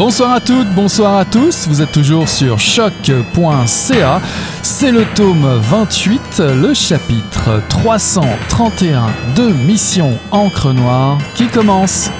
Bonsoir 0.00 0.32
à 0.32 0.40
toutes, 0.40 0.70
bonsoir 0.74 1.18
à 1.18 1.26
tous, 1.26 1.68
vous 1.68 1.82
êtes 1.82 1.92
toujours 1.92 2.26
sur 2.26 2.58
choc.ca, 2.58 4.22
c'est 4.62 4.92
le 4.92 5.04
tome 5.14 5.60
28, 5.60 6.38
le 6.38 6.72
chapitre 6.72 7.60
331 7.68 9.08
de 9.36 9.52
Mission 9.66 10.18
Encre 10.30 10.72
Noire 10.72 11.18
qui 11.34 11.48
commence. 11.48 12.10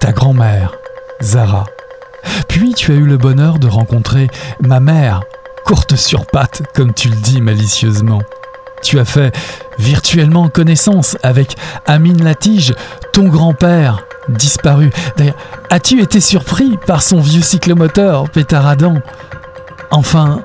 Ta 0.00 0.12
grand-mère, 0.12 0.74
Zara. 1.22 1.66
Puis 2.48 2.74
tu 2.74 2.92
as 2.92 2.94
eu 2.94 3.04
le 3.04 3.16
bonheur 3.16 3.58
de 3.58 3.68
rencontrer 3.68 4.28
ma 4.60 4.80
mère, 4.80 5.22
courte 5.64 5.96
sur 5.96 6.26
pattes, 6.26 6.62
comme 6.74 6.94
tu 6.94 7.08
le 7.08 7.16
dis 7.16 7.40
malicieusement. 7.40 8.22
Tu 8.82 8.98
as 8.98 9.04
fait 9.04 9.34
virtuellement 9.78 10.48
connaissance 10.48 11.16
avec 11.22 11.56
Amine 11.86 12.22
Latige, 12.22 12.74
ton 13.12 13.28
grand-père, 13.28 14.04
disparu. 14.28 14.90
D'ailleurs, 15.16 15.36
as-tu 15.70 16.00
été 16.00 16.20
surpris 16.20 16.78
par 16.86 17.02
son 17.02 17.20
vieux 17.20 17.42
cyclomoteur 17.42 18.30
pétaradant 18.30 18.98
Enfin, 19.90 20.42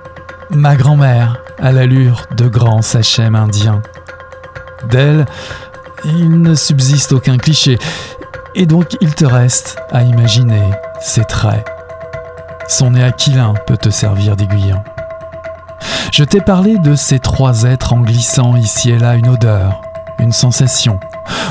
ma 0.49 0.75
grand-mère, 0.75 1.37
à 1.59 1.71
l'allure 1.71 2.25
de 2.35 2.47
grand 2.47 2.81
sachem 2.81 3.35
indien. 3.35 3.81
D'elle, 4.89 5.25
il 6.05 6.41
ne 6.41 6.55
subsiste 6.55 7.13
aucun 7.13 7.37
cliché, 7.37 7.77
et 8.55 8.65
donc 8.65 8.95
il 9.01 9.13
te 9.15 9.25
reste 9.25 9.77
à 9.91 10.03
imaginer 10.03 10.63
ses 10.99 11.23
traits. 11.23 11.65
Son 12.67 12.91
nez 12.91 13.03
aquilin 13.03 13.53
peut 13.67 13.77
te 13.77 13.89
servir 13.89 14.35
d'aiguillon. 14.35 14.81
Je 16.11 16.23
t'ai 16.23 16.41
parlé 16.41 16.77
de 16.77 16.95
ces 16.95 17.19
trois 17.19 17.63
êtres 17.63 17.93
en 17.93 18.01
glissant 18.01 18.55
ici 18.55 18.91
et 18.91 18.99
là 18.99 19.15
une 19.15 19.29
odeur, 19.29 19.81
une 20.19 20.31
sensation, 20.31 20.99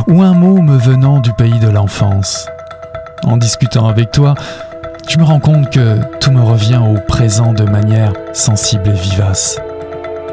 ou 0.06 0.22
un 0.22 0.34
mot 0.34 0.62
me 0.62 0.76
venant 0.76 1.18
du 1.18 1.32
pays 1.32 1.58
de 1.58 1.68
l'enfance. 1.68 2.48
En 3.24 3.36
discutant 3.36 3.88
avec 3.88 4.10
toi, 4.12 4.34
je 5.08 5.18
me 5.18 5.24
rends 5.24 5.40
compte 5.40 5.70
que 5.70 5.98
tout 6.20 6.30
me 6.30 6.42
revient 6.42 6.80
au 6.80 6.98
présent 7.06 7.52
de 7.52 7.64
manière 7.64 8.12
sensible 8.32 8.88
et 8.88 8.92
vivace, 8.92 9.60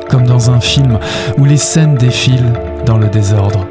comme 0.09 0.25
dans 0.25 0.51
un 0.51 0.61
film 0.61 0.99
où 1.37 1.45
les 1.45 1.57
scènes 1.57 1.95
défilent 1.95 2.53
dans 2.85 2.97
le 2.97 3.09
désordre 3.09 3.65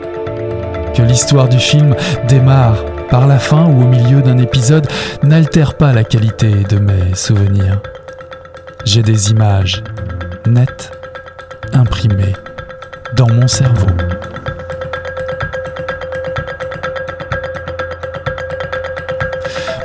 l'histoire 1.02 1.48
du 1.48 1.58
film 1.58 1.94
démarre 2.28 2.84
par 3.10 3.26
la 3.26 3.38
fin 3.38 3.66
ou 3.66 3.82
au 3.82 3.86
milieu 3.86 4.22
d'un 4.22 4.38
épisode 4.38 4.86
n'altère 5.22 5.74
pas 5.74 5.92
la 5.92 6.04
qualité 6.04 6.64
de 6.68 6.78
mes 6.78 7.14
souvenirs. 7.14 7.80
J'ai 8.84 9.02
des 9.02 9.30
images 9.30 9.82
nettes, 10.46 10.92
imprimées 11.72 12.34
dans 13.16 13.28
mon 13.28 13.48
cerveau. 13.48 13.86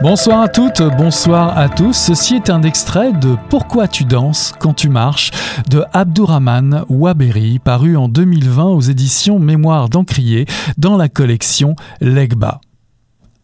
Bonsoir 0.03 0.41
à 0.41 0.49
toutes, 0.49 0.81
bonsoir 0.97 1.57
à 1.57 1.69
tous. 1.69 1.93
Ceci 1.93 2.35
est 2.35 2.49
un 2.49 2.61
extrait 2.63 3.13
de 3.13 3.37
Pourquoi 3.49 3.87
tu 3.87 4.03
danses 4.03 4.53
quand 4.59 4.73
tu 4.73 4.89
marches 4.89 5.31
de 5.69 5.85
Abdourahman 5.93 6.83
Waberi, 6.89 7.59
paru 7.59 7.95
en 7.95 8.09
2020 8.09 8.65
aux 8.65 8.81
éditions 8.81 9.39
Mémoire 9.39 9.87
d'Encrier 9.87 10.45
dans 10.77 10.97
la 10.97 11.07
collection 11.07 11.77
Legba. 12.01 12.59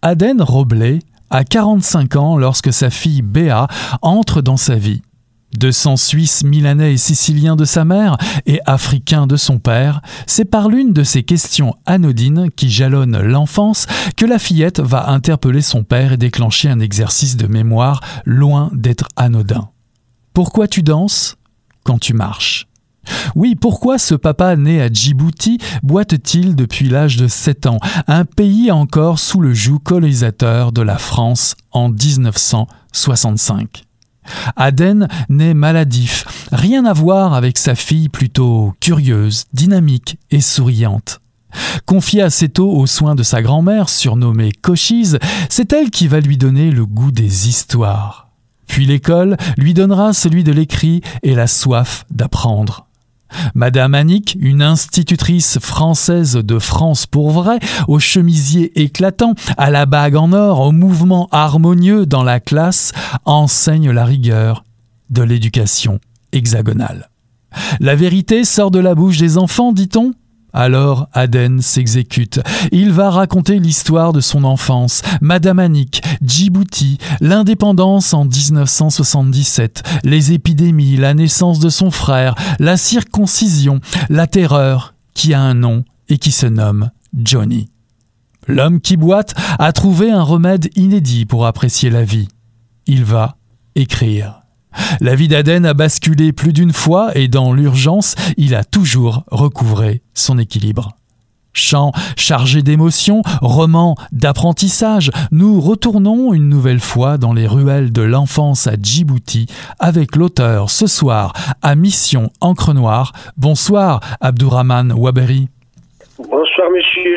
Aden 0.02 0.42
Roblet 0.42 1.00
a 1.30 1.46
45 1.46 2.18
ans 2.18 2.36
lorsque 2.36 2.74
sa 2.74 2.90
fille 2.90 3.22
Béa 3.22 3.68
entre 4.02 4.42
dans 4.42 4.58
sa 4.58 4.76
vie. 4.76 5.02
De 5.58 5.72
sang 5.72 5.98
suisse, 5.98 6.44
milanais 6.44 6.94
et 6.94 6.98
sicilien 6.98 7.56
de 7.56 7.66
sa 7.66 7.84
mère 7.84 8.18
et 8.46 8.60
africain 8.66 9.26
de 9.26 9.36
son 9.36 9.58
père, 9.58 10.02
c'est 10.28 10.46
par 10.46 10.70
l'une 10.70 10.94
de 10.94 11.04
ces 11.04 11.24
questions 11.24 11.74
anodines 11.86 12.52
qui 12.56 12.70
jalonnent 12.70 13.20
l'enfance 13.20 13.88
que 14.16 14.28
la 14.28 14.38
fillette 14.38 14.80
va 14.80 15.10
interpeller 15.10 15.62
son 15.62 15.84
père 15.84 16.14
et 16.14 16.18
déclencher 16.18 16.70
un 16.70 16.80
exercice 16.80 17.36
de 17.36 17.48
mémoire 17.48 18.02
loin 18.26 18.70
d'être 18.74 19.08
anodin. 19.16 19.70
Pourquoi 20.34 20.68
tu 20.68 20.84
danses 20.84 21.36
quand 21.84 22.00
tu 22.00 22.14
marches? 22.14 22.68
Oui, 23.36 23.56
pourquoi 23.56 23.98
ce 23.98 24.14
papa 24.14 24.56
né 24.56 24.80
à 24.82 24.88
Djibouti 24.88 25.58
boite-t-il 25.82 26.56
depuis 26.56 26.90
l'âge 26.90 27.18
de 27.18 27.28
7 27.28 27.66
ans, 27.66 27.80
un 28.08 28.26
pays 28.26 28.72
encore 28.72 29.18
sous 29.18 29.42
le 29.42 29.52
joug 29.54 29.80
colonisateur 29.80 30.72
de 30.72 30.84
la 30.84 31.00
France 31.00 31.56
en 31.72 31.90
1965 31.90 33.89
Aden 34.56 35.08
n'est 35.30 35.54
maladif, 35.54 36.26
rien 36.52 36.86
à 36.86 36.94
voir 36.94 37.34
avec 37.34 37.58
sa 37.58 37.76
fille 37.76 38.10
plutôt 38.10 38.74
curieuse, 38.80 39.46
dynamique 39.54 40.18
et 40.32 40.42
souriante. 40.42 41.22
Confiée 41.86 42.22
assez 42.22 42.50
tôt 42.50 42.72
aux 42.72 42.88
soins 42.88 43.16
de 43.16 43.24
sa 43.24 43.42
grand-mère, 43.42 43.90
surnommée 43.90 44.52
Cochise, 44.52 45.20
c'est 45.50 45.74
elle 45.74 45.90
qui 45.90 46.08
va 46.08 46.20
lui 46.20 46.38
donner 46.38 46.72
le 46.72 46.86
goût 46.86 47.12
des 47.12 47.48
histoires. 47.48 48.30
Puis 48.68 48.86
l'école 48.86 49.36
lui 49.58 49.74
donnera 49.74 50.14
celui 50.14 50.44
de 50.44 50.52
l'écrit 50.52 51.02
et 51.24 51.34
la 51.34 51.48
soif 51.48 52.06
d'apprendre. 52.12 52.89
Madame 53.56 53.96
Annick, 53.96 54.38
une 54.40 54.62
institutrice 54.62 55.60
française 55.60 56.34
de 56.34 56.60
France 56.60 57.06
pour 57.06 57.32
vrai, 57.32 57.60
au 57.88 58.00
chemisier 58.00 58.80
éclatant, 58.82 59.34
à 59.58 59.70
la 59.70 59.86
bague 59.86 60.16
en 60.16 60.34
or, 60.34 60.62
au 60.62 60.72
mouvement 60.72 61.28
harmonieux 61.32 62.06
dans 62.06 62.24
la 62.24 62.40
classe, 62.40 62.92
enseigne 63.26 63.92
la 63.92 64.06
rigueur 64.06 64.64
de 65.10 65.24
l'éducation 65.24 66.00
hexagonale. 66.32 67.10
La 67.80 67.96
vérité 67.96 68.44
sort 68.44 68.72
de 68.72 68.80
la 68.80 68.96
bouche 68.96 69.18
des 69.18 69.38
enfants, 69.38 69.72
dit-on? 69.72 70.14
Alors 70.54 71.08
Aden 71.14 71.62
s'exécute. 71.62 72.42
Il 72.72 72.92
va 72.92 73.10
raconter 73.10 73.60
l'histoire 73.60 74.14
de 74.14 74.22
son 74.22 74.44
enfance, 74.44 75.02
Madame 75.22 75.60
Annick, 75.60 76.02
Djibouti, 76.22 76.98
l'indépendance 77.22 78.14
en 78.14 78.26
1977, 78.26 79.84
les 80.04 80.34
épidémies, 80.34 80.98
la 80.98 81.14
naissance 81.14 81.60
de 81.60 81.70
son 81.70 81.92
frère, 81.92 82.36
la 82.60 82.78
circoncision, 82.78 83.80
la 84.10 84.28
terreur, 84.28 84.94
qui 85.14 85.34
a 85.34 85.42
un 85.42 85.54
nom 85.54 85.84
et 86.08 86.18
qui 86.18 86.32
se 86.32 86.46
nomme 86.46 86.92
Johnny. 87.14 87.70
L'homme 88.48 88.82
qui 88.82 88.98
boite 88.98 89.36
a 89.60 89.72
trouvé 89.74 90.12
un 90.12 90.24
remède 90.24 90.70
inédit 90.76 91.26
pour 91.26 91.46
apprécier 91.46 91.90
la 91.90 92.04
vie. 92.04 92.28
Il 92.88 93.04
va 93.04 93.38
écrire. 93.76 94.42
La 95.02 95.16
vie 95.16 95.28
d'Aden 95.28 95.66
a 95.66 95.74
basculé 95.74 96.34
plus 96.34 96.54
d'une 96.54 96.74
fois 96.74 97.12
et 97.16 97.28
dans 97.28 97.54
l'urgence, 97.54 98.16
il 98.38 98.56
a 98.56 98.64
toujours 98.64 99.24
recouvré 99.32 100.02
son 100.14 100.38
équilibre. 100.38 100.96
Chant 101.54 101.92
chargé 102.16 102.62
d'émotions, 102.62 103.22
roman 103.42 103.96
d'apprentissage, 104.12 105.12
nous 105.32 105.60
retournons 105.60 106.34
une 106.34 106.48
nouvelle 106.48 106.80
fois 106.80 107.18
dans 107.18 107.34
les 107.34 107.48
ruelles 107.48 107.92
de 107.92 108.04
l'enfance 108.04 108.68
à 108.68 108.76
Djibouti 108.82 109.48
avec 109.80 110.16
l'auteur 110.16 110.70
ce 110.70 110.88
soir 110.88 111.34
à 111.62 111.76
Mission 111.76 112.30
Encre 112.40 112.74
Noire. 112.74 113.14
Bonsoir 113.36 114.00
Abdourahman 114.22 114.94
Waberi. 114.94 115.50
Bonsoir 116.20 116.70
Monsieur 116.72 117.16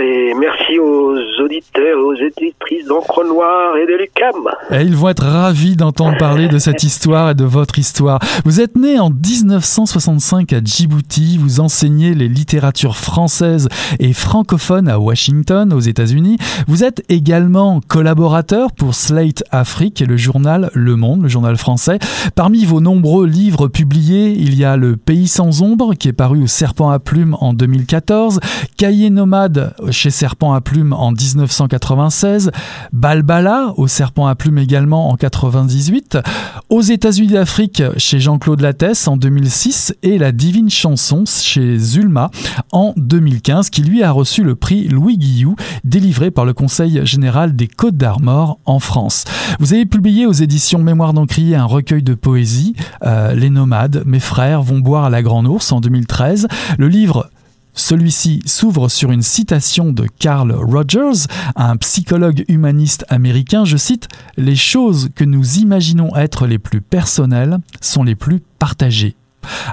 Et 0.00 0.34
merci 0.34 0.78
aux 0.80 1.14
auditeurs 1.40 1.84
et 1.84 1.94
aux 1.94 2.14
éditrices 2.14 2.86
d'encre 2.88 3.24
noire 3.24 3.76
et 3.76 3.86
de 3.86 3.92
l'UCAM. 3.92 4.48
Ils 4.72 4.96
vont 4.96 5.10
être 5.10 5.24
ravis 5.24 5.76
d'entendre 5.76 6.18
parler 6.18 6.48
de 6.48 6.58
cette 6.58 6.82
histoire 6.82 7.30
et 7.30 7.34
de 7.34 7.44
votre 7.44 7.78
histoire. 7.78 8.18
Vous 8.44 8.60
êtes 8.60 8.76
né 8.76 8.98
en 8.98 9.10
1965 9.10 10.52
à 10.52 10.60
Djibouti, 10.64 11.38
vous 11.38 11.60
enseignez 11.60 12.14
les 12.14 12.26
littératures 12.26 12.96
françaises 12.96 13.68
et 14.00 14.12
francophones 14.12 14.88
à 14.88 14.98
Washington, 14.98 15.72
aux 15.72 15.80
États-Unis. 15.80 16.38
Vous 16.66 16.82
êtes 16.82 17.04
également 17.08 17.80
collaborateur 17.86 18.72
pour 18.72 18.96
Slate 18.96 19.44
Afrique 19.52 20.02
et 20.02 20.06
le 20.06 20.16
journal 20.16 20.70
Le 20.74 20.96
Monde, 20.96 21.22
le 21.22 21.28
journal 21.28 21.56
français. 21.56 22.00
Parmi 22.34 22.64
vos 22.64 22.80
nombreux 22.80 23.26
livres 23.26 23.68
publiés, 23.68 24.30
il 24.30 24.58
y 24.58 24.64
a 24.64 24.76
Le 24.76 24.96
Pays 24.96 25.28
sans 25.28 25.62
ombre 25.62 25.94
qui 25.94 26.08
est 26.08 26.12
paru 26.12 26.42
au 26.42 26.48
Serpent 26.48 26.90
à 26.90 26.98
plumes 26.98 27.36
en 27.40 27.52
2014, 27.52 28.40
Cahier 28.76 29.10
nomade 29.10 29.51
Chez 29.90 30.10
Serpent 30.10 30.52
à 30.52 30.60
Plume 30.60 30.92
en 30.92 31.12
1996, 31.12 32.50
Balbala 32.92 33.72
au 33.76 33.86
Serpent 33.86 34.26
à 34.26 34.34
Plume 34.34 34.58
également 34.58 35.10
en 35.10 35.16
98, 35.16 36.18
aux 36.70 36.80
États-Unis 36.80 37.28
d'Afrique 37.28 37.82
chez 37.96 38.20
Jean-Claude 38.20 38.60
Lattès 38.60 39.08
en 39.08 39.16
2006 39.16 39.94
et 40.02 40.18
La 40.18 40.32
Divine 40.32 40.70
Chanson 40.70 41.24
chez 41.26 41.78
Zulma 41.78 42.30
en 42.72 42.94
2015 42.96 43.70
qui 43.70 43.82
lui 43.82 44.02
a 44.02 44.10
reçu 44.10 44.42
le 44.42 44.54
prix 44.54 44.88
Louis 44.88 45.18
Guillou 45.18 45.56
délivré 45.84 46.30
par 46.30 46.44
le 46.44 46.52
Conseil 46.52 47.04
général 47.04 47.56
des 47.56 47.68
Côtes 47.68 47.96
d'Armor 47.96 48.58
en 48.64 48.78
France. 48.78 49.24
Vous 49.60 49.74
avez 49.74 49.86
publié 49.86 50.26
aux 50.26 50.32
éditions 50.32 50.78
Mémoire 50.78 51.12
d'Encrier 51.12 51.56
un 51.56 51.64
recueil 51.64 52.02
de 52.02 52.14
poésie, 52.14 52.74
euh, 53.04 53.34
Les 53.34 53.50
Nomades, 53.50 54.02
Mes 54.06 54.20
frères 54.20 54.62
vont 54.62 54.78
boire 54.78 55.04
à 55.04 55.10
la 55.10 55.22
Grande 55.22 55.46
Ours 55.46 55.72
en 55.72 55.80
2013. 55.80 56.48
Le 56.78 56.88
livre 56.88 57.30
celui-ci 57.74 58.40
s'ouvre 58.46 58.88
sur 58.88 59.10
une 59.12 59.22
citation 59.22 59.92
de 59.92 60.06
Carl 60.18 60.52
Rogers, 60.52 61.26
un 61.56 61.76
psychologue 61.76 62.44
humaniste 62.48 63.04
américain. 63.08 63.64
Je 63.64 63.76
cite 63.76 64.08
Les 64.36 64.56
choses 64.56 65.10
que 65.14 65.24
nous 65.24 65.58
imaginons 65.58 66.14
être 66.16 66.46
les 66.46 66.58
plus 66.58 66.80
personnelles 66.80 67.58
sont 67.80 68.04
les 68.04 68.14
plus 68.14 68.40
partagées. 68.58 69.14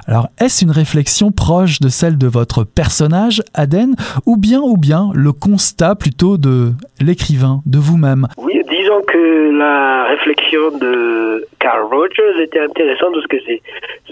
Alors, 0.06 0.28
est-ce 0.40 0.64
une 0.64 0.70
réflexion 0.70 1.30
proche 1.30 1.80
de 1.80 1.88
celle 1.88 2.18
de 2.18 2.26
votre 2.26 2.64
personnage, 2.64 3.42
Aden, 3.54 3.94
ou 4.26 4.36
bien, 4.36 4.60
ou 4.60 4.76
bien 4.76 5.10
le 5.14 5.32
constat 5.32 5.94
plutôt 5.94 6.38
de 6.38 6.72
l'écrivain, 7.00 7.60
de 7.66 7.78
vous-même? 7.78 8.26
Oui, 8.36 8.60
disons 8.68 9.00
que 9.06 9.50
la 9.56 10.06
réflexion 10.06 10.76
de 10.78 11.46
Carl 11.60 11.82
Rogers 11.84 12.42
était 12.42 12.60
intéressante 12.60 13.12
parce 13.14 13.26
que 13.26 13.36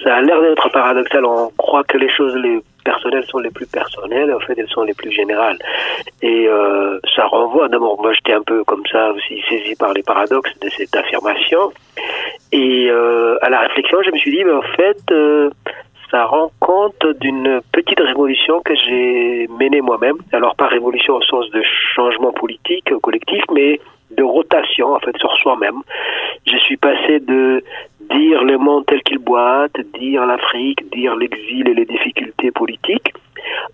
ça 0.02 0.16
a 0.16 0.22
l'air 0.22 0.40
d'être 0.40 0.70
paradoxal. 0.70 1.24
On 1.24 1.50
croit 1.56 1.84
que 1.84 1.98
les 1.98 2.10
choses 2.10 2.34
les 2.36 2.62
personnelles 2.84 3.24
sont 3.26 3.38
les 3.38 3.50
plus 3.50 3.66
personnelles, 3.66 4.32
en 4.32 4.40
fait, 4.40 4.54
elles 4.56 4.68
sont 4.68 4.82
les 4.82 4.94
plus 4.94 5.12
générales. 5.12 5.58
Et 6.22 6.46
euh, 6.48 6.98
ça 7.14 7.26
renvoie, 7.26 7.68
d'abord, 7.68 8.00
moi 8.00 8.12
j'étais 8.12 8.32
un 8.32 8.42
peu 8.42 8.64
comme 8.64 8.84
ça 8.90 9.12
aussi 9.12 9.42
saisi 9.48 9.74
par 9.76 9.92
les 9.92 10.02
paradoxes 10.02 10.58
de 10.60 10.68
cette 10.70 10.94
affirmation. 10.96 11.72
Et 12.52 12.88
euh, 12.90 13.36
à 13.42 13.50
la 13.50 13.60
réflexion, 13.60 13.98
je 14.02 14.10
me 14.10 14.18
suis 14.18 14.30
dit, 14.30 14.44
mais 14.44 14.52
en 14.52 14.62
fait, 14.62 15.02
euh, 15.10 15.50
ça 16.10 16.24
rend 16.24 16.50
compte 16.60 17.06
d'une 17.20 17.60
petite 17.72 18.00
révolution 18.00 18.60
que 18.62 18.74
j'ai 18.74 19.46
menée 19.58 19.80
moi-même. 19.80 20.16
Alors 20.32 20.56
pas 20.56 20.66
révolution 20.68 21.14
au 21.14 21.22
sens 21.22 21.50
de 21.50 21.62
changement 21.94 22.32
politique 22.32 22.90
collectif, 23.02 23.42
mais 23.52 23.80
de 24.10 24.22
rotation 24.22 24.94
en 24.94 25.00
fait 25.00 25.16
sur 25.18 25.32
soi-même. 25.36 25.82
Je 26.46 26.56
suis 26.58 26.76
passé 26.76 27.20
de 27.20 27.62
dire 28.10 28.44
le 28.44 28.58
monde 28.58 28.84
tel 28.86 29.02
qu'il 29.02 29.18
boite, 29.18 29.76
dire 29.98 30.26
l'Afrique, 30.26 30.90
dire 30.92 31.16
l'exil 31.16 31.68
et 31.68 31.74
les 31.74 31.84
difficultés 31.84 32.50
politiques, 32.50 33.12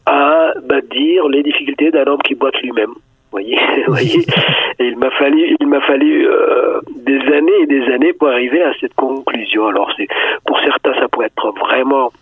à 0.06 0.52
bah, 0.64 0.80
dire 0.90 1.28
les 1.28 1.42
difficultés 1.42 1.90
d'un 1.90 2.04
homme 2.04 2.22
qui 2.22 2.34
boite 2.34 2.60
lui-même. 2.62 2.94
Voyez, 3.30 3.58
voyez. 3.88 4.26
Et 4.78 4.86
il 4.86 4.96
m'a 4.96 5.10
fallu, 5.10 5.56
il 5.58 5.66
m'a 5.66 5.80
fallu 5.80 6.26
euh, 6.26 6.80
des 7.04 7.20
années 7.32 7.60
et 7.62 7.66
des 7.66 7.92
années 7.92 8.12
pour 8.12 8.28
arriver 8.28 8.62
à 8.62 8.72
cette 8.80 8.94
conclusion. 8.94 9.66
Alors, 9.66 9.92
pour 10.46 10.58
certains, 10.60 10.94
ça 10.94 11.08
pourrait 11.08 11.26
être 11.26 11.52
vraiment 11.58 12.12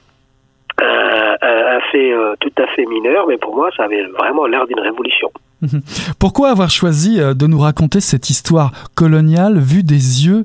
fait 1.92 2.12
euh, 2.12 2.34
tout 2.40 2.52
à 2.58 2.66
fait 2.68 2.86
mineur, 2.86 3.26
mais 3.28 3.36
pour 3.36 3.54
moi, 3.54 3.70
ça 3.76 3.84
avait 3.84 4.04
vraiment 4.18 4.46
l'air 4.46 4.66
d'une 4.66 4.80
révolution. 4.80 5.30
Mhm. 5.60 5.80
Pourquoi 6.18 6.50
avoir 6.50 6.70
choisi 6.70 7.20
euh, 7.20 7.34
de 7.34 7.46
nous 7.46 7.58
raconter 7.58 8.00
cette 8.00 8.30
histoire 8.30 8.72
coloniale 8.94 9.58
vue 9.58 9.82
des 9.82 10.26
yeux 10.26 10.44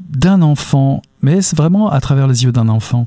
d'un 0.00 0.42
enfant? 0.42 1.02
Mais 1.22 1.40
c'est 1.42 1.56
vraiment 1.56 1.90
à 1.90 2.00
travers 2.00 2.26
les 2.26 2.44
yeux 2.44 2.52
d'un 2.52 2.68
enfant 2.68 3.06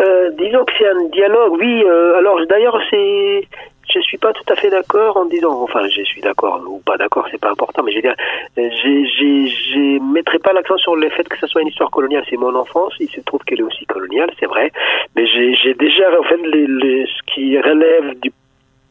euh, 0.00 0.30
Disons 0.38 0.64
que 0.64 0.72
c'est 0.78 0.88
un 0.88 1.08
dialogue, 1.12 1.56
oui. 1.58 1.84
alors 2.16 2.38
d'ailleurs, 2.48 2.78
c'est 2.90 3.48
je 3.94 4.00
suis 4.00 4.18
pas 4.18 4.32
tout 4.32 4.44
à 4.52 4.56
fait 4.56 4.70
d'accord 4.70 5.16
en 5.16 5.24
disant, 5.26 5.62
enfin, 5.62 5.86
je 5.88 6.02
suis 6.02 6.20
d'accord 6.20 6.62
ou 6.66 6.78
pas 6.80 6.96
d'accord, 6.96 7.26
c'est 7.30 7.40
pas 7.40 7.50
important, 7.50 7.82
mais 7.82 7.92
je 7.92 7.96
veux 7.96 8.02
dire, 8.02 8.16
je 8.56 10.12
mettrai 10.12 10.38
pas 10.38 10.52
l'accent 10.52 10.76
sur 10.76 10.96
le 10.96 11.08
fait 11.10 11.28
que 11.28 11.38
ce 11.38 11.46
soit 11.46 11.62
une 11.62 11.68
histoire 11.68 11.90
coloniale. 11.90 12.24
C'est 12.28 12.36
mon 12.36 12.54
enfance, 12.54 12.94
il 13.00 13.08
se 13.08 13.20
trouve 13.20 13.40
qu'elle 13.44 13.60
est 13.60 13.64
aussi 13.64 13.86
coloniale, 13.86 14.30
c'est 14.38 14.46
vrai, 14.46 14.72
mais 15.16 15.26
j'ai 15.26 15.74
déjà, 15.74 16.08
en 16.18 16.24
fait, 16.24 16.36
ce 16.36 17.32
qui 17.34 17.58
relève 17.58 18.18
du 18.20 18.32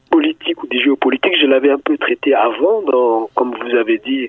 politique 0.10 0.62
ou 0.64 0.68
des 0.68 0.80
géopolitiques, 0.80 1.38
je 1.40 1.48
l'avais 1.48 1.72
un 1.72 1.80
peu 1.80 1.98
traité 1.98 2.34
avant, 2.34 2.82
dans, 2.82 3.30
comme 3.36 3.56
vous 3.56 3.76
avez 3.76 3.98
dit, 4.00 4.28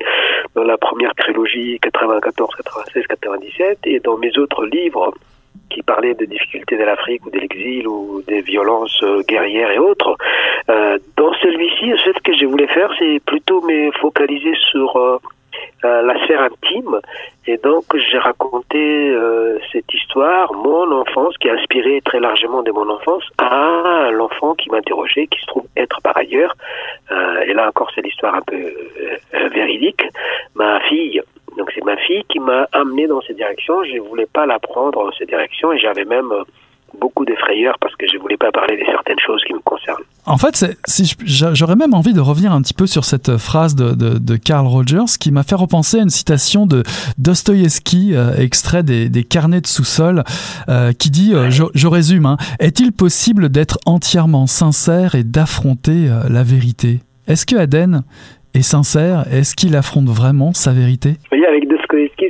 dans 0.55 0.65
la 0.65 0.77
première 0.77 1.15
trilogie 1.15 1.79
94, 1.81 2.55
96, 2.57 3.07
97, 3.07 3.79
et 3.85 4.01
dans 4.01 4.17
mes 4.17 4.37
autres 4.39 4.65
livres 4.67 5.13
qui 5.71 5.83
parlait 5.83 6.15
de 6.15 6.25
difficultés 6.25 6.77
de 6.77 6.85
l'Afrique 6.85 7.25
ou 7.27 7.31
de 7.31 7.39
l'exil 7.39 7.87
ou 7.87 8.23
des 8.27 8.41
violences 8.41 9.03
euh, 9.03 9.23
guerrières 9.29 9.71
et 9.71 9.79
autres. 9.79 10.17
Euh, 10.71 10.99
dans 11.17 11.33
celui-ci, 11.35 11.93
ce 12.05 12.11
que 12.23 12.33
je 12.35 12.47
voulais 12.47 12.69
faire, 12.69 12.91
c'est 12.99 13.21
plutôt 13.27 13.61
me 13.63 13.91
focaliser 13.93 14.55
sur 14.71 14.97
euh, 14.97 15.19
la 15.83 16.25
sphère 16.25 16.43
intime. 16.43 17.01
Et 17.47 17.57
donc, 17.57 17.85
j'ai 17.97 18.19
raconté 18.19 19.17
cette 19.73 19.93
histoire, 19.93 20.53
mon 20.53 20.91
enfance, 20.93 21.37
qui 21.39 21.49
a 21.49 21.55
inspiré 21.55 22.01
très 22.05 22.21
largement 22.21 22.63
de 22.63 22.71
mon 22.73 22.89
enfance, 22.91 23.25
à 23.39 24.11
l'enfant 24.13 24.55
qui 24.55 24.71
m'interrogeait, 24.71 25.27
qui 25.29 25.41
se 25.41 25.47
trouve 25.47 25.67
être 25.77 26.01
par 26.03 26.17
ailleurs, 26.17 26.55
et 27.47 27.53
là 27.55 27.69
encore, 27.69 27.91
c'est 27.95 28.03
l'histoire 28.03 28.35
un 28.35 28.43
peu 28.43 28.75
véridique, 29.53 30.03
ma 30.55 30.81
fille 30.81 31.23
donc 31.59 31.73
c'est 31.75 31.85
ma 31.85 31.97
fille 31.97 32.23
qui 32.29 32.39
m'a 32.39 32.69
amené 32.73 33.09
dans 33.09 33.21
cette 33.23 33.37
direction. 33.37 33.83
Je 33.83 33.95
ne 33.95 34.01
voulais 34.01 34.27
pas 34.27 34.47
la 34.47 34.59
prendre 34.61 35.05
dans 35.05 35.13
cette 35.13 35.29
direction 35.29 35.73
et 35.73 35.79
j'avais 35.79 36.05
même 36.05 36.31
euh, 36.31 36.45
beaucoup 37.01 37.25
de 37.25 37.35
frayeur 37.35 37.77
parce 37.81 37.95
que 37.97 38.07
je 38.07 38.17
ne 38.17 38.21
voulais 38.21 38.37
pas 38.37 38.51
parler 38.53 38.77
de 38.77 38.85
certaines 38.85 39.19
choses 39.25 39.43
qui 39.47 39.55
me 39.55 39.61
concernent. 39.61 40.03
En 40.27 40.37
fait, 40.37 40.79
si 40.87 41.17
j'aurais 41.25 41.77
même 41.77 41.95
envie 41.95 42.13
de 42.13 42.21
revenir 42.21 42.53
un 42.53 42.61
petit 42.61 42.75
peu 42.75 42.87
sur 42.87 43.05
cette 43.05 43.39
phrase 43.39 43.75
de, 43.75 43.95
de, 43.95 44.37
Carl 44.37 44.67
Rogers 44.67 45.17
qui 45.19 45.33
m'a 45.33 45.43
fait 45.43 45.55
repenser 45.55 45.99
à 45.99 46.03
une 46.03 46.11
citation 46.11 46.67
de 46.67 46.83
Dostoïevski, 47.17 48.15
euh, 48.15 48.35
extrait 48.37 48.83
des, 48.83 49.25
carnets 49.25 49.61
de 49.61 49.67
sous-sol, 49.67 50.25
euh, 50.69 50.93
qui 50.93 51.11
dit, 51.11 51.33
je, 51.49 51.87
résume, 51.87 52.27
hein, 52.27 52.37
est-il 52.61 52.93
possible 52.93 53.49
d'être 53.49 53.79
entièrement 53.87 54.47
sincère 54.47 55.15
et 55.15 55.25
d'affronter 55.25 56.09
la 56.29 56.43
vérité? 56.43 57.01
Est-ce 57.27 57.47
que 57.47 57.57
Aden 57.57 58.03
est 58.55 58.63
sincère? 58.63 59.25
Est-ce 59.33 59.55
qu'il 59.55 59.77
affronte 59.77 60.09
vraiment 60.09 60.53
sa 60.53 60.73
vérité? 60.73 61.17
Avec 61.33 61.68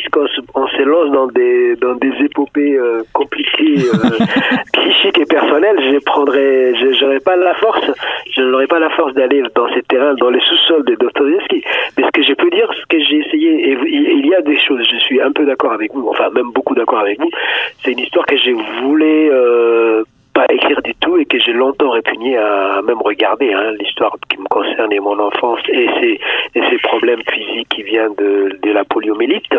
Dostoevsky, 0.08 0.42
quand 0.52 0.60
on 0.62 0.66
se 0.68 0.82
lance 0.82 1.10
dans 1.12 1.26
des, 1.28 1.76
dans 1.76 1.94
des 1.94 2.12
épopées 2.24 2.76
euh, 2.76 3.02
compliquées, 3.12 3.76
euh, 3.94 4.24
psychiques 4.72 5.18
et 5.18 5.26
personnelles, 5.26 5.78
je 5.80 5.98
prendrais, 6.04 6.74
je 6.74 7.18
pas 7.20 7.36
la 7.36 7.54
force, 7.54 7.90
je 8.32 8.42
n'aurais 8.42 8.66
pas 8.66 8.78
la 8.78 8.90
force 8.90 9.14
d'aller 9.14 9.42
dans 9.54 9.68
ces 9.74 9.82
terrains, 9.82 10.14
dans 10.14 10.30
les 10.30 10.40
sous-sols 10.40 10.84
de 10.84 10.94
Dostoevsky. 10.94 11.62
Mais 11.96 12.04
ce 12.04 12.10
que 12.12 12.22
je 12.22 12.34
peux 12.34 12.50
dire, 12.50 12.70
ce 12.72 12.86
que 12.86 13.02
j'ai 13.02 13.18
essayé, 13.18 13.70
et 13.70 13.78
il 13.82 14.26
y 14.26 14.34
a 14.34 14.42
des 14.42 14.58
choses, 14.58 14.86
je 14.90 14.98
suis 14.98 15.20
un 15.20 15.32
peu 15.32 15.44
d'accord 15.44 15.72
avec 15.72 15.92
vous, 15.92 16.08
enfin 16.08 16.30
même 16.30 16.50
beaucoup 16.52 16.74
d'accord 16.74 17.00
avec 17.00 17.18
vous, 17.20 17.30
c'est 17.82 17.92
une 17.92 18.00
histoire 18.00 18.26
que 18.26 18.36
j'ai 18.36 18.54
voulu 18.82 19.30
euh, 19.30 20.04
pas 20.38 20.54
écrire 20.54 20.80
du 20.82 20.94
tout 20.94 21.16
et 21.18 21.24
que 21.24 21.38
j'ai 21.40 21.52
longtemps 21.52 21.90
répugné 21.90 22.36
à 22.36 22.80
même 22.82 23.02
regarder 23.02 23.52
hein, 23.52 23.72
l'histoire 23.80 24.14
qui 24.30 24.38
me 24.38 24.46
concerne 24.46 24.92
et 24.92 25.00
mon 25.00 25.18
enfance 25.18 25.58
et 25.68 25.88
ces, 25.98 26.20
et 26.54 26.62
ces 26.70 26.78
problèmes 26.78 27.22
physiques 27.28 27.68
qui 27.70 27.82
viennent 27.82 28.14
de, 28.14 28.56
de 28.62 28.70
la 28.70 28.84
poliomélite. 28.84 29.52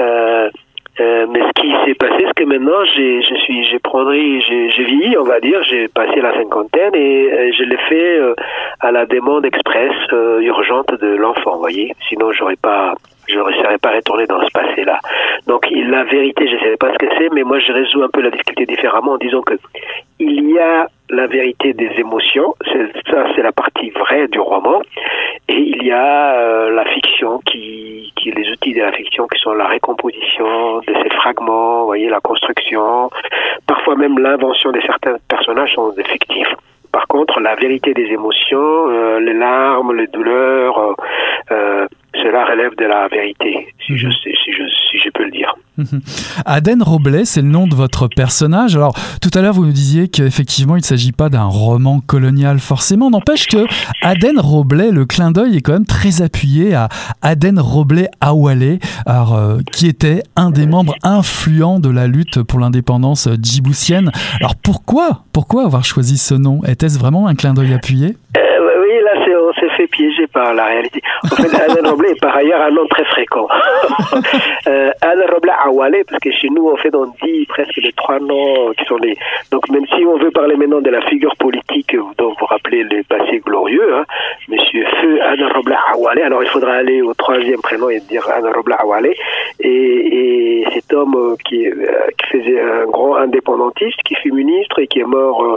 Euh, 0.00 0.50
euh, 1.00 1.26
mais 1.30 1.40
ce 1.40 1.52
qui 1.60 1.72
s'est 1.84 1.94
passé, 1.94 2.24
c'est 2.26 2.34
que 2.34 2.42
maintenant, 2.42 2.84
j'ai, 2.96 3.22
je 3.22 3.34
suis, 3.44 3.64
j'ai 3.70 3.78
pris, 3.78 4.42
j'ai, 4.42 4.70
j'ai 4.72 4.82
vieilli, 4.82 5.16
on 5.16 5.22
va 5.22 5.38
dire, 5.38 5.62
j'ai 5.62 5.86
passé 5.86 6.20
la 6.20 6.34
cinquantaine 6.34 6.94
et 6.96 7.52
je 7.52 7.62
l'ai 7.62 7.76
fait 7.88 8.18
euh, 8.18 8.34
à 8.80 8.90
la 8.90 9.06
demande 9.06 9.46
express 9.46 9.94
urgente 10.40 10.92
de 11.00 11.14
l'enfant, 11.14 11.52
vous 11.52 11.60
voyez. 11.60 11.94
Sinon, 12.08 12.32
j'aurais 12.32 12.56
pas, 12.56 12.94
je 13.28 13.38
ne 13.38 13.52
serais 13.52 13.78
pas 13.78 13.92
retourné 13.92 14.26
dans 14.26 14.44
ce 14.44 14.50
passé-là. 14.50 14.98
Donc, 15.46 15.68
la 15.70 16.04
vérité, 16.04 16.48
je 16.48 16.54
ne 16.56 16.60
sais 16.60 16.76
pas 16.76 16.92
ce 16.92 16.98
que 16.98 17.06
c'est, 17.16 17.28
mais 17.32 17.44
moi, 17.44 17.58
je 17.58 17.72
résous 17.72 18.02
un 18.02 18.08
peu 18.08 18.20
la 18.20 18.30
difficulté 18.30 18.66
différemment 18.66 19.12
en 19.12 19.18
disant 19.18 19.42
que 19.42 19.54
il 20.18 20.50
y 20.50 20.58
a 20.58 20.88
la 21.10 21.26
vérité 21.26 21.72
des 21.72 21.90
émotions, 21.98 22.54
ça, 23.10 23.24
c'est 23.34 23.42
la 23.42 23.52
partie 23.52 23.90
vraie 23.90 24.28
du 24.28 24.40
roman, 24.40 24.82
et 25.48 25.56
il 25.56 25.82
y 25.84 25.92
a 25.92 26.68
la 26.70 26.84
fiction 26.86 27.40
qui, 27.46 28.12
qui 28.16 28.30
les 28.32 28.50
outils 28.50 28.74
de 28.74 28.82
la 28.82 28.92
fiction 28.92 29.26
qui 29.26 29.40
sont 29.40 29.54
la 29.54 29.66
récomposition 29.66 30.80
de 30.80 30.94
ces 31.02 31.10
fragments, 31.10 31.80
vous 31.80 31.86
voyez, 31.86 32.08
la 32.08 32.20
construction, 32.20 33.10
parfois 33.66 33.96
même 33.96 34.18
l'invention 34.18 34.70
de 34.72 34.80
certains 34.80 35.16
personnages 35.28 35.72
sont 35.74 35.94
fictifs. 36.04 36.54
Par 36.92 37.06
contre, 37.06 37.40
la 37.40 37.54
vérité 37.54 37.92
des 37.92 38.06
émotions, 38.06 38.88
euh, 38.88 39.20
les 39.20 39.34
larmes, 39.34 39.94
les 39.94 40.06
douleurs, 40.06 40.78
euh, 40.78 40.94
euh, 41.52 41.86
cela 42.22 42.44
relève 42.44 42.74
de 42.76 42.84
la 42.84 43.08
vérité, 43.08 43.68
si, 43.86 43.96
je, 43.96 44.06
mhm. 44.06 44.12
si, 44.12 44.52
je, 44.52 44.62
si 44.90 44.98
je 45.04 45.10
peux 45.10 45.24
le 45.24 45.30
dire. 45.30 45.54
Mhm. 45.76 46.00
Aden 46.44 46.82
Roblet, 46.82 47.24
c'est 47.24 47.42
le 47.42 47.48
nom 47.48 47.66
de 47.66 47.74
votre 47.74 48.08
personnage. 48.08 48.74
Alors, 48.76 48.94
tout 49.22 49.30
à 49.34 49.42
l'heure, 49.42 49.54
vous 49.54 49.64
nous 49.64 49.72
disiez 49.72 50.08
qu'effectivement, 50.08 50.76
il 50.76 50.80
ne 50.80 50.84
s'agit 50.84 51.12
pas 51.12 51.28
d'un 51.28 51.44
roman 51.44 52.00
colonial 52.00 52.58
forcément. 52.58 53.10
N'empêche 53.10 53.46
que 53.46 53.66
Aden 54.02 54.38
Roblet, 54.38 54.90
le 54.90 55.06
clin 55.06 55.30
d'œil 55.30 55.56
est 55.56 55.60
quand 55.60 55.72
même 55.72 55.86
très 55.86 56.22
appuyé 56.22 56.74
à 56.74 56.88
Aden 57.22 57.60
Roblet 57.60 58.08
Awale, 58.20 58.78
alors, 59.06 59.34
euh, 59.34 59.58
qui 59.72 59.86
était 59.86 60.22
un 60.36 60.50
des 60.50 60.66
membres 60.66 60.94
influents 61.02 61.78
de 61.78 61.90
la 61.90 62.06
lutte 62.06 62.42
pour 62.42 62.58
l'indépendance 62.58 63.28
djiboutienne. 63.40 64.10
Alors, 64.40 64.56
pourquoi, 64.56 65.24
pourquoi 65.32 65.64
avoir 65.64 65.84
choisi 65.84 66.18
ce 66.18 66.34
nom? 66.34 66.60
Était-ce 66.64 66.98
vraiment 66.98 67.28
un 67.28 67.34
clin 67.34 67.54
d'œil 67.54 67.72
appuyé? 67.72 68.16
Euh, 68.36 68.47
fait 69.78 69.86
piéger 69.86 70.26
par 70.26 70.52
la 70.54 70.66
réalité. 70.66 71.00
En 71.24 71.36
fait, 71.36 71.54
Adan 71.54 71.88
Roblé 71.90 72.10
est 72.10 72.20
par 72.20 72.36
ailleurs 72.36 72.60
un 72.60 72.70
nom 72.70 72.86
très 72.88 73.04
fréquent. 73.04 73.46
euh, 74.66 74.90
Adan 75.00 75.32
Roblé 75.32 75.52
Awale, 75.64 76.02
parce 76.08 76.20
que 76.20 76.30
chez 76.32 76.48
nous, 76.50 76.68
en 76.68 76.76
fait, 76.76 76.94
on 76.94 77.06
dit 77.22 77.46
presque 77.48 77.76
les 77.76 77.92
trois 77.92 78.18
noms 78.18 78.72
qui 78.76 78.84
sont 78.84 78.96
les. 78.96 79.16
Donc, 79.52 79.68
même 79.70 79.86
si 79.86 80.04
on 80.04 80.18
veut 80.18 80.30
parler 80.30 80.56
maintenant 80.56 80.80
de 80.80 80.90
la 80.90 81.00
figure 81.02 81.34
politique 81.36 81.96
dont 82.18 82.34
vous 82.38 82.46
rappelez 82.46 82.82
le 82.82 83.02
passé 83.04 83.40
glorieux, 83.44 83.94
hein, 83.94 84.04
Monsieur 84.48 84.84
Feu 85.00 85.22
Adan 85.22 85.48
Roblé 85.54 85.76
Awale, 85.94 86.22
alors 86.22 86.42
il 86.42 86.48
faudra 86.48 86.72
aller 86.72 87.00
au 87.02 87.14
troisième 87.14 87.60
prénom 87.60 87.88
et 87.88 88.00
dire 88.00 88.28
Adan 88.28 88.52
Roblé 88.52 88.74
Awale. 88.78 89.12
Et, 89.60 89.68
et, 89.68 90.66
cet 90.74 90.92
homme 90.92 91.36
qui, 91.46 91.66
euh, 91.66 91.74
qui 92.18 92.38
faisait 92.38 92.60
un 92.60 92.84
grand 92.86 93.16
indépendantiste, 93.16 94.00
qui 94.04 94.14
fut 94.16 94.32
ministre 94.32 94.80
et 94.80 94.86
qui 94.86 95.00
est 95.00 95.04
mort 95.04 95.42
euh, 95.42 95.56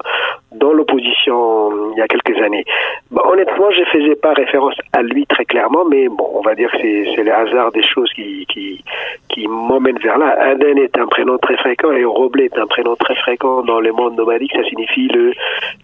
dans 0.52 0.74
l'opposition 0.74 1.92
il 1.94 1.98
y 1.98 2.02
a 2.02 2.08
quelques 2.08 2.38
années. 2.42 2.66
Bah, 3.10 3.22
honnêtement, 3.26 3.72
je 3.72 3.84
faisais 3.86 4.16
pas 4.16 4.34
référence 4.34 4.76
à 4.94 5.02
lui 5.02 5.26
très 5.26 5.46
clairement, 5.46 5.86
mais 5.86 6.08
bon, 6.10 6.30
on 6.34 6.42
va 6.42 6.56
dire 6.56 6.72
que 6.72 6.78
c'est 6.80 7.24
le 7.24 7.34
hasard 7.34 7.72
des 7.72 7.84
choses 7.84 8.12
qui, 8.14 8.46
qui, 8.48 8.84
qui 9.30 9.48
m'emmènent 9.48 10.00
vers 10.00 10.18
là. 10.18 10.36
Aden 10.40 10.78
est 10.78 10.98
un 10.98 11.08
prénom 11.08 11.38
très 11.38 11.58
fréquent 11.58 11.92
et 11.92 12.04
Roblé 12.04 12.46
est 12.46 12.58
un 12.58 12.68
prénom 12.68 12.96
très 12.96 13.16
fréquent 13.16 13.64
dans 13.64 13.80
le 13.80 13.92
monde 13.92 14.16
nomadique. 14.16 14.52
Ça 14.56 14.64
signifie 14.64 15.08
le, 15.08 15.34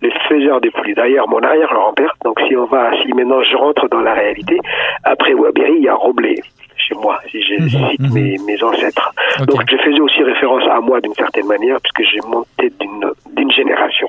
le 0.01 0.09
faiseur 0.27 0.61
des 0.61 0.71
pluies. 0.71 0.93
D'ailleurs, 0.93 1.27
mon 1.29 1.39
arrière-grand-père, 1.39 2.15
donc 2.25 2.39
si 2.47 2.55
on 2.55 2.65
va, 2.65 2.91
si 3.01 3.13
maintenant 3.13 3.41
je 3.43 3.55
rentre 3.55 3.87
dans 3.89 4.01
la 4.01 4.13
réalité, 4.13 4.57
après 5.03 5.33
Waberi, 5.33 5.73
il 5.77 5.83
y 5.83 5.89
a 5.89 5.95
Roblé 5.95 6.35
chez 6.77 6.95
moi, 6.95 7.19
si 7.31 7.41
je 7.41 7.55
mhm. 7.55 7.69
cite 7.69 7.99
mhm. 7.99 8.13
mes, 8.13 8.37
mes, 8.45 8.63
ancêtres. 8.63 9.13
Donc 9.47 9.63
je 9.69 9.77
faisais 9.77 9.99
aussi 9.99 10.23
référence 10.23 10.63
à 10.69 10.79
moi 10.79 11.01
d'une 11.01 11.13
certaine 11.13 11.47
manière, 11.47 11.77
puisque 11.81 12.11
j'ai 12.11 12.21
monté 12.21 12.71
d'une 13.35 13.51
génération. 13.51 14.07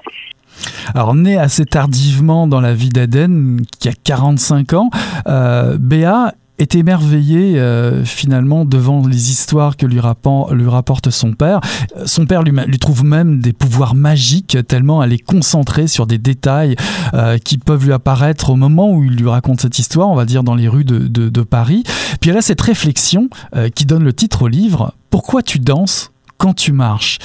Alors, 0.95 1.15
né 1.15 1.37
assez 1.37 1.65
tardivement 1.65 2.47
dans 2.47 2.61
la 2.61 2.75
vie 2.75 2.89
d'Aden, 2.89 3.63
qui 3.79 3.89
a 3.89 3.93
45 3.93 4.73
ans, 4.73 4.91
euh, 5.27 5.77
Béa 5.79 6.35
est 6.59 6.75
émerveillé 6.75 7.57
euh, 7.57 8.05
finalement 8.05 8.65
devant 8.65 9.07
les 9.07 9.31
histoires 9.31 9.77
que 9.77 9.87
lui, 9.87 10.01
rapporte 10.01 11.11
son 11.11 11.33
père. 11.33 11.61
Son 12.05 12.27
père 12.27 12.43
lui, 12.43 12.79
trouve 12.79 13.05
même 13.05 13.39
des 13.39 13.53
pouvoirs 13.53 13.95
magiques 13.95 14.59
tellement 14.67 15.01
elle 15.05 15.13
est 15.13 15.25
concentrée 15.25 15.87
sur 15.87 16.09
des 16.09 16.19
détails 16.19 16.75
euh, 17.15 17.39
qui 17.39 17.59
peuvent 17.59 17.85
lui 17.85 17.93
apparaître 17.93 18.51
au 18.51 18.57
moment 18.57 18.91
où 18.91 19.05
il 19.05 19.15
lui 19.15 19.29
raconte 19.29 19.61
cette 19.61 19.79
histoire, 19.79 20.09
on 20.09 20.17
va 20.17 20.25
dire 20.25 20.43
dans 20.43 20.57
les 20.57 20.67
rues 20.67 20.85
de, 20.85 21.43
Paris. 21.43 21.85
Puis 22.21 22.31
elle 22.31 22.37
a 22.37 22.43
cette 22.43 22.61
réflexion 22.61 23.29
qui 23.77 23.85
donne 23.85 24.03
le 24.03 24.13
titre 24.13 24.43
au 24.43 24.49
livre 24.49 24.93
Pourquoi 25.11 25.43
tu 25.43 25.61
danses 25.61 26.11
quand 26.37 26.55
tu 26.55 26.73
marches? 26.73 27.19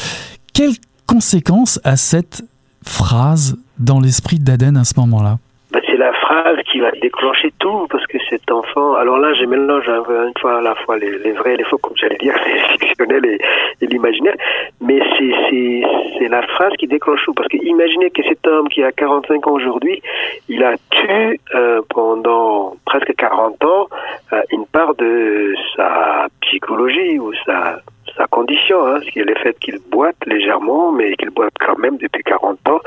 Quelles 0.53 0.75
conséquences 1.07 1.79
a 1.83 1.97
cette 1.97 2.43
phrase 2.85 3.57
dans 3.79 3.99
l'esprit 3.99 4.39
d'Aden 4.39 4.77
à 4.77 4.83
ce 4.83 4.99
moment-là 4.99 5.37
bah, 5.71 5.79
C'est 5.85 5.97
la 5.97 6.13
phrase 6.13 6.57
qui 6.71 6.79
va 6.79 6.91
déclencher 6.91 7.53
tout, 7.59 7.87
parce 7.89 8.05
que 8.07 8.17
cet 8.29 8.51
enfant, 8.51 8.95
alors 8.95 9.17
là, 9.17 9.33
je 9.33 9.45
mélange 9.45 9.87
une 9.87 10.33
fois 10.39 10.59
à 10.59 10.61
la 10.61 10.75
fois 10.75 10.97
les, 10.97 11.31
vrais 11.31 11.53
et 11.53 11.57
les 11.57 11.63
faux, 11.63 11.77
comme 11.77 11.95
j'allais 11.95 12.17
dire, 12.17 12.35
c'est 12.43 12.77
fictionnel 12.79 13.25
et, 13.25 13.39
l'imaginaire, 13.85 14.35
mais 14.81 15.01
c'est 15.19 16.29
la 16.29 16.41
phrase 16.43 16.71
qui 16.79 16.87
déclenche 16.87 17.23
tout, 17.25 17.33
parce 17.33 17.49
que 17.49 17.57
imaginez 17.57 18.09
que 18.09 18.23
cet 18.23 18.47
homme 18.47 18.69
qui 18.69 18.83
a 18.83 18.91
45 18.91 19.45
ans 19.47 19.51
aujourd'hui, 19.51 20.01
il 20.47 20.63
a 20.63 20.75
tué 20.89 21.39
euh, 21.53 21.81
pendant 21.89 22.75
presque 22.85 23.13
40 23.15 23.63
ans 23.65 23.87
euh, 24.31 24.41
une 24.51 24.65
part 24.65 24.95
de 24.95 25.53
sa 25.75 26.27
psychologie 26.41 27.19
ou 27.19 27.33
sa 27.45 27.81
sa 28.17 28.27
condition, 28.27 28.85
hein, 28.85 28.99
ce 29.03 29.09
qui 29.11 29.19
est 29.19 29.23
le 29.23 29.35
fait 29.35 29.57
qu'il 29.59 29.79
boite 29.89 30.15
légèrement, 30.25 30.91
mais 30.91 31.15
qu'il 31.15 31.29
boite 31.29 31.53
quand 31.59 31.77
même 31.77 31.97
depuis 31.97 32.23
40 32.23 32.69
ans, 32.69 32.79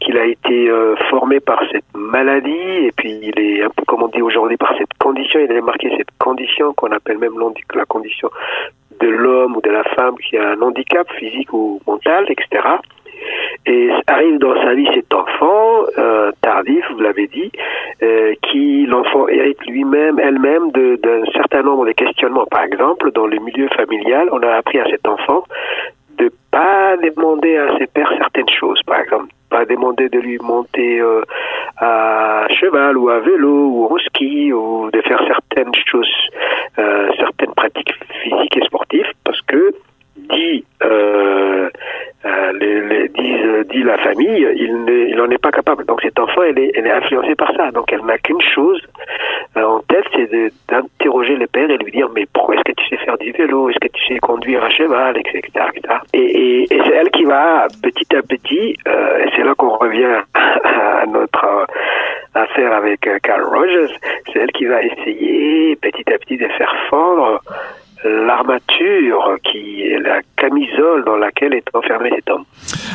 qu'il 0.00 0.18
a 0.18 0.24
été 0.24 0.68
euh, 0.68 0.96
formé 1.10 1.40
par 1.40 1.62
cette 1.70 1.84
maladie, 1.94 2.50
et 2.50 2.92
puis 2.96 3.18
il 3.22 3.38
est 3.38 3.62
un 3.62 3.70
peu 3.70 3.84
comme 3.86 4.02
on 4.02 4.08
dit 4.08 4.22
aujourd'hui 4.22 4.56
par 4.56 4.74
cette 4.78 4.92
condition, 4.98 5.40
il 5.40 5.52
a 5.52 5.60
marqué 5.60 5.90
cette 5.96 6.10
condition 6.18 6.72
qu'on 6.74 6.92
appelle 6.92 7.18
même 7.18 7.34
la 7.74 7.84
condition 7.84 8.30
de 9.00 9.08
l'homme 9.08 9.56
ou 9.56 9.60
de 9.60 9.70
la 9.70 9.84
femme 9.84 10.16
qui 10.16 10.36
a 10.36 10.50
un 10.50 10.60
handicap 10.62 11.10
physique 11.12 11.52
ou 11.52 11.80
mental, 11.86 12.24
etc. 12.28 12.66
Et 13.66 13.90
arrive 14.06 14.38
dans 14.38 14.54
sa 14.62 14.74
vie 14.74 14.86
cet 14.94 15.12
enfant 15.12 15.86
euh, 15.98 16.30
tardif, 16.40 16.84
vous 16.92 17.00
l'avez 17.00 17.26
dit, 17.26 17.50
euh, 18.02 18.34
qui 18.42 18.86
l'enfant 18.86 19.26
hérite 19.28 19.64
lui-même, 19.66 20.20
elle-même 20.20 20.70
d'un 20.70 21.24
certain 21.32 21.62
nombre 21.62 21.86
de 21.86 21.92
questionnements. 21.92 22.46
Par 22.46 22.62
exemple, 22.62 23.10
dans 23.12 23.26
le 23.26 23.38
milieu 23.38 23.68
familial, 23.76 24.28
on 24.30 24.40
a 24.40 24.52
appris 24.52 24.78
à 24.78 24.84
cet 24.88 25.06
enfant 25.08 25.42
de 26.18 26.30
pas 26.50 26.96
demander 26.96 27.56
à 27.56 27.76
ses 27.78 27.86
pères 27.86 28.12
certaines 28.16 28.48
choses. 28.48 28.80
Par 28.86 29.00
exemple, 29.00 29.26
pas 29.50 29.64
demander 29.64 30.08
de 30.08 30.18
lui 30.20 30.38
monter 30.38 31.00
euh, 31.00 31.22
à 31.78 32.46
cheval 32.48 32.96
ou 32.96 33.08
à 33.08 33.18
vélo 33.18 33.66
ou 33.66 33.86
au 33.86 33.98
ski 33.98 34.52
ou 34.52 34.90
de 34.92 35.00
faire 35.02 35.22
certaines 35.26 35.74
choses, 35.86 36.10
certaines 37.18 37.54
pratiques 37.54 37.92
physiques 38.22 38.56
et 38.56 38.64
sportives 38.64 39.12
parce 39.24 39.40
que 39.42 39.72
dit 40.30 40.64
euh, 40.82 41.68
euh, 42.24 43.08
disent, 43.16 43.68
dit 43.68 43.82
la 43.82 43.98
famille, 43.98 44.46
il, 44.56 45.16
n'en 45.16 45.30
est 45.30 45.38
pas 45.38 45.50
capable. 45.50 45.84
Donc 45.84 46.02
cet 46.02 46.18
enfant, 46.18 46.42
elle 46.42 46.58
est, 46.58 46.90
influencée 46.90 47.34
par 47.34 47.52
ça. 47.56 47.70
Donc 47.70 47.92
elle 47.92 48.04
n'a 48.04 48.18
qu'une 48.18 48.40
chose 48.40 48.80
euh, 49.56 49.62
en 49.62 49.80
tête, 49.80 50.04
c'est 50.14 50.30
d'interroger 50.68 51.36
le 51.36 51.46
père 51.46 51.70
et 51.70 51.78
lui 51.78 51.92
dire 51.92 52.08
mais 52.14 52.26
pourquoi 52.32 52.56
est-ce 52.56 52.64
que 52.64 52.72
tu 52.72 52.88
sais 52.88 52.96
faire 53.04 53.18
du 53.18 53.32
vélo, 53.32 53.70
est-ce 53.70 53.78
que 53.78 53.92
tu 53.92 54.04
sais 54.06 54.18
conduire 54.18 54.64
un 54.64 54.70
cheval, 54.70 55.16
etc. 55.18 55.42
Et, 56.12 56.66
c'est 56.68 56.94
elle 56.94 57.10
qui 57.10 57.24
va 57.24 57.66
petit 57.82 58.14
à 58.16 58.22
petit, 58.22 58.76
euh, 58.86 59.24
et 59.24 59.30
c'est 59.34 59.44
là 59.44 59.54
qu'on 59.56 59.76
revient 59.76 60.22
à 60.34 61.06
notre 61.06 61.66
affaire 62.34 62.72
avec 62.72 63.08
Carl 63.22 63.42
Rogers, 63.44 63.94
c'est 64.32 64.40
elle 64.40 64.52
qui 64.52 64.66
va 64.66 64.82
essayer 64.82 65.76
petit 65.76 66.12
à 66.12 66.18
petit 66.18 66.36
de 66.36 66.48
faire 66.48 66.74
fondre 66.90 67.40
l'armature 68.08 69.36
qui 69.42 69.82
est 69.82 69.98
la 69.98 70.20
camisole 70.36 71.04
dans 71.04 71.16
laquelle 71.16 71.54
est 71.54 71.66
enfermé 71.74 72.10
cet 72.14 72.30
homme. 72.30 72.44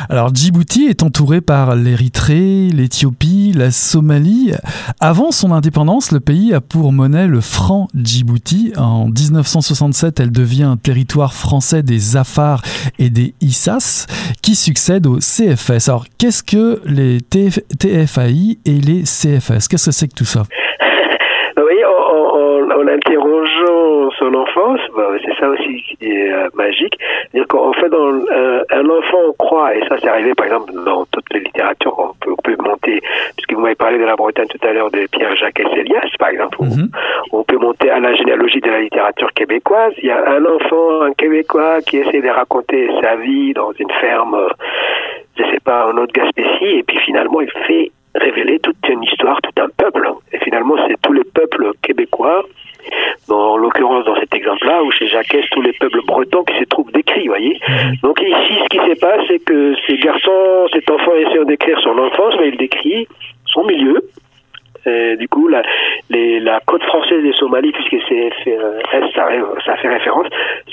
Alors 0.08 0.34
Djibouti 0.34 0.86
est 0.86 1.02
entouré 1.02 1.40
par 1.40 1.74
l'Érythrée, 1.76 2.68
l'Éthiopie, 2.72 3.52
la 3.56 3.70
Somalie. 3.70 4.52
Avant 5.00 5.30
son 5.30 5.52
indépendance, 5.52 6.12
le 6.12 6.20
pays 6.20 6.54
a 6.54 6.60
pour 6.60 6.92
monnaie 6.92 7.26
le 7.26 7.40
franc 7.40 7.88
Djibouti. 7.94 8.72
En 8.76 9.06
1967, 9.06 10.20
elle 10.20 10.32
devient 10.32 10.64
un 10.64 10.76
territoire 10.76 11.34
français 11.34 11.82
des 11.82 12.16
Afars 12.16 12.62
et 12.98 13.10
des 13.10 13.34
Issas 13.40 14.06
qui 14.42 14.54
succèdent 14.54 15.06
au 15.06 15.18
CFS. 15.18 15.88
Alors 15.88 16.04
qu'est-ce 16.18 16.42
que 16.42 16.80
les 16.86 17.20
TFAI 17.20 18.58
et 18.64 18.80
les 18.80 19.02
CFS 19.02 19.68
Qu'est-ce 19.68 19.86
que 19.86 19.92
c'est 19.92 20.08
que 20.08 20.14
tout 20.14 20.24
ça? 20.24 20.42
Vous 21.56 21.62
voyez, 21.62 21.84
en 21.84 22.88
interrogeant 22.88 24.01
son 24.18 24.34
enfance, 24.34 24.80
bah, 24.96 25.08
c'est 25.24 25.34
ça 25.38 25.48
aussi 25.48 25.82
qui 25.82 26.06
est 26.06 26.32
euh, 26.32 26.48
magique. 26.54 26.98
C'est-à-dire 27.30 27.48
qu'en 27.48 27.72
fait, 27.72 27.88
dans, 27.88 28.12
euh, 28.12 28.62
un 28.70 28.88
enfant 28.88 29.32
croit, 29.38 29.74
et 29.74 29.80
ça 29.88 29.96
c'est 30.00 30.08
arrivé 30.08 30.34
par 30.34 30.46
exemple 30.46 30.72
dans 30.84 31.04
toutes 31.06 31.32
les 31.32 31.40
littératures, 31.40 31.98
on 31.98 32.14
peut, 32.20 32.32
on 32.32 32.42
peut 32.42 32.56
monter, 32.62 33.00
puisque 33.36 33.52
vous 33.52 33.60
m'avez 33.60 33.74
parlé 33.74 33.98
de 33.98 34.04
la 34.04 34.16
Bretagne 34.16 34.48
tout 34.48 34.66
à 34.66 34.72
l'heure, 34.72 34.90
de 34.90 35.06
Pierre-Jacques 35.10 35.60
Elias 35.60 36.08
par 36.18 36.28
exemple, 36.28 36.58
mhm. 36.62 36.88
on 37.32 37.42
peut 37.44 37.58
monter 37.58 37.90
à 37.90 38.00
la 38.00 38.14
généalogie 38.14 38.60
de 38.60 38.70
la 38.70 38.80
littérature 38.80 39.32
québécoise. 39.32 39.92
Il 39.98 40.06
y 40.06 40.10
a 40.10 40.30
un 40.30 40.44
enfant, 40.44 41.02
un 41.02 41.12
Québécois, 41.12 41.80
qui 41.82 41.98
essaie 41.98 42.20
de 42.20 42.28
raconter 42.28 42.88
sa 43.02 43.16
vie 43.16 43.52
dans 43.52 43.72
une 43.72 43.90
ferme, 44.00 44.36
je 45.36 45.42
sais 45.44 45.60
pas, 45.64 45.88
en 45.88 45.96
Haute-Gaspésie, 45.98 46.78
et 46.78 46.82
puis 46.82 46.98
finalement 46.98 47.40
il 47.40 47.50
fait 47.66 47.90
révéler 48.14 48.58
toute 48.60 48.76
une 48.88 49.02
histoire, 49.02 49.40
tout 49.42 49.62
un 49.62 49.68
peuple. 49.76 50.08
Et 50.32 50.38
finalement, 50.38 50.76
c'est 50.86 51.00
tous 51.00 51.12
les 51.12 51.24
peuples 51.24 51.72
québécois 51.82 52.44
dans, 53.32 53.52
en 53.52 53.56
l'occurrence 53.56 54.04
dans 54.04 54.16
cet 54.16 54.34
exemple-là, 54.34 54.82
ou 54.82 54.90
chez 54.90 55.06
Jacques, 55.08 55.36
tous 55.50 55.62
les 55.62 55.72
peuples 55.72 56.02
bretons 56.06 56.44
qui 56.44 56.58
se 56.58 56.64
trouvent 56.64 56.92
décrits, 56.92 57.26
voyez. 57.28 57.58
Mhm. 57.68 57.96
Donc 58.02 58.20
ici, 58.20 58.54
ce 58.62 58.68
qui 58.68 58.78
se 58.78 59.00
passe, 59.00 59.20
c'est 59.28 59.42
que 59.44 59.74
ces 59.86 59.96
garçons, 59.96 60.66
cet 60.72 60.90
enfant 60.90 61.14
essaie 61.14 61.44
d'écrire 61.44 61.78
son 61.80 61.96
enfance, 61.98 62.34
mais 62.40 62.48
il 62.48 62.56
décrit 62.56 63.08
son 63.46 63.64
milieu. 63.64 64.02
Et 64.84 65.16
du 65.16 65.28
coup, 65.28 65.46
la, 65.46 65.62
les, 66.10 66.40
la 66.40 66.58
côte 66.66 66.82
française 66.82 67.22
des 67.22 67.32
Somalie, 67.34 67.70
puisque 67.72 68.04
c'est 68.08 68.32
euh, 68.48 68.80
ça, 69.14 69.28
ça, 69.64 69.76
fait 69.76 69.88
référence, 69.88 70.26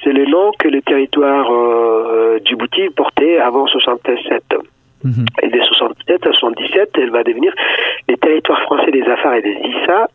c'est 0.03 0.13
le 0.13 0.25
nom 0.25 0.51
que 0.57 0.67
le 0.67 0.81
territoire 0.81 1.47
euh, 1.51 2.39
Djibouti 2.43 2.89
portait 2.95 3.37
avant 3.37 3.67
67. 3.67 4.43
Mhm. 5.03 5.25
Et 5.43 5.47
dès 5.47 5.61
67 5.61 6.27
à 6.27 6.33
77, 6.33 6.89
elle 6.95 7.11
va 7.11 7.23
devenir 7.23 7.53
les 8.09 8.17
territoires 8.17 8.61
français 8.63 8.91
des 8.91 9.03
Afars 9.03 9.35
et 9.35 9.41
des 9.41 9.57
Issa, 9.63 10.07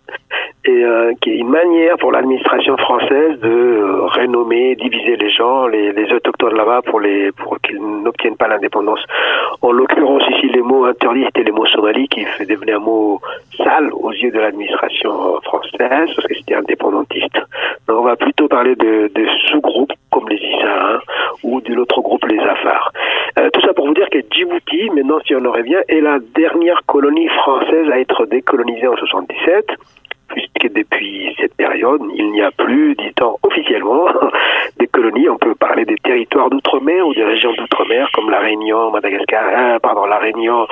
et 0.66 0.84
euh, 0.84 1.12
qui 1.20 1.30
est 1.30 1.36
une 1.36 1.50
manière 1.50 1.96
pour 1.98 2.10
l'administration 2.10 2.76
française 2.78 3.38
de 3.40 3.48
euh, 3.48 4.06
renommer, 4.06 4.76
diviser 4.76 5.16
les 5.16 5.30
gens, 5.30 5.66
les, 5.66 5.92
les 5.92 6.12
autochtones 6.12 6.54
là-bas 6.54 6.80
pour 6.82 7.00
les 7.00 7.32
pour 7.32 7.58
qu'ils 7.60 7.80
n'obtiennent 7.80 8.36
pas 8.36 8.48
l'indépendance. 8.48 9.00
En 9.60 9.72
l'occurrence 9.72 10.22
ici, 10.30 10.48
les 10.48 10.62
mots 10.62 10.84
interdits 10.86 11.24
étaient 11.24 11.42
les 11.42 11.52
mots 11.52 11.66
somalis 11.66 12.08
qui 12.08 12.24
devenaient 12.46 12.72
un 12.72 12.78
mot 12.78 13.20
sale 13.58 13.90
aux 13.92 14.12
yeux 14.12 14.30
de 14.30 14.38
l'administration 14.38 15.40
française 15.42 16.10
parce 16.14 16.26
que 16.26 16.34
c'était 16.34 16.54
indépendantiste. 16.54 17.38
Donc 17.86 18.00
on 18.00 18.04
va 18.04 18.16
plutôt 18.16 18.48
parler 18.48 18.74
de, 18.74 19.10
de 19.14 19.26
sous-groupes 19.50 19.92
comme 20.10 20.28
les 20.28 20.36
Issa 20.36 20.94
hein, 20.94 20.98
ou 21.42 21.60
de 21.60 21.74
l'autre 21.74 22.00
groupe 22.00 22.24
les 22.26 22.38
Afars. 22.38 22.90
Euh, 23.38 23.50
tout 23.52 23.60
ça 23.60 23.74
pour 23.74 23.86
vous 23.86 23.94
dire 23.94 24.08
que 24.10 24.18
Djibouti 24.30 24.78
Djibouti, 24.78 24.90
maintenant 24.94 25.18
si 25.26 25.34
on 25.34 25.44
en 25.44 25.52
revient, 25.52 25.80
est 25.88 26.00
la 26.00 26.18
dernière 26.34 26.82
colonie 26.86 27.28
française 27.28 27.90
à 27.90 27.98
être 27.98 28.24
décolonisée 28.26 28.88
en 28.88 28.96
77 28.96 29.66
puisque 30.34 30.74
depuis 30.74 31.34
cette 31.40 31.54
période, 31.54 32.02
il 32.16 32.32
n'y 32.32 32.42
a 32.42 32.50
plus, 32.50 32.96
dit-on 32.96 33.36
officiellement, 33.42 34.06
des 34.78 34.88
colonies. 34.88 35.28
On 35.28 35.38
peut 35.38 35.54
parler 35.54 35.84
des 35.84 35.96
territoires 35.96 36.50
d'outre-mer 36.50 37.06
ou 37.06 37.14
des 37.14 37.24
régions 37.24 37.52
d'outre-mer 37.54 38.10
comme 38.12 38.30
la 38.30 38.40
Réunion, 38.40 38.90
Madagascar, 38.90 39.44
euh, 39.46 39.78
pardon, 39.78 40.06
la 40.06 40.18
Réunion 40.18 40.66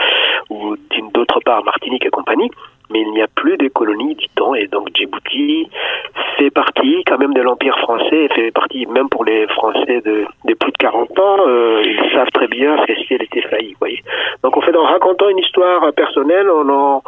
ou 0.51 0.77
d'autre 1.15 1.41
part 1.45 1.65
Martinique 1.65 2.05
et 2.05 2.11
compagnie. 2.11 2.51
Mais 2.91 3.01
il 3.01 3.13
n'y 3.13 3.23
a 3.23 3.29
plus 3.29 3.57
de 3.57 3.69
colonies, 3.69 4.17
dit-on, 4.17 4.55
et 4.55 4.67
donc 4.67 4.89
Djibouti 4.95 5.71
fait 6.37 6.51
partie 6.51 7.03
quand 7.07 7.17
même 7.17 7.33
de 7.33 7.41
l'Empire 7.41 7.79
français, 7.79 8.29
fait 8.35 8.51
partie 8.51 8.85
même 8.87 9.09
pour 9.09 9.25
les 9.25 9.47
Français 9.47 10.03
de, 10.05 10.27
plus 10.55 10.73
de 10.73 10.79
40 10.79 11.19
ans, 11.19 11.37
euh, 11.47 11.83
ils 11.85 12.11
savent 12.13 12.31
très 12.35 12.49
bien 12.49 12.77
ce 12.87 12.95
si 12.95 13.15
elle 13.15 13.23
était 13.23 13.43
faillie, 13.43 13.75
voyez. 13.79 14.03
Donc 14.43 14.57
en 14.57 14.61
fait, 14.61 14.77
en 14.77 14.85
racontant 14.85 15.29
une 15.31 15.39
histoire 15.39 15.91
personnelle, 15.95 16.51
on, 16.51 17.03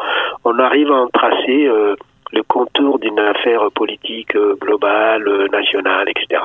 on 0.45 0.59
arrive 0.59 0.91
à 0.91 0.95
en 0.95 1.09
tracer 1.09 1.67
euh, 1.67 1.97
le 2.35 2.43
contour 2.47 2.99
d'une 2.99 3.19
affaire 3.19 3.61
politique 3.75 4.35
euh, 4.37 4.55
globale, 4.61 5.27
euh, 5.27 5.47
nationale, 5.53 6.07
etc. 6.09 6.41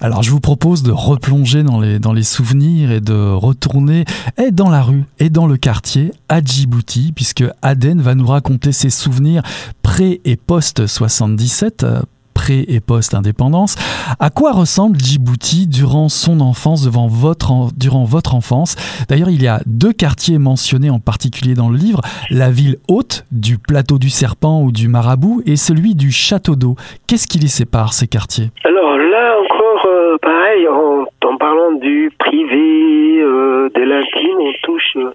Alors 0.00 0.22
je 0.22 0.30
vous 0.30 0.40
propose 0.40 0.82
de 0.84 0.92
replonger 0.92 1.62
dans 1.64 1.80
les, 1.80 1.98
dans 1.98 2.12
les 2.12 2.22
souvenirs 2.22 2.92
et 2.92 3.00
de 3.00 3.32
retourner 3.32 4.04
et 4.38 4.50
dans 4.52 4.70
la 4.70 4.82
rue 4.82 5.04
et 5.18 5.28
dans 5.28 5.46
le 5.46 5.56
quartier 5.56 6.12
à 6.28 6.40
Djibouti, 6.40 7.12
puisque 7.14 7.44
Aden 7.62 8.00
va 8.00 8.14
nous 8.14 8.26
raconter 8.26 8.70
ses 8.72 8.90
souvenirs 8.90 9.42
pré- 9.82 10.20
et 10.24 10.36
post-77, 10.36 12.02
et 12.50 12.80
post-indépendance. 12.80 13.76
À 14.20 14.30
quoi 14.30 14.52
ressemble 14.52 14.98
Djibouti 14.98 15.66
durant 15.66 16.08
son 16.08 16.40
enfance, 16.40 16.84
devant 16.84 17.06
votre 17.06 17.68
durant 17.76 18.04
votre 18.04 18.34
enfance? 18.34 18.76
D'ailleurs, 19.08 19.30
il 19.30 19.42
y 19.42 19.48
a 19.48 19.60
deux 19.66 19.92
quartiers 19.92 20.38
mentionnés 20.38 20.90
en 20.90 21.00
particulier 21.00 21.54
dans 21.54 21.68
le 21.68 21.76
livre 21.76 22.00
la 22.30 22.50
ville 22.50 22.76
haute 22.88 23.24
du 23.30 23.58
plateau 23.58 23.98
du 23.98 24.10
Serpent 24.10 24.62
ou 24.62 24.72
du 24.72 24.88
Marabout 24.88 25.42
et 25.46 25.56
celui 25.56 25.94
du 25.94 26.10
Château 26.10 26.56
d'eau. 26.56 26.76
Qu'est-ce 27.06 27.26
qui 27.26 27.38
les 27.38 27.48
sépare, 27.48 27.92
ces 27.92 28.06
quartiers? 28.06 28.50
Alors 28.64 28.96
là 28.96 29.36
encore, 29.42 29.86
euh, 29.86 30.16
pareil, 30.18 30.68
en, 30.68 31.06
parlant 31.38 31.72
du 31.72 32.10
privé, 32.18 33.20
euh, 33.20 33.68
de 33.74 33.82
l'intime, 33.82 34.38
on 34.40 34.52
touche 34.62 34.96
euh, 34.96 35.12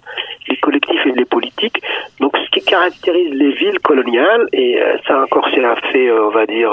les 0.48 0.58
collectifs 0.58 1.04
et 1.08 1.12
les 1.14 1.26
politiques. 1.26 1.82
Donc, 2.20 2.38
ce 2.38 2.50
qui 2.52 2.64
caractérise 2.64 3.34
les 3.34 3.52
villes 3.54 3.80
coloniales, 3.80 4.48
et 4.54 4.80
ça 5.08 5.24
encore, 5.24 5.48
c'est 5.54 5.66
un 5.66 5.76
fait, 5.92 6.12
on 6.12 6.30
va 6.30 6.46
dire 6.46 6.72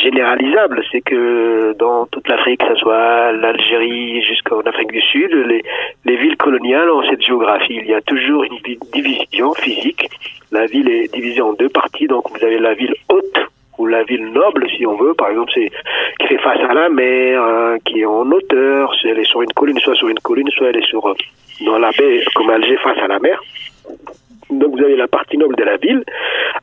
généralisable, 0.00 0.82
c'est 0.90 1.00
que 1.00 1.74
dans 1.78 2.06
toute 2.06 2.28
l'Afrique, 2.28 2.60
que 2.60 2.74
ce 2.74 2.80
soit 2.80 3.32
l'Algérie 3.32 4.22
jusqu'en 4.22 4.60
Afrique 4.60 4.92
du 4.92 5.00
Sud, 5.00 5.32
les, 5.32 5.62
les 6.04 6.16
villes 6.16 6.36
coloniales 6.36 6.90
ont 6.90 7.02
cette 7.08 7.22
géographie. 7.22 7.78
Il 7.82 7.86
y 7.86 7.94
a 7.94 8.00
toujours 8.00 8.44
une 8.44 8.58
division 8.92 9.54
physique. 9.54 10.08
La 10.52 10.66
ville 10.66 10.88
est 10.88 11.12
divisée 11.12 11.42
en 11.42 11.52
deux 11.52 11.68
parties, 11.68 12.06
donc 12.06 12.24
vous 12.30 12.44
avez 12.44 12.58
la 12.58 12.74
ville 12.74 12.94
haute 13.08 13.38
ou 13.78 13.86
la 13.86 14.02
ville 14.02 14.26
noble, 14.32 14.68
si 14.76 14.84
on 14.86 14.96
veut, 14.96 15.14
par 15.14 15.30
exemple, 15.30 15.50
c'est 15.54 15.70
qui 16.20 16.26
fait 16.26 16.38
face 16.38 16.60
à 16.68 16.74
la 16.74 16.88
mer, 16.90 17.42
hein, 17.42 17.76
qui 17.84 18.00
est 18.00 18.04
en 18.04 18.30
hauteur, 18.30 18.92
elle 19.04 19.18
est 19.18 19.24
sur 19.24 19.40
une 19.40 19.52
colline, 19.52 19.78
soit 19.78 19.94
sur 19.94 20.08
une 20.08 20.18
colline, 20.18 20.50
soit 20.50 20.68
elle 20.68 20.76
est 20.76 20.86
sur 20.86 21.14
dans 21.64 21.78
la 21.78 21.90
baie 21.90 22.22
comme 22.34 22.50
Alger 22.50 22.76
face 22.78 22.98
à 22.98 23.06
la 23.06 23.18
mer. 23.18 23.40
Donc 24.50 24.76
vous 24.76 24.84
avez 24.84 24.96
la 24.96 25.08
partie 25.08 25.38
noble 25.38 25.56
de 25.56 25.64
la 25.64 25.76
ville. 25.76 26.04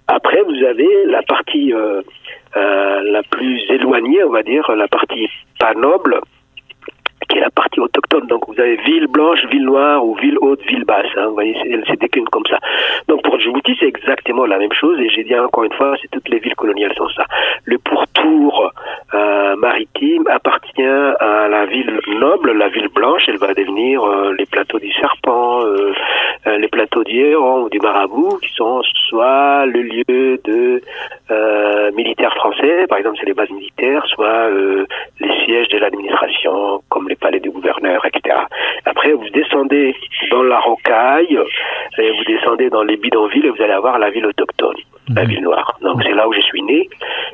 Après 0.08 0.42
vous 0.44 0.64
avez 0.64 1.06
la 1.06 1.22
partie 1.24 1.74
euh, 1.74 1.78
euh, 1.98 2.02
la 2.56 3.24
plus 3.24 3.62
éloignée, 3.70 4.24
on 4.24 4.32
va 4.32 4.44
dire, 4.44 4.70
la 4.76 4.88
partie 4.88 5.30
pas 5.60 5.74
noble, 5.74 6.20
la 7.40 7.50
partie 7.50 7.80
autochtone. 7.80 8.28
Donc 8.28 8.48
vous 8.48 8.60
avez 8.60 8.78
ville 8.78 9.08
blanche, 9.08 9.40
ville 9.52 9.66
noire 9.66 10.06
ou 10.06 10.16
ville 10.16 10.38
haute, 10.42 10.62
ville 10.68 10.86
basse. 10.86 11.08
Hein, 11.18 11.28
vous 11.28 11.34
voyez, 11.34 11.56
elle 11.70 11.86
se 11.86 11.94
décline 11.94 12.28
comme 12.30 12.46
ça. 12.50 12.60
Donc 13.08 13.24
pour 13.24 13.40
Djibouti, 13.40 13.76
c'est 13.80 13.88
exactement 13.88 14.46
la 14.46 14.58
même 14.58 14.74
chose. 14.74 15.00
Et 15.00 15.10
j'ai 15.10 15.24
dit 15.24 15.38
encore 15.38 15.64
une 15.64 15.74
fois, 15.74 15.96
c'est 16.02 16.10
toutes 16.12 16.30
les 16.30 16.40
villes 16.40 16.56
coloniales 16.56 16.94
sont 16.96 17.10
ça. 17.10 17.26
Le 17.66 17.78
pourtour 17.78 18.72
euh, 19.14 19.56
maritime 19.58 20.28
appartient 20.30 20.84
à 20.84 21.48
la 21.48 21.66
ville 21.66 22.00
noble, 22.20 22.54
la 22.54 22.70
ville 22.70 22.90
blanche. 22.90 23.24
Elle 23.28 23.38
va 23.38 23.54
devenir 23.54 24.04
euh, 24.04 24.34
les 24.38 24.46
plateaux 24.46 24.80
du 24.80 24.92
Serpent, 24.94 25.64
euh, 25.66 25.94
euh 26.48 26.58
les 26.58 26.68
plateaux 26.68 27.04
du 27.04 27.18
Héron 27.18 27.64
ou 27.64 27.70
du 27.70 27.80
Marabout, 27.80 28.40
qui 28.42 28.54
sont 28.54 28.82
soit 29.10 29.66
le 29.66 29.82
lieu 29.82 30.40
de 30.44 30.82
euh, 31.32 31.92
militaires 31.92 32.34
français, 32.36 32.88
par 32.88 32.98
exemple 32.98 33.18
c'est 33.20 33.26
les 33.26 33.34
bases 33.34 33.50
militaires, 33.50 34.06
soit 34.08 34.50
les 34.50 35.46
sièges 35.46 35.68
de 35.70 35.78
l'administration, 35.78 36.82
comme 36.90 37.08
les 37.08 37.16
palais 37.28 37.42
du 37.42 37.52
gouverneur, 37.52 38.00
etc. 38.06 38.36
Après, 38.86 39.12
vous 39.12 39.30
descendez 39.34 39.94
dans 40.32 40.44
la 40.44 40.60
rocaille, 40.60 41.38
et 41.98 42.12
vous 42.12 42.24
descendez 42.24 42.70
dans 42.70 42.84
les 42.84 42.96
bidonvilles 42.96 43.46
et 43.48 43.50
vous 43.50 43.62
allez 43.62 43.74
avoir 43.74 44.00
la 44.00 44.10
ville 44.10 44.26
autochtone, 44.26 44.78
la 45.14 45.24
mhm. 45.24 45.30
ville 45.30 45.42
noire. 45.42 45.78
Donc 45.82 46.02
c'est 46.04 46.14
là 46.14 46.28
où 46.28 46.34
je 46.34 46.42
suis 46.42 46.62
né. 46.62 46.88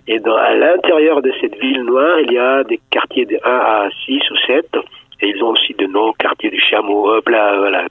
Et 0.07 0.19
dans, 0.19 0.35
à 0.35 0.53
l'intérieur 0.55 1.21
de 1.21 1.31
cette 1.39 1.57
ville 1.59 1.83
noire, 1.83 2.19
il 2.21 2.31
y 2.31 2.39
a 2.39 2.63
des 2.63 2.79
quartiers 2.89 3.25
de 3.25 3.37
1 3.43 3.49
à 3.49 3.89
6 4.05 4.31
ou 4.31 4.37
7 4.47 4.65
ils 5.27 5.43
ont 5.43 5.49
aussi 5.49 5.73
de 5.77 5.87
noms, 5.87 6.13
quartier 6.13 6.49
du 6.49 6.59
Chameau, 6.59 7.09
voilà. 7.25 7.87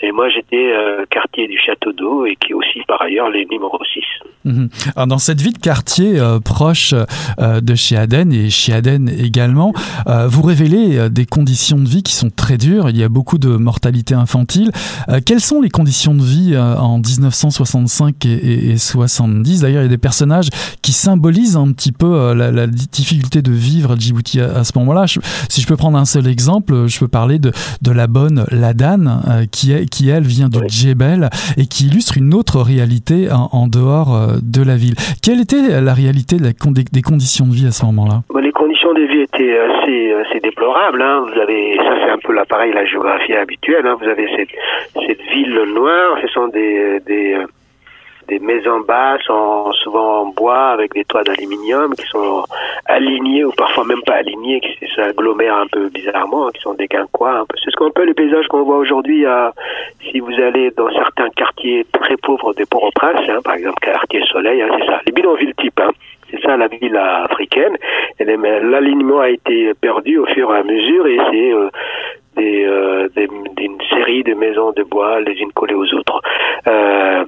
Et 0.00 0.12
moi, 0.12 0.28
j'étais 0.28 0.72
euh, 0.72 1.04
quartier 1.10 1.48
du 1.48 1.58
Château 1.58 1.92
d'Eau 1.92 2.24
et 2.24 2.36
qui 2.36 2.52
est 2.52 2.54
aussi 2.54 2.80
par 2.86 3.02
ailleurs 3.02 3.30
les 3.30 3.46
numéro 3.46 3.78
6. 3.92 4.04
Mhm. 4.44 4.68
Dans 5.06 5.18
cette 5.18 5.40
vie 5.40 5.52
de 5.52 5.58
quartier 5.58 6.20
euh, 6.20 6.38
proche 6.38 6.94
euh, 7.40 7.60
de 7.60 7.74
chez 7.74 7.96
Aden 7.96 8.32
et 8.32 8.48
chez 8.50 8.72
Aden 8.72 9.08
également, 9.08 9.72
vous 10.26 10.42
révélez 10.42 11.10
des 11.10 11.26
conditions 11.26 11.78
de 11.78 11.88
vie 11.88 12.02
qui 12.02 12.14
sont 12.14 12.30
très 12.30 12.56
dures. 12.56 12.88
Il 12.90 12.96
y 12.96 13.02
a 13.02 13.08
beaucoup 13.08 13.38
de 13.38 13.48
mortalité 13.48 14.14
infantile. 14.14 14.70
quelles 15.26 15.40
sont 15.40 15.60
les 15.60 15.68
conditions 15.68 16.14
de 16.14 16.22
vie 16.22 16.56
en 16.56 16.98
1965 16.98 18.24
et, 18.24 18.70
et, 18.70 18.78
70 18.78 19.62
D'ailleurs, 19.62 19.82
il 19.82 19.84
y 19.84 19.86
a 19.86 19.90
des 19.90 19.98
personnages 19.98 20.48
qui 20.82 20.92
symbolisent 20.92 21.56
un 21.56 21.72
petit 21.72 21.92
peu 21.92 22.32
la, 22.34 22.66
difficulté 22.66 23.42
de 23.42 23.52
vivre 23.52 23.92
à 23.92 23.96
Djibouti 23.96 24.40
à, 24.40 24.64
ce 24.64 24.72
moment-là. 24.78 25.06
si 25.06 25.60
je 25.60 25.66
peux 25.66 25.76
prendre 25.76 25.98
un 25.98 26.04
seul 26.04 26.26
exemple, 26.26 26.47
exemple, 26.48 26.88
je 26.88 26.98
peux 26.98 27.08
parler 27.08 27.38
de, 27.38 27.50
de 27.82 27.92
la 27.92 28.06
bonne 28.06 28.46
Ladane, 28.50 29.20
euh, 29.28 29.44
qui, 29.52 29.72
est, 29.72 29.84
qui 29.84 30.08
elle 30.08 30.22
vient 30.22 30.48
du 30.48 30.58
Djebel 30.66 31.28
et 31.58 31.66
qui 31.66 31.88
illustre 31.88 32.16
une 32.16 32.32
autre 32.32 32.62
réalité 32.62 33.28
en, 33.30 33.66
dehors 33.68 34.16
euh, 34.16 34.40
de 34.42 34.64
la 34.64 34.76
ville. 34.76 34.94
Quelle 35.22 35.40
était 35.40 35.80
la 35.82 35.92
réalité 35.92 36.36
des 36.40 37.02
conditions 37.02 37.46
de 37.46 37.52
vie 37.52 37.66
à 37.66 37.70
ce 37.70 37.84
moment-là? 37.84 38.22
Bah, 38.32 38.40
Les 38.40 38.52
conditions 38.52 38.94
de 38.94 39.02
vie 39.02 39.20
étaient 39.28 39.58
assez, 39.58 40.12
assez 40.24 40.40
déplorables. 40.40 41.02
Hein. 41.02 41.26
Vous 41.28 41.38
avez, 41.38 41.76
ça 41.76 41.92
c'est 42.02 42.10
un 42.10 42.18
peu 42.24 42.32
l'appareil, 42.32 42.72
la 42.72 42.86
géographie 42.86 43.34
habituelle. 43.34 43.86
Hein. 43.86 43.96
Vous 44.00 44.08
avez 44.08 44.26
cette, 44.34 45.04
cette 45.06 45.20
ville 45.28 45.60
noire, 45.74 46.16
ce 46.22 46.28
sont 46.28 46.48
des, 46.48 47.00
des 47.06 47.36
des 48.28 48.38
maisons 48.38 48.80
basses, 48.80 49.22
sont 49.22 49.72
souvent 49.72 50.22
en 50.22 50.26
bois 50.26 50.68
avec 50.68 50.92
des 50.94 51.04
toits 51.04 51.24
d'aluminium 51.24 51.94
qui 51.94 52.06
sont 52.06 52.44
alignés 52.86 53.44
ou 53.44 53.52
parfois 53.52 53.84
même 53.84 54.02
pas 54.02 54.14
alignés, 54.14 54.60
qui 54.60 54.86
s'agglomèrent 54.94 55.56
un 55.56 55.66
peu 55.66 55.88
bizarrement, 55.88 56.48
qui 56.50 56.60
sont 56.60 56.74
des 56.74 56.88
quinquois. 56.88 57.44
C'est 57.62 57.70
ce 57.70 57.76
qu'on 57.76 57.90
peut 57.90 58.04
les 58.04 58.14
paysages 58.14 58.46
qu'on 58.48 58.62
voit 58.62 58.78
aujourd'hui. 58.78 59.24
Si 60.10 60.20
vous 60.20 60.32
allez 60.40 60.70
dans 60.76 60.90
certains 60.92 61.28
quartiers 61.30 61.86
très 61.92 62.16
pauvres 62.16 62.54
des 62.54 62.66
Port-au-Prince, 62.66 63.28
hein, 63.28 63.40
par 63.44 63.54
exemple 63.54 63.78
quartier 63.80 64.22
Soleil, 64.26 64.62
hein, 64.62 64.68
c'est 64.78 64.86
ça, 64.86 65.00
les 65.06 65.12
bidonvilles 65.12 65.54
type. 65.58 65.80
Hein. 65.80 65.90
C'est 66.30 66.40
ça 66.42 66.56
la 66.56 66.68
ville 66.68 66.96
africaine. 66.96 67.76
L'alignement 68.18 69.20
a 69.20 69.30
été 69.30 69.72
perdu 69.80 70.18
au 70.18 70.26
fur 70.26 70.54
et 70.54 70.58
à 70.58 70.62
mesure 70.62 71.06
et 71.06 71.18
c'est 71.30 71.52
euh, 71.54 71.70
euh, 72.38 73.08
une 73.58 73.78
série 73.90 74.22
de 74.22 74.34
maisons 74.34 74.72
de 74.72 74.82
bois 74.82 75.20
les 75.20 75.32
unes 75.40 75.52
collées 75.52 75.74
aux 75.74 75.92
autres. 75.94 76.20
Euh, 76.66 77.08
euh, 77.18 77.24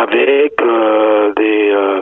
avec 0.00 0.54
euh, 0.62 1.32
des, 1.34 1.70
euh, 1.70 2.00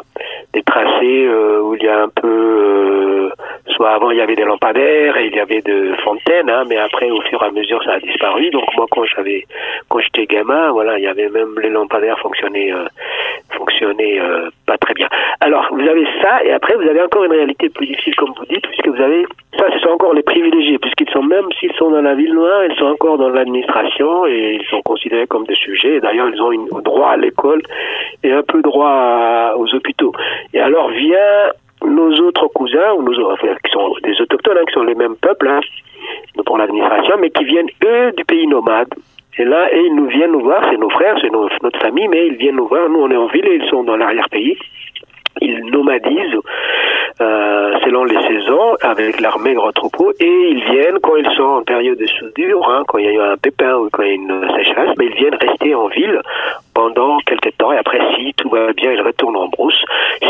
des 0.52 0.62
tracés 0.62 1.28
où 1.62 1.74
il 1.74 1.82
y 1.82 1.88
a 1.88 2.04
un 2.04 2.08
peu 2.08 3.30
soit 3.78 3.90
avant 3.90 4.10
il 4.10 4.18
y 4.18 4.20
avait 4.20 4.34
des 4.34 4.44
lampadaires 4.44 5.16
et 5.16 5.26
il 5.26 5.34
y 5.34 5.40
avait 5.40 5.62
de 5.62 5.94
fontaines, 6.02 6.50
hein, 6.50 6.64
mais 6.68 6.76
après 6.76 7.10
au 7.10 7.20
fur 7.22 7.40
et 7.42 7.46
à 7.46 7.50
mesure 7.50 7.82
ça 7.84 7.92
a 7.92 8.00
disparu. 8.00 8.50
Donc 8.50 8.64
moi 8.76 8.86
quand 8.90 9.04
j'avais 9.04 9.46
quand 9.88 10.00
j'étais 10.00 10.26
gamin, 10.26 10.72
voilà, 10.72 10.98
il 10.98 11.04
y 11.04 11.06
avait 11.06 11.28
même 11.28 11.54
les 11.60 11.70
lampadaires 11.70 12.18
fonctionnaient 12.18 12.72
euh, 12.72 12.86
fonctionnaient 13.50 14.20
euh, 14.20 14.50
pas 14.66 14.76
très 14.78 14.94
bien. 14.94 15.08
Alors 15.40 15.68
vous 15.70 15.88
avez 15.88 16.06
ça 16.20 16.42
et 16.44 16.52
après 16.52 16.74
vous 16.74 16.88
avez 16.88 17.00
encore 17.00 17.24
une 17.24 17.32
réalité 17.32 17.68
plus 17.68 17.86
difficile 17.86 18.16
comme 18.16 18.34
vous 18.36 18.46
dites 18.46 18.66
puisque 18.66 18.88
vous 18.88 19.00
avez 19.00 19.24
ça 19.56 19.66
ce 19.72 19.78
sont 19.78 19.90
encore 19.90 20.12
les 20.12 20.22
privilégiés 20.22 20.78
puisqu'ils 20.78 21.10
sont 21.10 21.22
même 21.22 21.46
s'ils 21.60 21.74
sont 21.74 21.90
dans 21.90 22.02
la 22.02 22.14
ville 22.14 22.34
noire, 22.34 22.64
ils 22.64 22.76
sont 22.76 22.86
encore 22.86 23.16
dans 23.16 23.28
l'administration 23.28 24.26
et 24.26 24.58
ils 24.60 24.66
sont 24.66 24.82
considérés 24.82 25.28
comme 25.28 25.46
des 25.46 25.54
sujets. 25.54 26.00
D'ailleurs 26.00 26.28
ils 26.34 26.42
ont 26.42 26.50
une, 26.50 26.66
droit 26.82 27.10
à 27.10 27.16
l'école 27.16 27.62
et 28.24 28.32
un 28.32 28.42
peu 28.42 28.60
droit 28.60 29.54
aux 29.56 29.72
hôpitaux. 29.72 30.12
Et 30.52 30.60
alors 30.60 30.88
vient 30.90 31.52
nos 31.88 32.12
autres 32.26 32.48
cousins, 32.48 32.92
ou 32.96 33.02
nos, 33.02 33.36
qui 33.36 33.70
sont 33.72 33.94
des 34.02 34.20
autochtones, 34.20 34.58
hein, 34.58 34.64
qui 34.66 34.74
sont 34.74 34.84
les 34.84 34.94
mêmes 34.94 35.16
peuples 35.16 35.48
hein, 35.48 35.60
pour 36.44 36.58
l'administration, 36.58 37.16
mais 37.20 37.30
qui 37.30 37.44
viennent, 37.44 37.70
eux, 37.84 38.12
du 38.16 38.24
pays 38.24 38.46
nomade. 38.46 38.88
Et 39.38 39.44
là, 39.44 39.72
ils 39.72 39.94
nous 39.94 40.06
viennent 40.06 40.32
nous 40.32 40.40
voir, 40.40 40.64
c'est 40.68 40.78
nos 40.78 40.90
frères, 40.90 41.16
c'est 41.20 41.30
notre 41.30 41.78
famille, 41.78 42.08
mais 42.08 42.26
ils 42.26 42.36
viennent 42.36 42.56
nous 42.56 42.66
voir. 42.66 42.88
Nous, 42.88 43.00
on 43.00 43.10
est 43.10 43.16
en 43.16 43.28
ville 43.28 43.46
et 43.46 43.56
ils 43.56 43.68
sont 43.68 43.84
dans 43.84 43.96
l'arrière-pays. 43.96 44.58
Ils 45.40 45.64
nomadisent 45.66 46.40
euh, 47.20 47.78
selon 47.84 48.04
les 48.04 48.20
saisons, 48.26 48.74
avec 48.80 49.20
leur 49.20 49.38
maigre 49.38 49.72
troupeau, 49.72 50.12
et 50.20 50.50
ils 50.50 50.62
viennent 50.64 50.98
quand 51.02 51.16
ils 51.16 51.30
sont 51.36 51.42
en 51.42 51.62
période 51.62 51.98
de 51.98 52.06
soudure, 52.06 52.68
hein, 52.68 52.82
quand 52.86 52.98
il 52.98 53.12
y 53.12 53.18
a 53.18 53.32
un 53.32 53.36
pépin 53.36 53.74
ou 53.74 53.88
quand 53.90 54.02
il 54.02 54.08
y 54.08 54.12
a 54.12 54.14
une 54.14 54.48
sécheresse, 54.56 54.90
mais 54.98 55.06
ils 55.06 55.14
viennent 55.14 55.34
rester 55.34 55.74
en 55.74 55.88
ville 55.88 56.20
pendant 56.78 57.18
quelques 57.26 57.56
temps, 57.58 57.72
et 57.72 57.76
après, 57.76 57.98
si 58.14 58.32
tout 58.34 58.50
va 58.50 58.72
bien, 58.72 58.92
ils 58.92 59.00
retournent 59.00 59.36
en 59.36 59.48
brousse. 59.48 59.82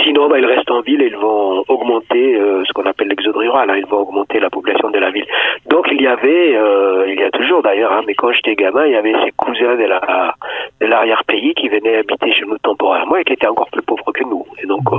Sinon, 0.03 0.31
bah, 0.31 0.39
ils 0.39 0.47
restent 0.47 0.71
en 0.71 0.81
ville 0.81 1.03
et 1.03 1.09
ils 1.09 1.17
vont 1.17 1.63
augmenter 1.69 2.37
euh, 2.37 2.65
ce 2.67 2.73
qu'on 2.73 2.87
appelle 2.87 3.09
l'exode 3.09 3.37
rural, 3.37 3.69
hein, 3.69 3.77
ils 3.77 3.85
vont 3.85 3.99
augmenter 3.99 4.41
la 4.41 4.49
population 4.49 4.89
de 4.89 4.99
la 4.99 5.11
ville. 5.11 5.27
Donc 5.69 5.89
il 5.93 6.01
y 6.01 6.07
avait, 6.07 6.57
euh, 6.57 7.05
il 7.07 7.21
y 7.21 7.23
a 7.23 7.31
toujours 7.33 7.63
d'ailleurs, 7.63 7.93
hein, 7.93 8.01
mais 8.07 8.15
quand 8.15 8.33
j'étais 8.33 8.55
gamin, 8.55 8.87
il 8.87 8.93
y 8.93 8.97
avait 8.97 9.13
ces 9.27 9.33
cousins 9.33 9.77
de 9.77 9.85
la 9.85 10.35
de 10.81 10.87
l'arrière-pays 10.87 11.53
qui 11.53 11.69
venaient 11.69 11.97
habiter 11.99 12.33
chez 12.33 12.47
nous 12.47 12.57
temporairement 12.59 13.17
et 13.17 13.25
qui 13.25 13.35
étaient 13.35 13.47
encore 13.47 13.69
plus 13.71 13.83
pauvres 13.83 14.11
que 14.15 14.25
nous. 14.25 14.47
Et 14.63 14.67
donc, 14.67 14.91
euh, 14.91 14.97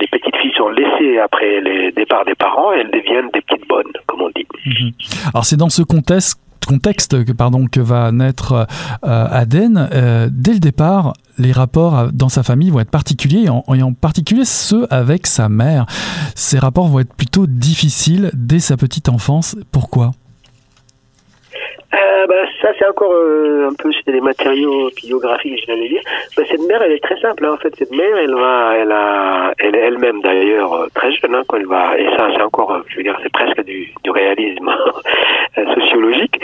les 0.00 0.08
petites 0.08 0.36
filles 0.36 0.54
sont 0.58 0.68
laissées 0.68 1.18
après 1.18 1.62
les 1.62 1.90
départs 1.92 2.26
des 2.26 2.34
parents 2.34 2.74
et 2.74 2.80
elles 2.80 2.90
deviennent 2.90 3.30
des 3.32 3.40
petites 3.40 3.66
bonnes, 3.66 3.92
comme 4.06 4.20
on 4.20 4.30
dit. 4.36 4.46
Mhm. 4.66 4.92
Alors 5.32 5.44
c'est 5.46 5.56
dans 5.56 5.70
ce 5.70 5.82
contexte 5.82 6.45
contexte 6.66 7.24
que, 7.24 7.80
va 7.80 8.12
naître 8.12 8.66
euh, 9.04 9.28
Aden, 9.30 9.88
euh, 9.92 10.28
dès 10.30 10.52
le 10.52 10.58
départ, 10.58 11.14
les 11.38 11.52
rapports 11.52 12.12
dans 12.12 12.28
sa 12.28 12.42
famille 12.42 12.70
vont 12.70 12.80
être 12.80 12.90
particuliers, 12.90 13.48
en, 13.48 13.64
et 13.74 13.82
en 13.82 13.92
particulier 13.92 14.44
ceux 14.44 14.86
avec 14.90 15.26
sa 15.26 15.48
mère. 15.48 15.86
Ces 16.34 16.58
rapports 16.58 16.88
vont 16.88 17.00
être 17.00 17.14
plutôt 17.14 17.46
difficiles 17.46 18.30
dès 18.34 18.60
sa 18.60 18.76
petite 18.76 19.08
enfance. 19.08 19.56
Pourquoi? 19.70 20.12
Euh, 21.94 22.26
bah, 22.26 22.34
ça, 22.60 22.72
c'est 22.78 22.86
encore 22.86 23.12
euh, 23.12 23.68
un 23.70 23.74
peu 23.74 23.90
c'est 23.92 24.10
des 24.10 24.20
matériaux 24.20 24.90
biographiques, 24.96 25.64
je 25.66 25.88
dire. 25.88 26.02
Bah, 26.36 26.42
cette 26.50 26.60
mère, 26.66 26.82
elle 26.82 26.92
est 26.92 27.02
très 27.02 27.18
simple. 27.20 27.44
Hein. 27.44 27.52
En 27.52 27.56
fait, 27.58 27.74
cette 27.76 27.92
mère, 27.92 28.16
elle 28.18 28.34
va, 28.34 28.74
elle 28.76 28.92
a, 28.92 29.52
elle 29.58 29.76
est 29.76 29.80
elle-même 29.80 30.20
d'ailleurs 30.20 30.72
euh, 30.74 30.86
très 30.94 31.12
jeune 31.12 31.34
hein, 31.34 31.42
quand 31.46 31.56
elle 31.56 31.66
va. 31.66 31.96
Et 31.98 32.06
ça, 32.16 32.28
c'est 32.34 32.42
encore, 32.42 32.72
euh, 32.72 32.80
je 32.88 32.96
veux 32.96 33.02
dire, 33.04 33.16
c'est 33.22 33.32
presque 33.32 33.62
du, 33.64 33.92
du 34.02 34.10
réalisme 34.10 34.70
sociologique. 35.74 36.40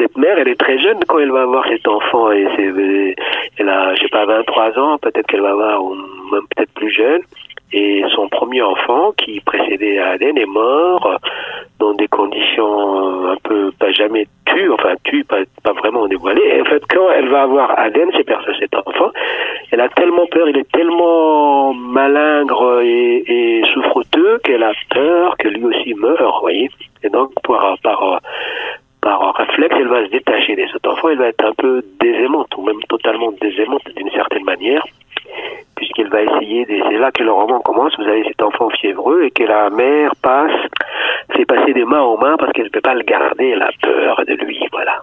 Cette 0.00 0.16
mère, 0.16 0.38
elle 0.38 0.48
est 0.48 0.60
très 0.60 0.78
jeune 0.78 0.98
quand 1.06 1.20
elle 1.20 1.30
va 1.30 1.42
avoir 1.42 1.66
cet 1.68 1.86
enfant. 1.86 2.32
Et 2.32 2.46
c'est, 2.56 3.14
elle 3.58 3.68
a, 3.68 3.94
je 3.94 4.02
sais 4.02 4.08
pas, 4.08 4.24
23 4.24 4.78
ans. 4.78 4.98
Peut-être 4.98 5.26
qu'elle 5.26 5.42
va 5.42 5.50
avoir, 5.50 5.84
ou 5.84 5.94
même 6.32 6.46
peut-être 6.54 6.72
plus 6.74 6.90
jeune. 6.90 7.22
Et 7.72 8.02
son 8.14 8.28
premier 8.28 8.62
enfant, 8.62 9.12
qui 9.16 9.40
précédait 9.40 9.98
Aden, 9.98 10.36
est 10.36 10.46
mort 10.46 11.18
dans 11.78 11.94
des 11.94 12.08
conditions 12.08 13.28
un 13.28 13.36
peu 13.44 13.70
pas 13.78 13.92
jamais 13.92 14.26
tues, 14.44 14.72
enfin 14.72 14.94
tues, 15.04 15.24
pas, 15.24 15.72
vraiment 15.72 16.06
dévoilées. 16.08 16.60
En 16.60 16.64
fait, 16.64 16.82
quand 16.90 17.10
elle 17.10 17.28
va 17.28 17.42
avoir 17.42 17.78
Aden, 17.78 18.10
c'est 18.16 18.24
personne, 18.24 18.54
cet 18.58 18.74
enfant, 18.74 19.10
elle 19.70 19.80
a 19.80 19.88
tellement 19.88 20.26
peur, 20.26 20.48
il 20.48 20.58
est 20.58 20.70
tellement 20.72 21.72
malingre 21.72 22.80
et, 22.82 23.24
et 23.26 23.62
souffreteux 23.72 24.38
qu'elle 24.42 24.64
a 24.64 24.72
peur 24.90 25.36
que 25.38 25.48
lui 25.48 25.64
aussi 25.64 25.94
meure, 25.94 26.34
vous 26.34 26.40
voyez. 26.40 26.70
Et 27.02 27.08
donc, 27.08 27.30
par, 27.42 27.78
par, 27.82 28.20
par 29.00 29.34
réflexe, 29.34 29.74
elle 29.78 29.88
va 29.88 30.04
se 30.04 30.10
détacher 30.10 30.56
de 30.56 30.66
cet 30.72 30.86
enfant, 30.86 31.08
elle 31.10 31.18
va 31.18 31.28
être 31.28 31.44
un 31.44 31.54
peu 31.54 31.82
désaimante, 32.00 32.54
ou 32.56 32.62
même 32.62 32.80
totalement 32.88 33.32
désaimante 33.40 33.82
d'une 33.96 34.10
certaine 34.10 34.44
manière 34.44 34.84
puisqu'elle 35.80 36.10
va 36.10 36.22
essayer, 36.22 36.66
c'est 36.68 36.98
là 36.98 37.10
que 37.10 37.22
le 37.22 37.32
roman 37.32 37.60
commence, 37.60 37.96
vous 37.96 38.06
avez 38.06 38.22
cet 38.24 38.42
enfant 38.42 38.68
fiévreux 38.68 39.24
et 39.24 39.30
que 39.30 39.44
la 39.44 39.70
mère 39.70 40.14
passe, 40.22 40.52
fait 41.34 41.46
passer 41.46 41.72
des 41.72 41.86
mains 41.86 42.02
aux 42.02 42.18
mains 42.18 42.36
parce 42.36 42.52
qu'elle 42.52 42.66
ne 42.66 42.70
peut 42.70 42.82
pas 42.82 42.94
le 42.94 43.02
garder, 43.02 43.50
elle 43.50 43.62
a 43.62 43.70
peur 43.80 44.22
de 44.26 44.34
lui, 44.34 44.60
voilà. 44.72 45.00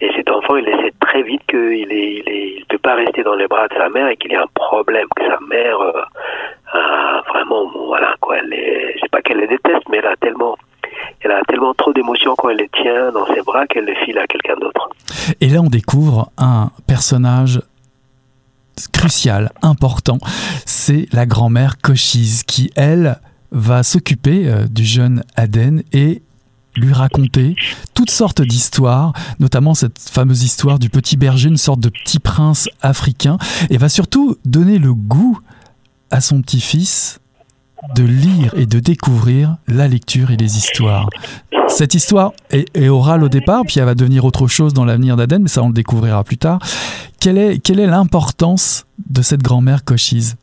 Et 0.00 0.10
cet 0.16 0.30
enfant, 0.30 0.56
il 0.56 0.68
essaie 0.68 0.92
très 1.00 1.22
vite 1.22 1.42
qu'il 1.46 1.92
est, 1.92 2.12
il 2.14 2.28
est, 2.28 2.54
il 2.58 2.64
peut 2.66 2.78
pas 2.78 2.94
rester 2.94 3.22
dans 3.22 3.34
les 3.34 3.46
bras 3.46 3.68
de 3.68 3.74
sa 3.74 3.90
mère 3.90 4.08
et 4.08 4.16
qu'il 4.16 4.32
y 4.32 4.36
a 4.36 4.42
un 4.42 4.50
problème, 4.54 5.06
que 5.14 5.26
sa 5.26 5.38
mère 5.48 5.80
euh, 5.80 6.02
a 6.72 7.22
vraiment, 7.28 7.70
voilà, 7.86 8.14
quoi, 8.20 8.38
elle 8.38 8.52
est, 8.54 8.96
c'est 9.00 9.10
pas 9.10 9.20
qu'elle 9.20 9.38
les 9.38 9.48
déteste, 9.48 9.88
mais 9.90 9.98
elle 9.98 10.06
a 10.06 10.16
tellement, 10.16 10.56
elle 11.26 11.32
a 11.32 11.42
tellement 11.48 11.74
trop 11.74 11.92
d'émotions 11.92 12.34
quand 12.36 12.50
elle 12.50 12.58
les 12.58 12.68
tient 12.68 13.10
dans 13.12 13.26
ses 13.26 13.42
bras 13.42 13.66
qu'elle 13.66 13.84
les 13.84 13.96
file 14.04 14.18
à 14.18 14.26
quelqu'un 14.26 14.54
d'autre. 14.60 14.88
Et 15.40 15.48
là, 15.48 15.60
on 15.60 15.68
découvre 15.68 16.30
un 16.38 16.70
personnage 16.86 17.60
crucial, 18.92 19.50
important, 19.62 20.18
c'est 20.66 21.08
la 21.12 21.26
grand-mère 21.26 21.78
Cochise 21.78 22.42
qui, 22.44 22.70
elle, 22.76 23.18
va 23.50 23.82
s'occuper 23.82 24.48
euh, 24.48 24.66
du 24.66 24.84
jeune 24.84 25.22
Aden 25.34 25.82
et 25.92 26.22
lui 26.76 26.92
raconter 26.92 27.56
toutes 27.94 28.10
sortes 28.10 28.42
d'histoires, 28.42 29.14
notamment 29.40 29.72
cette 29.72 29.98
fameuse 29.98 30.42
histoire 30.42 30.78
du 30.78 30.90
petit 30.90 31.16
berger, 31.16 31.48
une 31.48 31.56
sorte 31.56 31.80
de 31.80 31.88
petit 31.88 32.18
prince 32.18 32.68
africain, 32.82 33.38
et 33.70 33.78
va 33.78 33.88
surtout 33.88 34.36
donner 34.44 34.78
le 34.78 34.92
goût 34.92 35.38
à 36.10 36.20
son 36.20 36.42
petit-fils 36.42 37.18
de 37.94 38.04
lire 38.04 38.52
et 38.56 38.66
de 38.66 38.80
découvrir 38.80 39.56
la 39.68 39.88
lecture 39.88 40.30
et 40.30 40.36
les 40.36 40.56
histoires. 40.56 41.08
Cette 41.68 41.94
histoire 41.94 42.32
est, 42.50 42.88
orale 42.88 43.24
au 43.24 43.28
départ, 43.28 43.62
puis 43.66 43.76
elle 43.78 43.84
va 43.84 43.94
devenir 43.94 44.24
autre 44.24 44.46
chose 44.46 44.72
dans 44.72 44.84
l'avenir 44.84 45.16
d'Aden, 45.16 45.42
mais 45.42 45.48
ça 45.48 45.62
on 45.62 45.68
le 45.68 45.74
découvrira 45.74 46.22
plus 46.24 46.38
tard. 46.38 46.58
Quelle 47.20 47.38
est, 47.38 47.62
quelle 47.64 47.80
est 47.80 47.86
l'importance 47.86 48.86
de 49.10 49.22
cette 49.22 49.42
grand-mère 49.42 49.84
Cochise? 49.84 50.36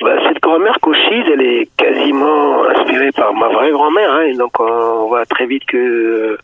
Bah, 0.00 0.16
Cette 0.26 0.40
grand-mère 0.42 0.78
Cochise, 0.80 1.24
elle 1.32 1.42
est 1.42 1.68
quasiment 1.76 2.64
inspirée 2.70 3.12
par 3.12 3.34
ma 3.34 3.48
vraie 3.48 3.70
grand-mère, 3.70 4.12
hein, 4.12 4.36
donc 4.38 4.58
on 4.60 5.08
voit 5.08 5.26
très 5.26 5.46
vite 5.46 5.64
que 5.66 5.76
euh, 5.76 6.38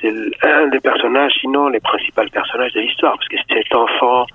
c'est 0.00 0.12
un 0.42 0.68
des 0.68 0.80
personnages, 0.80 1.32
sinon 1.40 1.68
les 1.68 1.80
principaux 1.80 2.22
personnages 2.32 2.72
de 2.72 2.80
l'histoire, 2.80 3.14
parce 3.16 3.28
que 3.28 3.36
cet 3.48 3.74
enfant 3.74 4.26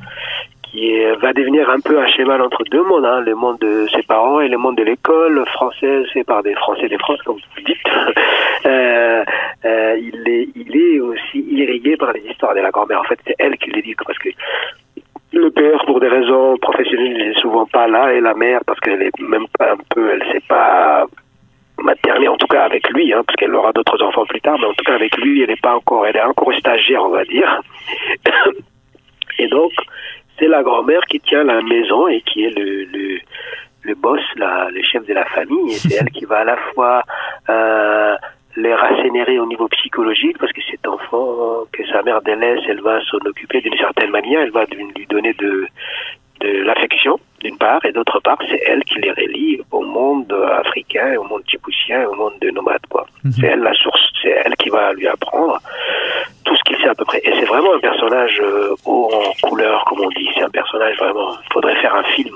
qui 0.71 1.03
va 1.21 1.34
devenir 1.34 1.69
un 1.69 1.79
peu 1.79 1.99
un 1.99 2.08
cheval 2.08 2.41
entre 2.41 2.63
deux 2.69 2.84
mondes, 2.84 3.05
hein, 3.05 3.21
le 3.21 3.36
monde 3.36 3.58
de 3.60 3.88
ses 3.93 4.03
parents 4.03 4.39
et 4.39 4.47
le 4.47 4.58
monde 4.58 4.77
de 4.77 4.84
l'école 4.84 5.43
française 5.47 6.05
fait 6.13 6.23
par 6.23 6.43
des 6.43 6.53
Français 6.55 6.88
des 6.88 6.97
France, 6.97 7.21
comme 7.23 7.38
vous 7.38 7.63
dites. 7.65 7.77
euh, 8.65 9.23
euh, 9.65 9.97
il, 9.99 10.29
est, 10.29 10.49
il 10.55 10.77
est 10.77 10.99
aussi 10.99 11.39
irrigué 11.39 11.97
par 11.97 12.13
les 12.13 12.21
histoires 12.21 12.53
de 12.53 12.60
la 12.60 12.69
grand-mère. 12.69 12.99
En 12.99 13.03
fait, 13.03 13.19
c'est 13.25 13.36
elle 13.39 13.58
qui 13.58 13.71
les 13.71 13.82
dit, 13.82 13.95
parce 13.95 14.17
que 14.19 14.29
le 15.34 15.49
père, 15.51 15.84
pour 15.86 15.99
des 15.99 16.08
raisons 16.08 16.58
professionnelles, 16.58 17.17
n'est 17.17 17.39
souvent 17.39 17.65
pas 17.65 17.88
là, 17.88 18.13
et 18.13 18.21
la 18.21 18.34
mère, 18.34 18.62
parce 18.65 18.79
qu'elle 18.79 19.01
est 19.01 19.19
même 19.19 19.47
pas 19.58 19.73
un 19.73 19.77
peu, 19.93 20.12
elle 20.12 20.23
sait 20.32 20.43
pas 20.47 21.05
materner, 21.82 22.27
en 22.27 22.38
tout 22.38 22.47
cas 22.47 22.63
avec 22.63 22.89
lui, 22.89 23.13
hein, 23.13 23.23
parce 23.25 23.36
qu'elle 23.38 23.55
aura 23.55 23.71
d'autres 23.71 24.01
enfants 24.03 24.25
plus 24.25 24.41
tard, 24.41 24.58
mais 24.60 24.65
en 24.65 24.73
tout 24.73 24.84
cas 24.84 24.95
avec 24.95 25.15
lui, 25.17 25.41
elle 25.41 25.49
n'est 25.49 25.55
pas 25.55 25.75
encore, 25.75 26.05
elle 26.05 26.17
est 26.17 26.21
encore 26.21 26.53
stagiaire, 26.58 27.03
on 27.03 27.10
va 27.10 27.23
dire. 27.25 27.62
et 29.39 29.47
donc, 29.47 29.71
c'est 30.39 30.47
la 30.47 30.63
grand-mère 30.63 31.02
qui 31.10 31.19
tient 31.19 31.43
la 31.43 31.62
maison 31.62 32.08
et 32.08 32.21
qui 32.21 32.45
est 32.45 32.58
le, 32.58 32.86
le, 32.86 33.19
le 33.84 33.95
boss, 33.95 34.21
la, 34.36 34.69
le 34.71 34.82
chef 34.84 35.06
de 35.06 35.13
la 35.13 35.25
famille. 35.25 35.71
Et 35.71 35.75
c'est 35.75 35.95
elle 35.99 36.10
qui 36.12 36.25
va 36.25 36.39
à 36.39 36.43
la 36.43 36.58
fois 36.73 37.04
euh, 37.49 38.15
les 38.56 38.73
rassénérer 38.73 39.39
au 39.39 39.45
niveau 39.45 39.67
psychologique, 39.67 40.38
parce 40.38 40.52
que 40.52 40.62
cet 40.69 40.88
enfant 40.88 41.65
que 41.71 41.86
sa 41.88 42.02
mère 42.04 42.21
délaisse, 42.21 42.62
elle 42.67 42.82
va 42.82 43.02
s'en 43.06 43.17
occuper 43.25 43.62
d'une 43.62 43.78
certaine 43.78 44.12
manière, 44.12 44.41
elle 44.41 44.52
va 44.52 44.65
lui 44.65 45.06
donner 45.08 45.34
de, 45.34 45.67
de 46.41 46.49
l'affection, 46.63 47.19
d'une 47.39 47.58
part, 47.58 47.84
et 47.86 47.91
d'autre 47.91 48.19
part, 48.19 48.38
c'est 48.49 48.62
elle 48.65 48.84
qui 48.84 48.99
les 48.99 49.12
relie 49.12 49.62
au 49.71 49.82
monde 49.82 50.34
africain, 50.60 51.15
au 51.17 51.23
monde 51.23 51.41
djiboutien, 51.47 52.08
au 52.08 52.15
monde 52.15 52.34
de 52.41 52.49
nomades, 52.52 52.86
quoi. 52.89 53.06
Mhm. 53.23 53.32
C'est 53.34 53.47
elle 53.47 53.60
la 53.62 53.73
source, 53.73 54.02
c'est 54.21 54.36
elle 54.45 54.56
qui 54.56 54.69
va 54.69 54.93
lui 54.93 55.08
apprendre 55.08 55.60
tout 56.45 56.56
ce 56.56 56.63
qu'il 56.63 56.78
sait 56.78 56.89
à 56.89 56.95
peu 56.95 57.06
près. 57.06 57.19
Et 57.23 57.32
c'est 57.39 57.45
vraiment 57.45 57.75
un 57.75 57.80
personnage 57.80 58.41
euh, 58.41 58.75
haut 58.86 59.10
en 59.13 59.47
couleur, 59.47 59.84
comme 59.86 59.99
on 60.02 60.10
dit. 60.10 60.28
C'est 60.36 60.43
un 60.43 60.49
personnage 60.49 60.97
vraiment. 60.97 61.32
Il 61.49 61.54
faudrait 61.54 61.75
faire 61.82 61.95
un 61.95 62.04
film 62.04 62.36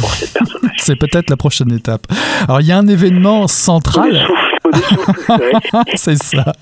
pour 0.00 0.10
ce 0.10 0.32
personnage. 0.38 0.76
c'est 0.78 0.96
peut-être 0.96 1.30
la 1.30 1.36
prochaine 1.36 1.72
étape. 1.72 2.02
Alors, 2.46 2.60
il 2.60 2.66
y 2.66 2.72
a 2.72 2.78
un 2.78 2.86
événement 2.86 3.46
central. 3.46 4.26
c'est 5.94 6.22
ça. 6.22 6.52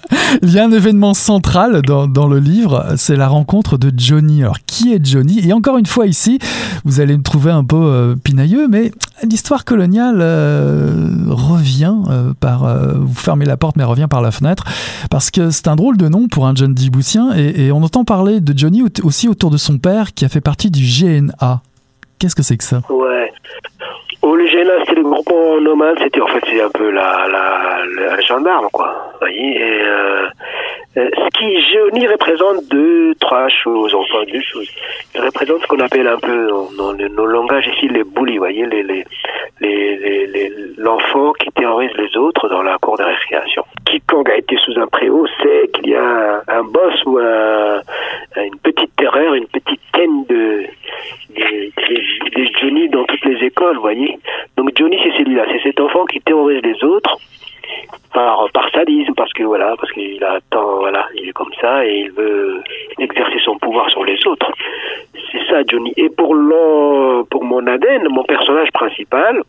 Il 0.43 0.53
y 0.53 0.59
a 0.59 0.65
un 0.65 0.73
événement 0.73 1.15
central 1.15 1.83
dans, 1.83 2.07
dans 2.07 2.27
le 2.27 2.39
livre, 2.39 2.95
c'est 2.97 3.17
la 3.17 3.29
rencontre 3.29 3.79
de 3.79 3.93
Johnny. 3.97 4.43
Alors, 4.43 4.59
qui 4.67 4.93
est 4.93 5.05
Johnny? 5.05 5.47
Et 5.47 5.53
encore 5.53 5.79
une 5.79 5.87
fois, 5.87 6.07
ici, 6.07 6.39
vous 6.85 7.01
allez 7.01 7.17
me 7.17 7.23
trouver 7.23 7.51
un 7.51 7.65
peu 7.65 7.77
euh, 7.77 8.17
pinailleux, 8.17 8.69
mais 8.69 8.91
l'histoire 9.23 9.65
coloniale 9.65 10.19
euh, 10.21 11.11
revient 11.29 11.95
euh, 12.09 12.33
par. 12.39 12.67
vous 12.97 13.15
fermez 13.15 13.45
la 13.45 13.57
porte, 13.57 13.77
mais 13.77 13.85
revient 13.85 14.09
par 14.09 14.23
la 14.23 14.31
fenêtre, 14.31 14.65
parce 15.11 15.31
que 15.31 15.51
c'est 15.51 15.69
un 15.69 15.77
drôle 15.77 15.97
de 15.97 16.09
nom 16.09 16.29
pour 16.29 16.47
un 16.47 16.55
jeune 16.55 16.77
djiboutien, 16.77 17.35
et, 17.37 17.67
et 17.67 17.73
on 17.73 17.83
entend 17.83 18.05
parler 18.05 18.41
de 18.41 18.57
Johnny 18.57 18.83
aussi 19.03 19.29
autour 19.29 19.51
de 19.51 19.57
son 19.57 19.79
père, 19.79 20.15
qui 20.15 20.25
a 20.25 20.29
fait 20.29 20.41
partie 20.41 20.71
du 20.71 20.85
GNA. 20.85 21.63
Qu'est-ce 22.19 22.35
que 22.35 22.43
c'est 22.43 22.57
que 22.57 22.65
ça? 22.65 22.81
Ouais. 22.89 23.31
Au 24.27 24.35
le 24.35 24.45
GNA, 24.45 24.81
c'était 24.81 24.97
le 24.97 25.05
groupement 25.05 25.61
nomade, 25.61 25.99
c'était 26.03 26.21
en 26.21 26.27
fait 26.27 26.43
c'est 26.51 26.61
un 26.61 26.71
peu 26.71 26.91
la, 26.91 28.21
gendarme 28.27 28.67
quoi. 28.73 29.13
Vous 29.13 29.19
voyez, 29.21 29.57
et, 29.57 29.83
euh, 29.83 30.29
ce 30.97 31.39
qui 31.39 31.63
Johnny 31.73 32.09
représente 32.09 32.67
deux, 32.69 33.15
trois 33.21 33.49
choses, 33.49 33.95
enfin 33.95 34.25
deux 34.33 34.41
choses. 34.41 34.69
Il 35.15 35.21
représente 35.21 35.63
ce 35.63 35.67
qu'on 35.69 35.79
appelle 35.79 36.09
un 36.09 36.19
peu 36.19 36.49
dans, 36.77 36.93
nos 36.93 37.27
langages 37.27 37.69
ici 37.69 37.87
les 37.87 38.03
bullies, 38.03 38.39
vous 38.39 38.45
voyez, 38.45 38.67
les, 38.67 38.83
les, 38.83 39.05
les, 39.61 40.53
l'enfant 40.77 41.33
qui 41.35 41.51
terrorise 41.53 41.93
les 41.97 42.17
autres 42.17 42.49
dans 42.49 42.63
la 42.63 42.79
cour 42.79 42.99
de 42.99 43.05
récréation. 43.05 43.65
Quiconque 43.85 44.31
a 44.31 44.37
été 44.37 44.57
sous 44.57 44.79
un 44.81 44.87
préau 44.89 45.27
sait 45.41 45.71
qu'il 45.75 45.91
y 45.91 45.95
a 45.95 46.43
un, 46.49 46.63
boss 46.65 47.05
ou 47.05 47.19
un, 47.19 47.81
une 48.37 48.59
petite 48.59 48.95
terreur, 48.97 49.35
une 49.35 49.47
petite 49.47 49.81
haine 49.99 50.25
de, 50.29 50.65
de, 51.37 51.71
de, 52.37 52.49
Johnny 52.61 52.89
dans 52.89 53.05
toutes 53.05 53.25
les 53.25 53.47
écoles, 53.47 53.77
vous 53.77 53.83
voyez. 53.83 54.16
Donc 54.57 54.71
Johnny, 54.77 54.99
c'est 55.03 55.17
celui-là, 55.19 55.45
c'est 55.53 55.63
cet 55.63 55.81
enfant 55.81 56.05
qui 56.07 56.21
terrorise 56.21 56.63
les 56.63 56.83
autres 56.85 57.19
par 58.13 58.49
par 58.53 58.71
sadisme, 58.71 59.15
parce 59.17 59.33
que 59.33 59.43
voilà, 59.43 59.75
parce 59.79 59.93
qu'il 59.93 60.23
attend, 60.25 60.79
voilà, 60.79 61.07
il 61.15 61.29
est 61.29 61.33
comme 61.33 61.53
ça 61.61 61.87
et 61.87 62.07
il 62.07 62.13
veut 62.13 62.63
exercer 62.99 63.39
son 63.45 63.59
pouvoir 63.59 63.91
sur 63.91 64.05
les 64.05 64.19
autres. 64.27 64.51
C'est 65.33 65.45
ça, 65.49 65.63
Johnny. 65.67 65.93
Et 65.97 66.09
pour 66.09 66.35
pour 67.31 67.45
mon 67.45 67.67
Aden, 67.67 68.09
mon 68.09 68.25
personnage 68.25 68.71
principal, 68.73 69.43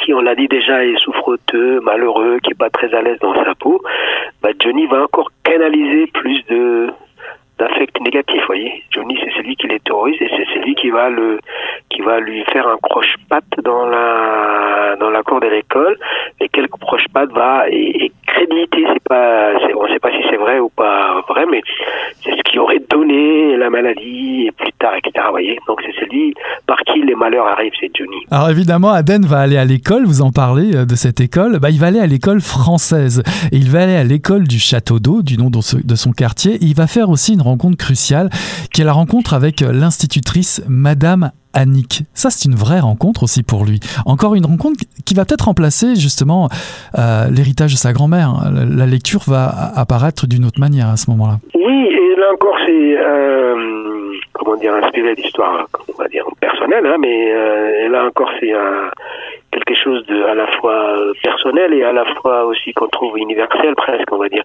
qui, 0.00 0.12
on 0.14 0.20
l'a 0.20 0.34
dit 0.34 0.48
déjà, 0.48 0.84
est 0.84 0.98
souffreteux, 0.98 1.80
malheureux, 1.80 2.38
qui 2.42 2.50
n'est 2.50 2.56
pas 2.56 2.70
très 2.70 2.92
à 2.94 3.02
l'aise 3.02 3.18
dans 3.20 3.34
sa 3.34 3.54
peau, 3.54 3.80
bah, 4.42 4.50
Johnny 4.58 4.86
va 4.86 5.04
encore 5.04 5.30
canaliser 5.42 6.06
plus 6.08 6.44
de, 6.46 6.88
d'affect 7.58 7.98
négatif, 8.00 8.42
voyez. 8.46 8.82
Johnny, 8.90 9.18
c'est 9.22 9.32
celui 9.36 9.56
qui 9.56 9.66
les 9.68 9.80
terrorise 9.80 10.16
et 10.20 10.28
c'est 10.28 10.46
celui 10.54 10.74
qui 10.74 10.90
va 10.90 11.08
le, 11.08 11.40
qui 11.90 12.02
va 12.02 12.20
lui 12.20 12.44
faire 12.52 12.68
un 12.68 12.76
croche-patte 12.82 13.60
dans 13.62 13.86
la, 13.86 14.96
dans 15.00 15.10
la 15.10 15.22
cour 15.22 15.40
de 15.40 15.46
l'école. 15.48 15.98
Et 16.40 16.48
quel 16.48 16.68
croche-patte 16.68 17.32
va 17.32 17.68
et, 17.70 18.12
créditer, 18.26 18.86
c'est 18.92 19.02
pas, 19.08 19.52
on 19.74 19.86
sait 19.88 19.98
pas 19.98 20.10
si 20.10 20.22
c'est 20.28 20.36
vrai 20.36 20.58
ou 20.58 20.68
pas 20.68 21.22
vrai, 21.28 21.46
mais 21.50 21.62
c'est 22.22 22.32
ce 22.32 22.42
qui 22.42 22.58
aurait 22.58 22.75
donné 22.90 23.56
la 23.56 23.70
maladie 23.70 24.46
et 24.46 24.52
plus 24.52 24.72
tard, 24.78 24.92
etc. 24.96 25.26
Voyez. 25.30 25.58
Donc 25.66 25.80
c'est 25.84 25.94
celui 26.00 26.34
par 26.66 26.78
qui 26.78 27.02
les 27.02 27.14
malheurs 27.14 27.46
arrivent, 27.46 27.72
c'est 27.80 27.90
Johnny. 27.94 28.16
Alors 28.30 28.50
évidemment, 28.50 28.90
Aden 28.90 29.24
va 29.24 29.38
aller 29.38 29.56
à 29.56 29.64
l'école. 29.64 30.04
Vous 30.04 30.22
en 30.22 30.30
parlez 30.30 30.74
euh, 30.74 30.84
de 30.84 30.94
cette 30.94 31.20
école. 31.20 31.58
Bah, 31.58 31.70
il 31.70 31.78
va 31.78 31.88
aller 31.88 32.00
à 32.00 32.06
l'école 32.06 32.40
française 32.40 33.22
et 33.52 33.56
il 33.56 33.70
va 33.70 33.82
aller 33.82 33.96
à 33.96 34.04
l'école 34.04 34.46
du 34.46 34.58
Château 34.58 34.98
d'eau, 34.98 35.22
du 35.22 35.36
nom 35.38 35.50
de 35.50 35.94
son 35.94 36.12
quartier. 36.12 36.58
il 36.60 36.74
va 36.74 36.86
faire 36.86 37.10
aussi 37.10 37.34
une 37.34 37.42
rencontre 37.42 37.76
cruciale, 37.76 38.30
qui 38.72 38.82
est 38.82 38.84
la 38.84 38.92
rencontre 38.92 39.34
avec 39.34 39.60
l'institutrice 39.60 40.62
Madame 40.68 41.30
Annick. 41.56 42.02
Ça, 42.14 42.30
c'est 42.30 42.48
une 42.48 42.54
vraie 42.54 42.80
rencontre 42.80 43.22
aussi 43.22 43.42
pour 43.42 43.64
lui. 43.64 43.80
Encore 44.04 44.34
une 44.34 44.46
rencontre 44.46 44.78
qui 45.04 45.14
va 45.14 45.24
peut-être 45.24 45.46
remplacer 45.46 45.96
justement 45.96 46.48
euh, 46.98 47.28
l'héritage 47.30 47.72
de 47.72 47.78
sa 47.78 47.92
grand-mère. 47.92 48.50
La 48.52 48.86
lecture 48.86 49.22
va 49.26 49.72
apparaître 49.74 50.26
d'une 50.26 50.44
autre 50.44 50.60
manière 50.60 50.88
à 50.88 50.96
ce 50.96 51.10
moment-là. 51.10 51.38
Oui, 51.54 51.88
et 51.90 52.20
là 52.20 52.26
encore, 52.34 52.56
c'est 52.66 52.96
euh, 52.98 53.85
comment 54.46 54.58
dire 54.58 54.74
inspiré 54.74 55.14
d'histoire, 55.16 55.66
on 55.88 56.00
va 56.00 56.08
dire 56.08 56.24
personnelle, 56.40 56.86
hein, 56.86 56.96
mais 57.00 57.32
euh, 57.32 57.88
là 57.88 58.06
encore, 58.06 58.30
c'est 58.38 58.52
quelque 59.50 59.74
chose 59.74 60.06
de 60.06 60.22
à 60.22 60.34
la 60.34 60.46
fois 60.58 60.96
personnel 61.22 61.74
et 61.74 61.82
à 61.82 61.92
la 61.92 62.04
fois 62.16 62.44
aussi 62.44 62.72
qu'on 62.72 62.86
trouve 62.86 63.18
universel 63.18 63.74
presque 63.74 64.12
on 64.12 64.18
va 64.18 64.28
dire. 64.28 64.44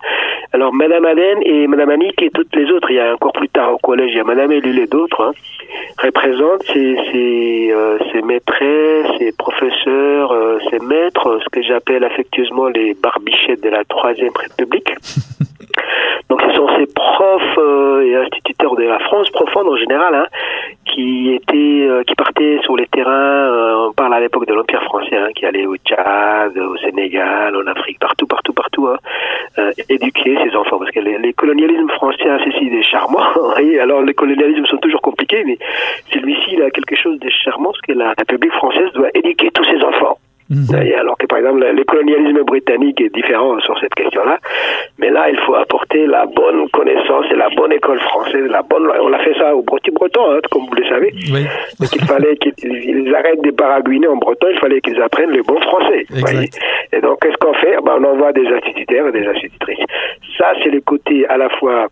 Alors 0.53 0.73
Madame 0.73 1.05
Aden 1.05 1.39
et 1.43 1.67
Madame 1.67 1.91
Annick 1.91 2.21
et 2.23 2.31
toutes 2.31 2.55
les 2.55 2.71
autres, 2.71 2.89
il 2.89 2.95
y 2.95 2.99
a 2.99 3.13
encore 3.13 3.33
plus 3.33 3.49
tard 3.49 3.73
au 3.73 3.77
collège, 3.77 4.11
il 4.11 4.17
y 4.17 4.19
a 4.19 4.23
Madame 4.23 4.51
Elul 4.51 4.79
et 4.79 4.87
d'autres, 4.87 5.21
hein, 5.21 5.31
représentent 6.01 6.63
ces, 6.63 6.97
ces, 7.11 7.71
euh, 7.71 7.99
ces 8.11 8.21
maîtresses, 8.21 9.07
ces 9.19 9.31
professeurs, 9.37 10.31
euh, 10.31 10.57
ces 10.71 10.79
maîtres, 10.79 11.39
ce 11.43 11.49
que 11.49 11.61
j'appelle 11.61 12.03
affectueusement 12.03 12.69
les 12.69 12.95
barbichettes 12.95 13.61
de 13.61 13.69
la 13.69 13.83
Troisième 13.85 14.33
République. 14.35 14.93
Donc 16.31 16.41
ce 16.43 16.53
sont 16.53 16.67
ces 16.77 16.85
profs 16.85 17.57
euh, 17.57 18.05
et 18.05 18.15
instituteurs 18.15 18.75
de 18.75 18.83
la 18.83 18.99
France 18.99 19.29
profonde 19.31 19.67
en 19.67 19.75
général, 19.75 20.15
hein, 20.15 20.27
qui 20.85 21.33
étaient, 21.33 21.87
euh, 21.87 22.03
qui 22.03 22.15
partaient 22.15 22.59
sur 22.63 22.77
les 22.77 22.87
terrains. 22.87 23.11
Euh, 23.11 23.87
on 23.89 23.93
parle 23.93 24.13
à 24.13 24.19
l'époque 24.21 24.47
de 24.47 24.53
l'Empire 24.53 24.81
français, 24.83 25.17
hein, 25.17 25.27
qui 25.35 25.45
allait 25.45 25.65
au 25.65 25.75
Tchad, 25.75 26.57
au 26.57 26.77
Sénégal, 26.77 27.55
en 27.57 27.67
Afrique, 27.67 27.99
partout, 27.99 28.27
partout, 28.27 28.53
partout, 28.53 28.87
hein, 28.87 29.71
éduquer 29.89 30.37
ces 30.41 30.55
enfants, 30.55 30.79
parce 30.79 30.91
que 30.91 31.01
les, 31.01 31.33
colonialismes 31.33 31.89
français, 31.89 32.23
c'est 32.45 32.69
des 32.69 32.83
charmants. 32.83 33.19
alors 33.81 34.01
les 34.01 34.13
colonialismes 34.13 34.65
sont 34.67 34.77
toujours 34.77 35.01
compliqués, 35.01 35.43
mais 35.45 35.57
celui-ci 36.13 36.61
a 36.61 36.69
quelque 36.71 36.95
chose 36.95 37.19
de 37.19 37.29
charmant, 37.29 37.71
parce 37.71 37.81
que 37.81 37.91
la 37.91 38.13
République 38.17 38.53
française 38.53 38.89
doit 38.93 39.09
éduquer 39.13 39.51
tous 39.51 39.65
ses 39.65 39.83
enfants. 39.83 40.17
Mhm. 40.51 40.75
Alors 40.99 41.17
que 41.17 41.25
par 41.27 41.39
exemple 41.39 41.65
le 41.65 41.83
colonialisme 41.85 42.43
britannique 42.43 42.99
est 42.99 43.13
différent 43.15 43.57
sur 43.61 43.79
cette 43.79 43.95
question-là, 43.95 44.37
mais 44.99 45.09
là 45.09 45.29
il 45.29 45.37
faut 45.39 45.55
apporter 45.55 46.05
la 46.07 46.25
bonne 46.25 46.67
connaissance 46.71 47.25
et 47.31 47.35
la 47.35 47.47
bonne 47.55 47.71
école 47.71 47.99
française, 48.01 48.45
la 48.49 48.61
bonne. 48.61 48.85
On 49.01 49.13
a 49.13 49.19
fait 49.19 49.33
ça 49.37 49.55
au 49.55 49.61
Breton, 49.61 49.93
breton 49.93 50.31
hein, 50.31 50.39
comme 50.51 50.65
vous 50.65 50.75
le 50.75 50.85
savez. 50.89 51.13
Oui. 51.31 51.45
il 51.79 52.05
fallait 52.05 52.35
qu'ils 52.35 53.15
arrêtent 53.15 53.43
de 53.43 53.51
baragouiner 53.51 54.07
en 54.07 54.17
breton, 54.17 54.47
il 54.51 54.59
fallait 54.59 54.81
qu'ils 54.81 55.01
apprennent 55.01 55.31
le 55.31 55.43
bon 55.43 55.59
français. 55.61 56.05
Et 56.91 56.99
donc 56.99 57.21
qu'est-ce 57.21 57.37
qu'on 57.37 57.53
fait? 57.53 57.77
Ben, 57.85 57.93
On 57.99 58.03
envoie 58.03 58.33
des 58.33 58.47
instituteurs 58.47 59.07
et 59.07 59.11
des 59.13 59.25
institutrices. 59.25 59.85
Ça 60.37 60.51
c'est 60.61 60.69
le 60.69 60.81
côté 60.81 61.25
à 61.27 61.37
la 61.37 61.47
fois 61.47 61.87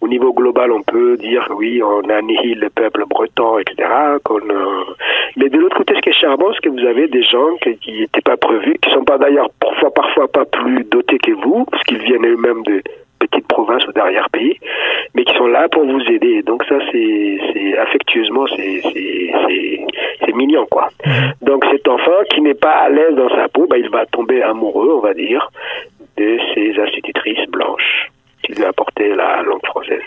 au 0.00 0.08
niveau 0.08 0.32
global, 0.32 0.70
on 0.72 0.82
peut 0.82 1.16
dire 1.16 1.48
oui, 1.56 1.82
on 1.82 2.08
annihile 2.08 2.60
le 2.60 2.70
peuple 2.70 3.04
breton, 3.08 3.58
etc. 3.58 3.88
Euh, 4.30 4.84
mais 5.36 5.48
de 5.48 5.58
l'autre 5.58 5.76
côté, 5.76 5.94
ce 5.96 6.00
qui 6.00 6.10
est 6.10 6.20
charmant, 6.20 6.52
c'est 6.54 6.60
que 6.60 6.68
vous 6.68 6.86
avez 6.86 7.08
des 7.08 7.22
gens 7.22 7.56
qui 7.62 8.00
n'étaient 8.00 8.20
pas 8.20 8.36
prévus, 8.36 8.76
qui 8.82 8.90
sont 8.92 9.04
pas 9.04 9.18
d'ailleurs 9.18 9.50
parfois, 9.60 9.92
parfois 9.92 10.28
pas 10.28 10.44
plus 10.44 10.84
dotés 10.84 11.18
que 11.18 11.32
vous, 11.32 11.64
parce 11.64 11.82
qu'ils 11.84 11.98
viennent 11.98 12.26
eux-mêmes 12.26 12.62
de 12.62 12.82
petites 13.18 13.48
provinces 13.48 13.86
ou 13.88 13.92
d'arrière-pays, 13.92 14.58
mais 15.14 15.24
qui 15.24 15.34
sont 15.36 15.48
là 15.48 15.68
pour 15.68 15.84
vous 15.84 16.02
aider. 16.02 16.42
Donc 16.42 16.64
ça, 16.64 16.76
c'est 16.92 17.76
affectueusement, 17.78 18.46
c'est 18.56 20.32
mignon, 20.34 20.66
quoi. 20.70 20.88
Mhm. 21.04 21.32
Donc 21.42 21.64
cet 21.70 21.88
enfant 21.88 22.22
qui 22.30 22.40
n'est 22.40 22.54
pas 22.54 22.70
à 22.70 22.88
l'aise 22.88 23.14
dans 23.16 23.30
sa 23.30 23.48
peau, 23.48 23.66
bah, 23.68 23.76
il 23.78 23.90
va 23.90 24.06
tomber 24.06 24.42
amoureux, 24.42 24.92
on 24.94 25.00
va 25.00 25.14
dire, 25.14 25.50
de 26.16 26.38
ces 26.54 26.78
institutrices 26.78 27.48
blanches 27.48 28.10
qui 28.48 28.54
lui 28.54 28.64
apporté 28.64 29.14
la 29.14 29.42
langue 29.42 29.60
française. 29.64 30.00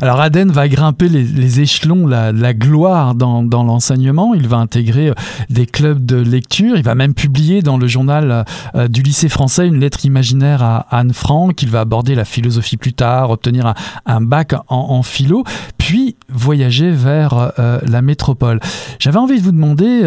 Alors 0.00 0.20
Aden 0.20 0.50
va 0.50 0.68
grimper 0.68 1.08
les, 1.08 1.60
échelons, 1.60 2.06
la, 2.06 2.54
gloire 2.54 3.14
dans, 3.14 3.42
l'enseignement. 3.42 4.34
Il 4.34 4.48
va 4.48 4.58
intégrer 4.58 5.08
euh, 5.08 5.14
des 5.50 5.66
clubs 5.66 6.04
de 6.04 6.16
lecture. 6.16 6.76
Il 6.76 6.82
va 6.82 6.94
même 6.94 7.14
publier 7.14 7.62
dans 7.62 7.76
le 7.76 7.86
journal 7.86 8.44
euh, 8.74 8.88
du 8.88 9.02
lycée 9.02 9.28
français 9.28 9.66
une 9.66 9.80
lettre 9.80 10.04
imaginaire 10.04 10.62
à 10.62 10.86
Anne 10.90 11.12
Frank. 11.12 11.60
Il 11.62 11.70
va 11.70 11.80
aborder 11.80 12.14
la 12.14 12.24
philosophie 12.24 12.76
plus 12.76 12.92
tard, 12.92 13.30
obtenir 13.30 13.66
un, 13.66 13.74
un 14.06 14.20
bac 14.20 14.54
en, 14.68 15.02
philo, 15.02 15.44
puis 15.78 16.16
voyager 16.28 16.90
vers 16.90 17.52
euh, 17.58 17.78
la 17.86 18.02
métropole. 18.02 18.60
J'avais 18.98 19.18
envie 19.18 19.38
de 19.38 19.44
vous 19.44 19.52
demander 19.52 20.02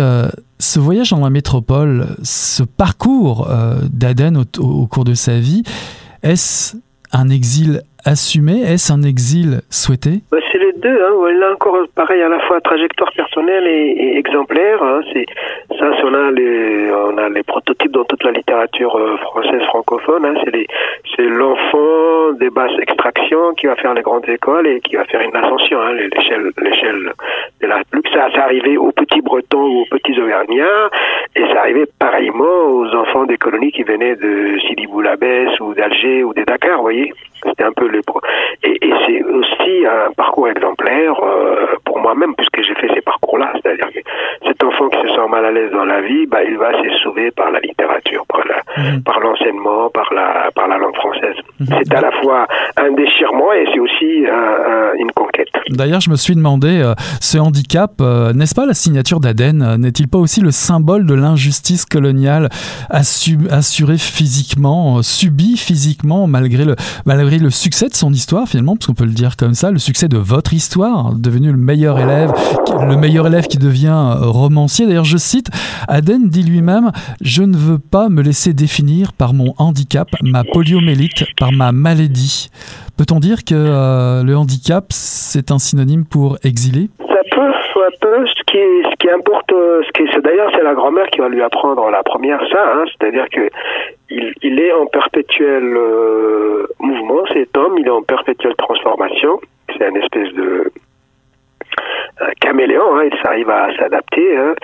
ce 0.59 0.79
voyage 0.79 1.11
dans 1.11 1.19
la 1.19 1.29
métropole, 1.29 2.15
ce 2.23 2.63
parcours 2.63 3.49
d'Aden 3.91 4.37
au, 4.37 4.61
au, 4.61 4.87
cours 4.87 5.05
de 5.05 5.13
sa 5.13 5.39
vie, 5.39 5.63
est-ce 6.23 6.75
un 7.13 7.29
exil 7.29 7.83
assumé 8.05 8.61
Est-ce 8.61 8.91
un 8.93 9.03
exil 9.03 9.61
souhaité? 9.69 10.21
Bah, 10.31 10.37
C'est 10.51 10.57
les 10.57 10.73
deux. 10.73 11.01
Hein. 11.03 11.31
Là 11.39 11.53
encore, 11.53 11.77
pareil, 11.95 12.21
à 12.21 12.29
la 12.29 12.39
fois 12.41 12.61
trajectoire 12.61 13.11
personnelle 13.13 13.65
et, 13.67 14.17
exemplaire. 14.17 14.81
Hein. 14.83 15.01
C'est 15.13 15.25
ça, 15.79 15.91
on 16.03 16.13
a 16.13 16.31
les, 16.31 16.91
on 16.91 17.17
a 17.17 17.29
les 17.29 17.43
prototypes 17.43 17.91
dans 17.91 18.03
toute 18.05 18.23
la 18.23 18.31
littérature 18.31 18.95
euh, 18.95 19.17
française 19.17 19.63
francophone. 19.63 20.25
Hein. 20.25 20.35
C'est 20.43 20.67
c'est 21.15 21.27
l'enfant 21.27 22.33
des 22.39 22.49
basses 22.49 22.77
extractions 22.79 23.53
qui 23.57 23.67
va 23.67 23.75
faire 23.75 23.93
les 23.93 24.01
grandes 24.01 24.27
écoles 24.29 24.67
et 24.67 24.79
qui 24.81 24.95
va 24.95 25.05
faire 25.05 25.21
une 25.21 25.35
ascension. 25.35 25.79
Hein. 25.81 25.93
L'échelle, 25.93 26.51
l'échelle 26.61 27.13
de 27.61 27.67
la. 27.67 27.81
Ça, 28.13 28.27
ça 28.33 28.43
arrivait 28.43 28.77
aux 28.77 28.91
petits 28.91 29.21
Bretons 29.21 29.65
ou 29.65 29.81
aux 29.81 29.85
petits 29.85 30.19
Auvergnats, 30.19 30.89
et 31.35 31.45
ça 31.53 31.61
arrivait 31.61 31.87
pareillement 31.99 32.65
aux 32.67 32.87
enfants 32.93 33.25
des 33.25 33.37
colonies 33.37 33.71
qui 33.71 33.83
venaient 33.83 34.15
de 34.15 34.59
Sidi 34.67 34.85
Boulabès 34.87 35.59
ou 35.59 35.73
d'Alger 35.73 36.23
ou 36.23 36.33
de 36.33 36.43
Dakar. 36.43 36.77
Vous 36.77 36.83
voyez, 36.83 37.13
c'était 37.43 37.63
un 37.63 37.71
peu 37.71 37.87
et, 38.63 38.79
c'est 39.05 39.23
aussi 39.23 39.85
un 39.85 40.11
parcours 40.13 40.47
exemplaire 40.47 41.15
euh, 41.23 41.75
pour 41.85 41.99
moi-même, 41.99 42.35
puisque 42.35 42.61
j'ai 42.61 42.75
fait 42.75 42.93
ces 42.93 43.01
parcours-là. 43.01 43.53
C'est-à-dire 43.61 43.89
que 43.91 44.50
enfant 44.63 44.89
qui 44.89 45.01
se 45.01 45.15
sent 45.15 45.27
mal 45.29 45.45
à 45.45 45.51
l'aise 45.51 45.71
dans 45.71 45.85
la 45.85 46.01
vie, 46.01 46.25
bah, 46.27 46.43
il 46.43 46.57
va 46.57 46.71
se 46.81 46.89
sauver 47.03 47.31
par 47.31 47.51
la 47.51 47.59
littérature, 47.59 48.25
par 48.27 48.41
la, 48.47 48.83
mhm. 48.83 49.03
par 49.03 49.19
l'enseignement, 49.19 49.89
par 49.89 50.13
la, 50.13 50.49
par 50.55 50.67
la 50.67 50.77
langue 50.77 50.95
française. 50.95 51.35
Mhm. 51.59 51.67
C'est 51.69 51.93
à 51.93 52.01
la 52.01 52.11
fois 52.21 52.47
un 52.77 52.91
déchirement 52.93 53.53
et 53.53 53.65
c'est 53.73 53.79
aussi 53.79 54.25
une 54.97 55.11
conquête. 55.11 55.49
D'ailleurs, 55.69 56.01
je 56.01 56.09
me 56.09 56.15
suis 56.15 56.35
demandé, 56.35 56.81
euh, 56.81 56.93
ce 57.19 57.37
handicap, 57.37 57.93
euh, 58.01 58.33
n'est-ce 58.33 58.55
pas 58.55 58.65
la 58.65 58.73
signature 58.73 59.19
d'Aden 59.19 59.77
N'est-il 59.77 60.07
pas 60.07 60.17
aussi 60.17 60.41
le 60.41 60.51
symbole 60.51 61.05
de 61.05 61.13
l'injustice 61.13 61.85
coloniale 61.85 62.49
assurée 62.89 63.97
physiquement, 63.97 65.01
subie 65.01 65.57
physiquement, 65.57 66.27
malgré 66.27 66.65
le, 66.65 66.75
malgré 67.05 67.37
le 67.37 67.49
succès 67.49 67.87
de 67.87 67.93
son 67.93 68.11
histoire 68.11 68.47
finalement, 68.47 68.75
parce 68.75 68.87
qu'on 68.87 68.93
peut 68.93 69.05
le 69.05 69.11
dire 69.11 69.37
comme 69.37 69.53
ça, 69.53 69.71
le 69.71 69.79
succès 69.79 70.07
de 70.07 70.17
votre 70.17 70.53
histoire, 70.53 71.13
devenu 71.13 71.51
le 71.51 71.57
meilleur 71.57 71.99
élève, 71.99 72.31
le 72.87 72.95
meilleur 72.97 73.27
élève 73.27 73.47
qui 73.47 73.57
devient 73.57 74.15
euh, 74.21 74.25
D'ailleurs, 74.51 75.05
je 75.05 75.17
cite, 75.17 75.47
Aden 75.87 76.29
dit 76.29 76.43
lui-même, 76.43 76.91
je 77.21 77.43
ne 77.43 77.55
veux 77.55 77.79
pas 77.79 78.09
me 78.09 78.21
laisser 78.21 78.53
définir 78.53 79.13
par 79.13 79.33
mon 79.33 79.53
handicap, 79.57 80.07
ma 80.21 80.43
poliomélite, 80.43 81.25
par 81.39 81.51
ma 81.51 81.71
maladie. 81.71 82.49
Peut-on 82.97 83.19
dire 83.19 83.43
que 83.47 83.55
euh, 83.55 84.23
le 84.23 84.35
handicap, 84.35 84.85
c'est 84.89 85.51
un 85.51 85.59
synonyme 85.59 86.05
pour 86.05 86.37
exilé 86.43 86.89
Ça 86.99 87.21
peut, 87.31 87.51
ça 87.73 87.89
peut. 88.01 88.25
Ce 88.27 88.43
qui, 88.45 88.57
ce 88.57 88.95
qui 88.99 89.09
importe, 89.09 89.51
euh, 89.53 89.81
ce 89.83 89.91
qui, 89.93 90.09
c'est 90.13 90.21
d'ailleurs, 90.21 90.51
c'est 90.53 90.63
la 90.63 90.73
grand-mère 90.73 91.07
qui 91.07 91.19
va 91.19 91.29
lui 91.29 91.41
apprendre 91.41 91.89
la 91.89 92.03
première 92.03 92.39
ça. 92.51 92.63
Hein, 92.75 92.83
c'est-à-dire 92.87 93.27
que 93.29 93.49
il, 94.09 94.59
est 94.59 94.73
en 94.73 94.85
perpétuel 94.87 95.63
euh, 95.63 96.67
mouvement, 96.79 97.23
cet 97.33 97.57
homme, 97.57 97.77
il 97.79 97.87
est 97.87 97.91
en 97.91 98.03
perpétuelle 98.03 98.55
transformation. 98.57 99.39
C'est 99.73 99.85
un 99.85 99.95
espèce 99.95 100.33
de 100.33 100.70
caméléon, 102.39 102.97
hein, 102.97 103.03
il 103.11 103.17
s'arrive 103.21 103.49
à 103.49 103.75
s'adapter. 103.77 104.37
Hein, 104.37 104.55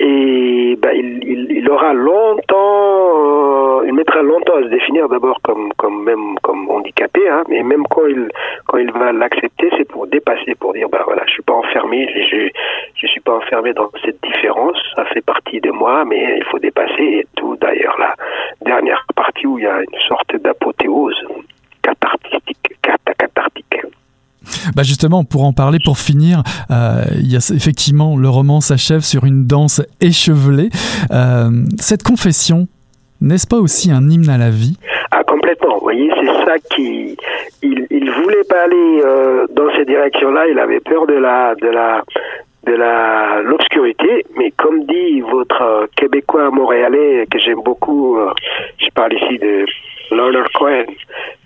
et 0.00 0.76
bah, 0.80 0.92
il, 0.94 1.22
il, 1.50 1.70
aura 1.70 1.92
longtemps, 1.92 3.80
euh, 3.80 3.86
il 3.86 3.92
mettra 3.94 4.22
mettra 4.22 4.22
longtemps 4.22 4.56
à 4.56 4.62
se 4.62 4.68
définir 4.68 5.08
d'abord 5.08 5.40
comme, 5.42 5.72
comme 5.76 6.04
même 6.04 6.36
comme 6.42 6.70
handicapé, 6.70 7.28
hein, 7.28 7.44
mais 7.48 7.62
même 7.62 7.84
quand 7.88 8.06
il 8.06 8.28
quand 8.66 8.78
il 8.78 8.90
va 8.92 9.12
l'accepter, 9.12 9.70
c'est 9.76 9.88
pour 9.88 10.06
dépasser, 10.06 10.54
pour 10.54 10.72
dire 10.72 10.88
bah 10.88 11.02
voilà, 11.04 11.22
je 11.26 11.32
suis 11.32 11.42
pas 11.42 11.54
enfermé, 11.54 12.08
je 12.14 12.48
je 12.94 13.06
suis 13.06 13.20
pas 13.20 13.36
enfermé 13.36 13.72
dans 13.72 13.90
cette 14.04 14.22
différence, 14.22 14.78
ça 14.96 15.04
fait 15.06 15.24
partie 15.24 15.60
de 15.60 15.70
moi, 15.70 16.04
mais 16.04 16.36
il 16.38 16.44
faut 16.44 16.58
dépasser 16.58 17.02
et 17.02 17.26
tout. 17.36 17.56
D'ailleurs, 17.60 17.96
la 17.98 18.14
dernière 18.64 19.04
partie 19.14 19.46
où 19.46 19.58
il 19.58 19.64
y 19.64 19.68
a 19.68 19.80
une 19.80 20.00
sorte 20.08 20.36
d'apothéose 20.36 21.22
cathartique, 21.82 22.56
cathartique. 22.82 23.51
Bah 24.76 24.82
justement, 24.82 25.24
pour 25.24 25.44
en 25.44 25.52
parler, 25.52 25.78
pour 25.84 25.98
finir, 25.98 26.42
euh, 26.70 27.04
y 27.20 27.36
a, 27.36 27.52
effectivement, 27.54 28.16
le 28.16 28.28
roman 28.28 28.60
s'achève 28.60 29.00
sur 29.00 29.24
une 29.24 29.46
danse 29.46 29.82
échevelée. 30.00 30.70
Euh, 31.10 31.50
cette 31.78 32.02
confession, 32.02 32.68
n'est-ce 33.20 33.46
pas 33.46 33.58
aussi 33.58 33.90
un 33.90 34.08
hymne 34.10 34.28
à 34.28 34.38
la 34.38 34.50
vie? 34.50 34.76
Ah 35.10 35.22
complètement. 35.24 35.74
Vous 35.74 35.82
voyez, 35.82 36.10
c'est 36.20 36.44
ça 36.44 36.58
qui, 36.74 37.16
il, 37.62 37.86
il 37.90 38.10
voulait 38.10 38.44
pas 38.48 38.64
aller 38.64 39.02
euh, 39.04 39.46
dans 39.54 39.70
cette 39.76 39.88
direction-là. 39.88 40.46
Il 40.48 40.58
avait 40.58 40.80
peur 40.80 41.06
de 41.06 41.14
la, 41.14 41.54
de 41.54 41.68
la, 41.68 42.02
de 42.66 42.72
la 42.72 43.42
l'obscurité, 43.42 44.24
mais 44.38 44.52
comme 44.56 44.84
dit 44.86 45.20
votre 45.20 45.88
québécois 45.96 46.50
montréalais 46.50 47.26
que 47.30 47.38
j'aime 47.38 47.62
beaucoup, 47.64 48.16
je 48.78 48.86
parle 48.94 49.14
ici 49.14 49.38
de 49.38 49.66
Leonard 50.12 50.50
Cohen. 50.54 50.86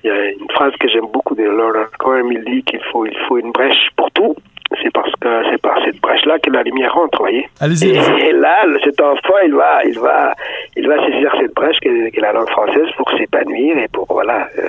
Il 0.05 0.09
y 0.09 0.11
a 0.11 0.31
une 0.31 0.50
phrase 0.50 0.72
que 0.79 0.88
j'aime 0.88 1.07
beaucoup 1.12 1.35
de 1.35 1.42
Leonard 1.42 1.90
Cohen, 1.98 2.29
il 2.31 2.44
dit 2.44 2.62
qu'il 2.62 2.81
faut, 2.92 3.07
il 3.07 3.16
faut 3.26 3.38
une 3.38 3.52
brèche 3.52 3.90
pour 3.96 4.11
tout. 4.12 4.37
C'est 4.83 4.92
parce 4.92 5.12
que 5.20 5.29
c'est 5.50 5.62
par 5.62 5.79
cette 5.85 6.00
brèche-là 6.00 6.40
que 6.40 6.50
la 6.50 6.62
lumière 6.64 6.92
rentre, 6.92 7.18
voyez. 7.18 7.48
Allez-y. 7.61 7.90
Et, 7.90 8.33
là, 8.33 8.64
cet 8.83 9.00
enfant, 9.00 9.38
il 9.44 9.55
va, 9.55 9.85
il 9.85 9.98
va, 9.98 10.35
il 10.76 10.88
va 10.88 11.07
saisir 11.07 11.33
cette 11.40 11.55
brèche 11.55 11.79
qu'est 11.81 12.20
la 12.20 12.33
langue 12.33 12.50
française 12.50 12.88
pour 12.96 13.09
s'épanouir 13.12 13.79
et 13.79 13.88
pour 13.88 14.07
voilà 14.11 14.48
euh, 14.59 14.68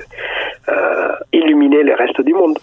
euh, 0.70 1.12
illuminer 1.34 1.82
le 1.82 1.96
reste 1.96 2.22
du 2.22 2.34
monde. 2.34 2.60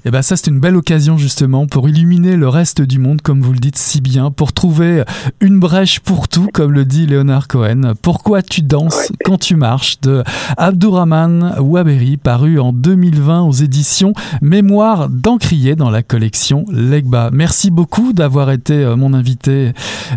Et 0.00 0.08
eh 0.08 0.10
bien 0.10 0.22
ça 0.22 0.34
c'est 0.34 0.46
une 0.46 0.60
belle 0.60 0.76
occasion 0.76 1.18
justement 1.18 1.66
pour 1.66 1.86
illuminer 1.86 2.36
le 2.36 2.48
reste 2.48 2.80
du 2.80 2.98
monde 2.98 3.20
comme 3.20 3.42
vous 3.42 3.52
le 3.52 3.58
dites 3.58 3.76
si 3.76 4.00
bien, 4.00 4.30
pour 4.30 4.54
trouver 4.54 5.04
une 5.40 5.60
brèche 5.60 6.00
pour 6.00 6.26
tout 6.26 6.48
comme 6.54 6.72
le 6.72 6.86
dit 6.86 7.06
Léonard 7.06 7.48
Cohen. 7.48 7.92
Pourquoi 8.00 8.40
tu 8.40 8.62
danses 8.62 9.12
quand 9.26 9.36
tu 9.36 9.56
marches 9.56 10.00
de 10.00 10.24
Abdourahman 10.56 11.56
Waberi 11.60 12.16
paru 12.16 12.58
en 12.58 12.72
2020 12.72 13.42
aux 13.42 13.52
éditions 13.52 14.14
Mémoire 14.40 15.10
d'Encrier 15.10 15.76
dans 15.76 15.90
la 15.90 16.02
collection 16.02 16.64
Legba. 16.70 17.30
Merci 17.30 17.70
beaucoup 17.70 18.14
d'avoir 18.14 18.50
été 18.50 18.74
euh, 18.74 18.96
mon 18.96 19.12
invité 19.12 19.72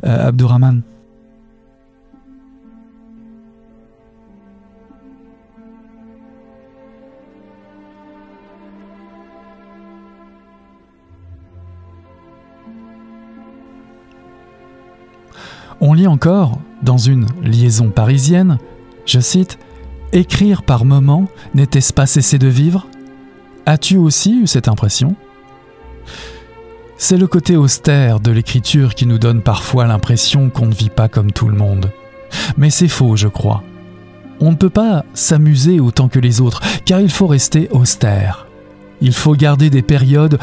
euh, 0.05 0.29
Abdourahman. 0.29 0.81
On 15.85 15.91
lit 15.91 16.07
encore, 16.07 16.61
dans 16.81 16.97
une 16.97 17.27
liaison 17.43 17.89
parisienne, 17.89 18.57
je 19.05 19.19
cite, 19.19 19.59
Écrire 20.13 20.63
par 20.63 20.85
moments, 20.85 21.27
n'était-ce 21.55 21.91
pas 21.91 22.05
cesser 22.05 22.39
de 22.39 22.47
vivre? 22.47 22.87
As-tu 23.65 23.97
aussi 23.97 24.43
eu 24.43 24.47
cette 24.47 24.69
impression? 24.69 25.17
C'est 26.95 27.17
le 27.17 27.27
côté 27.27 27.57
austère 27.57 28.21
de 28.21 28.31
l'écriture 28.31 28.95
qui 28.95 29.05
nous 29.05 29.17
donne 29.17 29.41
parfois 29.41 29.85
l'impression 29.85 30.49
qu'on 30.49 30.67
ne 30.67 30.73
vit 30.73 30.89
pas 30.89 31.09
comme 31.09 31.33
tout 31.33 31.49
le 31.49 31.57
monde. 31.57 31.91
Mais 32.55 32.69
c'est 32.69 32.87
faux, 32.87 33.17
je 33.17 33.27
crois. 33.27 33.61
On 34.39 34.51
ne 34.51 34.55
peut 34.55 34.69
pas 34.69 35.03
s'amuser 35.13 35.81
autant 35.81 36.07
que 36.07 36.19
les 36.19 36.39
autres, 36.39 36.61
car 36.85 37.01
il 37.01 37.11
faut 37.11 37.27
rester 37.27 37.67
austère. 37.71 38.47
Il 39.01 39.11
faut 39.11 39.35
garder 39.35 39.69
des 39.69 39.81
périodes 39.81 40.39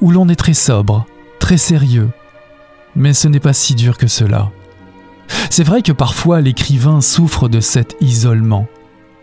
où 0.00 0.10
l'on 0.10 0.28
est 0.28 0.34
très 0.34 0.54
sobre, 0.54 1.06
très 1.38 1.56
sérieux. 1.56 2.10
Mais 2.96 3.12
ce 3.12 3.28
n'est 3.28 3.38
pas 3.38 3.52
si 3.52 3.76
dur 3.76 3.96
que 3.96 4.08
cela. 4.08 4.50
C'est 5.50 5.64
vrai 5.64 5.82
que 5.82 5.92
parfois 5.92 6.40
l'écrivain 6.40 7.00
souffre 7.00 7.48
de 7.48 7.60
cet 7.60 7.96
isolement. 8.00 8.66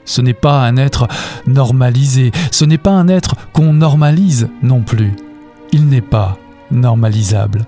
Ce 0.05 0.21
n'est 0.21 0.33
pas 0.33 0.61
un 0.63 0.77
être 0.77 1.07
normalisé, 1.45 2.31
ce 2.51 2.65
n'est 2.65 2.77
pas 2.79 2.91
un 2.91 3.07
être 3.07 3.35
qu'on 3.53 3.73
normalise 3.73 4.49
non 4.63 4.81
plus. 4.81 5.15
Il 5.71 5.87
n'est 5.87 6.01
pas 6.01 6.37
normalisable. 6.71 7.65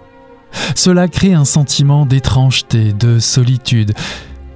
Cela 0.76 1.08
crée 1.08 1.34
un 1.34 1.46
sentiment 1.46 2.06
d'étrangeté, 2.06 2.94
de 2.94 3.20
solitude, 3.20 3.94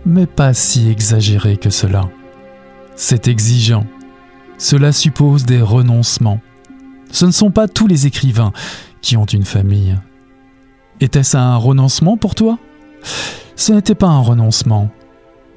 mais 0.06 0.26
pas 0.26 0.54
si 0.54 0.90
exagéré 0.90 1.58
que 1.58 1.70
cela. 1.70 2.10
C'est 2.96 3.28
exigeant. 3.28 3.86
Cela 4.58 4.92
suppose 4.92 5.46
des 5.46 5.62
renoncements. 5.62 6.40
Ce 7.12 7.26
ne 7.26 7.32
sont 7.32 7.52
pas 7.52 7.68
tous 7.68 7.88
les 7.88 8.08
écrivains 8.08 8.52
qui 9.02 9.18
ont 9.18 9.26
une 9.26 9.46
famille. 9.46 9.96
Était-ce 11.02 11.38
un 11.38 11.58
renoncement 11.58 12.18
pour 12.18 12.36
toi? 12.36 12.58
Ce 13.56 13.74
n'était 13.74 13.96
pas 13.96 14.08
un 14.08 14.22
renoncement, 14.22 14.90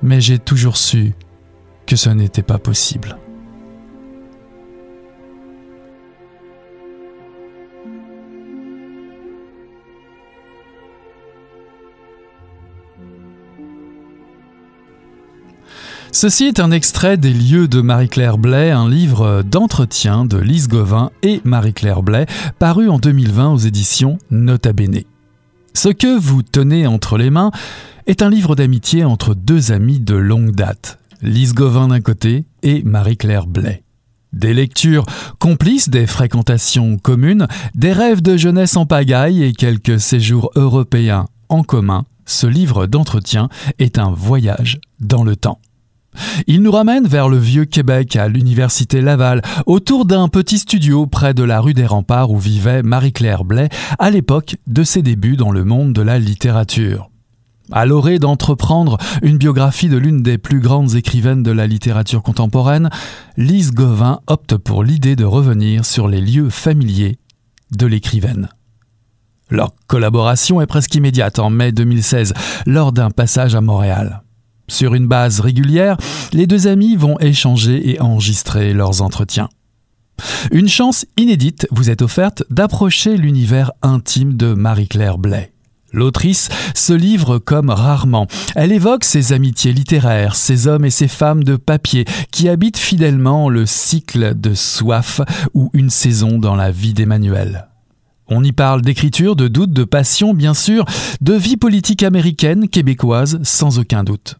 mais 0.02 0.20
j'ai 0.20 0.38
toujours 0.38 0.76
su 0.76 1.14
que 1.86 1.96
ce 1.96 2.10
n'était 2.10 2.42
pas 2.42 2.58
possible. 2.58 3.16
Ceci 16.10 16.46
est 16.46 16.58
un 16.58 16.72
extrait 16.72 17.16
des 17.16 17.32
lieux 17.32 17.68
de 17.68 17.80
Marie-Claire 17.80 18.38
Blais, 18.38 18.70
un 18.70 18.88
livre 18.88 19.42
d'entretien 19.42 20.24
de 20.24 20.36
Lise 20.36 20.66
Gauvin 20.66 21.10
et 21.22 21.40
Marie-Claire 21.44 22.02
Blais, 22.02 22.26
paru 22.58 22.88
en 22.88 22.98
2020 22.98 23.52
aux 23.52 23.58
éditions 23.58 24.18
Nota 24.30 24.72
Bene. 24.72 25.02
Ce 25.80 25.90
que 25.90 26.18
vous 26.18 26.42
tenez 26.42 26.88
entre 26.88 27.16
les 27.16 27.30
mains 27.30 27.52
est 28.08 28.22
un 28.22 28.30
livre 28.30 28.56
d'amitié 28.56 29.04
entre 29.04 29.36
deux 29.36 29.70
amis 29.70 30.00
de 30.00 30.16
longue 30.16 30.50
date, 30.50 30.98
Lise 31.22 31.54
Gauvin 31.54 31.86
d'un 31.86 32.00
côté 32.00 32.46
et 32.64 32.82
Marie-Claire 32.82 33.46
Blais. 33.46 33.84
Des 34.32 34.54
lectures 34.54 35.06
complices, 35.38 35.88
des 35.88 36.08
fréquentations 36.08 36.98
communes, 36.98 37.46
des 37.76 37.92
rêves 37.92 38.22
de 38.22 38.36
jeunesse 38.36 38.76
en 38.76 38.86
pagaille 38.86 39.44
et 39.44 39.52
quelques 39.52 40.00
séjours 40.00 40.50
européens 40.56 41.26
en 41.48 41.62
commun, 41.62 42.06
ce 42.26 42.48
livre 42.48 42.88
d'entretien 42.88 43.48
est 43.78 44.00
un 44.00 44.10
voyage 44.10 44.80
dans 44.98 45.22
le 45.22 45.36
temps. 45.36 45.60
Il 46.46 46.62
nous 46.62 46.72
ramène 46.72 47.06
vers 47.06 47.28
le 47.28 47.38
vieux 47.38 47.64
Québec 47.64 48.16
à 48.16 48.28
l'université 48.28 49.00
Laval, 49.00 49.42
autour 49.66 50.04
d'un 50.04 50.28
petit 50.28 50.58
studio 50.58 51.06
près 51.06 51.34
de 51.34 51.42
la 51.42 51.60
rue 51.60 51.74
des 51.74 51.86
Remparts 51.86 52.30
où 52.30 52.38
vivait 52.38 52.82
Marie-Claire 52.82 53.44
Blais 53.44 53.68
à 53.98 54.10
l'époque 54.10 54.56
de 54.66 54.82
ses 54.82 55.02
débuts 55.02 55.36
dans 55.36 55.50
le 55.50 55.64
monde 55.64 55.92
de 55.92 56.02
la 56.02 56.18
littérature. 56.18 57.10
À 57.70 57.84
l'orée 57.84 58.18
d'entreprendre 58.18 58.96
une 59.22 59.36
biographie 59.36 59.90
de 59.90 59.98
l'une 59.98 60.22
des 60.22 60.38
plus 60.38 60.60
grandes 60.60 60.94
écrivaines 60.94 61.42
de 61.42 61.50
la 61.50 61.66
littérature 61.66 62.22
contemporaine, 62.22 62.88
Lise 63.36 63.72
Gauvin 63.72 64.20
opte 64.26 64.56
pour 64.56 64.82
l'idée 64.82 65.16
de 65.16 65.24
revenir 65.24 65.84
sur 65.84 66.08
les 66.08 66.22
lieux 66.22 66.48
familiers 66.48 67.18
de 67.76 67.86
l'écrivaine. 67.86 68.48
Leur 69.50 69.74
collaboration 69.86 70.60
est 70.60 70.66
presque 70.66 70.94
immédiate 70.94 71.38
en 71.38 71.50
mai 71.50 71.72
2016, 71.72 72.32
lors 72.66 72.92
d'un 72.92 73.10
passage 73.10 73.54
à 73.54 73.60
Montréal. 73.60 74.22
Sur 74.68 74.94
une 74.94 75.06
base 75.06 75.40
régulière, 75.40 75.96
les 76.32 76.46
deux 76.46 76.66
amis 76.66 76.94
vont 76.94 77.18
échanger 77.18 77.90
et 77.90 78.00
enregistrer 78.00 78.72
leurs 78.72 79.02
entretiens. 79.02 79.48
Une 80.50 80.68
chance 80.68 81.06
inédite 81.16 81.66
vous 81.70 81.90
est 81.90 82.02
offerte 82.02 82.44
d'approcher 82.50 83.16
l'univers 83.16 83.72
intime 83.82 84.36
de 84.36 84.52
Marie-Claire 84.52 85.18
Blais. 85.18 85.52
L'autrice 85.90 86.50
se 86.74 86.92
livre 86.92 87.38
comme 87.38 87.70
rarement. 87.70 88.26
Elle 88.54 88.72
évoque 88.72 89.04
ses 89.04 89.32
amitiés 89.32 89.72
littéraires, 89.72 90.36
ses 90.36 90.66
hommes 90.66 90.84
et 90.84 90.90
ses 90.90 91.08
femmes 91.08 91.44
de 91.44 91.56
papier 91.56 92.04
qui 92.30 92.48
habitent 92.48 92.78
fidèlement 92.78 93.48
le 93.48 93.64
cycle 93.64 94.38
de 94.38 94.52
soif 94.52 95.22
ou 95.54 95.70
une 95.72 95.88
saison 95.88 96.38
dans 96.38 96.56
la 96.56 96.70
vie 96.70 96.92
d'Emmanuel. 96.92 97.68
On 98.26 98.44
y 98.44 98.52
parle 98.52 98.82
d'écriture, 98.82 99.34
de 99.34 99.48
doute, 99.48 99.72
de 99.72 99.84
passion, 99.84 100.34
bien 100.34 100.52
sûr, 100.52 100.84
de 101.22 101.32
vie 101.32 101.56
politique 101.56 102.02
américaine, 102.02 102.68
québécoise, 102.68 103.40
sans 103.42 103.78
aucun 103.78 104.04
doute. 104.04 104.36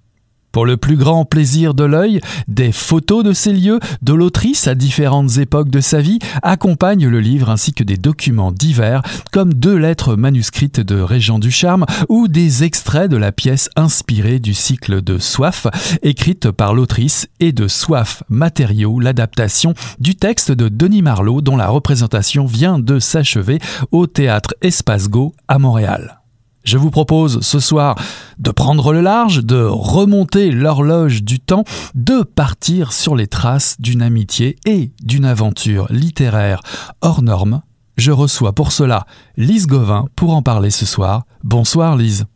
Pour 0.52 0.64
le 0.64 0.76
plus 0.76 0.96
grand 0.96 1.24
plaisir 1.24 1.74
de 1.74 1.84
l'œil, 1.84 2.20
des 2.48 2.72
photos 2.72 3.22
de 3.22 3.32
ces 3.32 3.52
lieux, 3.52 3.80
de 4.02 4.12
l'autrice 4.14 4.66
à 4.66 4.74
différentes 4.74 5.36
époques 5.36 5.70
de 5.70 5.80
sa 5.80 6.00
vie, 6.00 6.18
accompagnent 6.42 7.08
le 7.08 7.20
livre 7.20 7.50
ainsi 7.50 7.72
que 7.72 7.84
des 7.84 7.96
documents 7.96 8.52
divers, 8.52 9.02
comme 9.30 9.52
deux 9.52 9.76
lettres 9.76 10.16
manuscrites 10.16 10.80
de 10.80 11.00
Régent 11.00 11.38
du 11.38 11.50
Charme 11.50 11.84
ou 12.08 12.28
des 12.28 12.64
extraits 12.64 13.10
de 13.10 13.16
la 13.16 13.32
pièce 13.32 13.68
inspirée 13.76 14.38
du 14.38 14.54
cycle 14.54 15.02
de 15.02 15.18
Soif, 15.18 15.66
écrite 16.02 16.50
par 16.50 16.74
l'autrice, 16.74 17.28
et 17.40 17.52
de 17.52 17.68
Soif 17.68 18.22
Matériaux, 18.28 19.00
l'adaptation 19.00 19.74
du 19.98 20.14
texte 20.14 20.50
de 20.50 20.68
Denis 20.68 21.02
Marlowe 21.02 21.42
dont 21.42 21.56
la 21.56 21.68
représentation 21.68 22.46
vient 22.46 22.78
de 22.78 22.98
s'achever 22.98 23.58
au 23.92 24.06
théâtre 24.06 24.54
Espace 24.62 25.08
Go 25.08 25.34
à 25.46 25.58
Montréal. 25.58 26.20
Je 26.68 26.76
vous 26.76 26.90
propose 26.90 27.40
ce 27.40 27.60
soir 27.60 27.94
de 28.38 28.50
prendre 28.50 28.92
le 28.92 29.00
large, 29.00 29.42
de 29.42 29.64
remonter 29.64 30.50
l'horloge 30.50 31.22
du 31.22 31.40
temps, 31.40 31.64
de 31.94 32.22
partir 32.22 32.92
sur 32.92 33.16
les 33.16 33.26
traces 33.26 33.76
d'une 33.78 34.02
amitié 34.02 34.56
et 34.66 34.92
d'une 35.00 35.24
aventure 35.24 35.86
littéraire 35.88 36.60
hors 37.00 37.22
norme. 37.22 37.62
Je 37.96 38.12
reçois 38.12 38.52
pour 38.52 38.72
cela 38.72 39.06
Lise 39.38 39.66
Gauvin 39.66 40.08
pour 40.14 40.34
en 40.34 40.42
parler 40.42 40.70
ce 40.70 40.84
soir. 40.84 41.24
Bonsoir 41.42 41.96
Lise. 41.96 42.26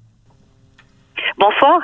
Bonsoir. 1.43 1.81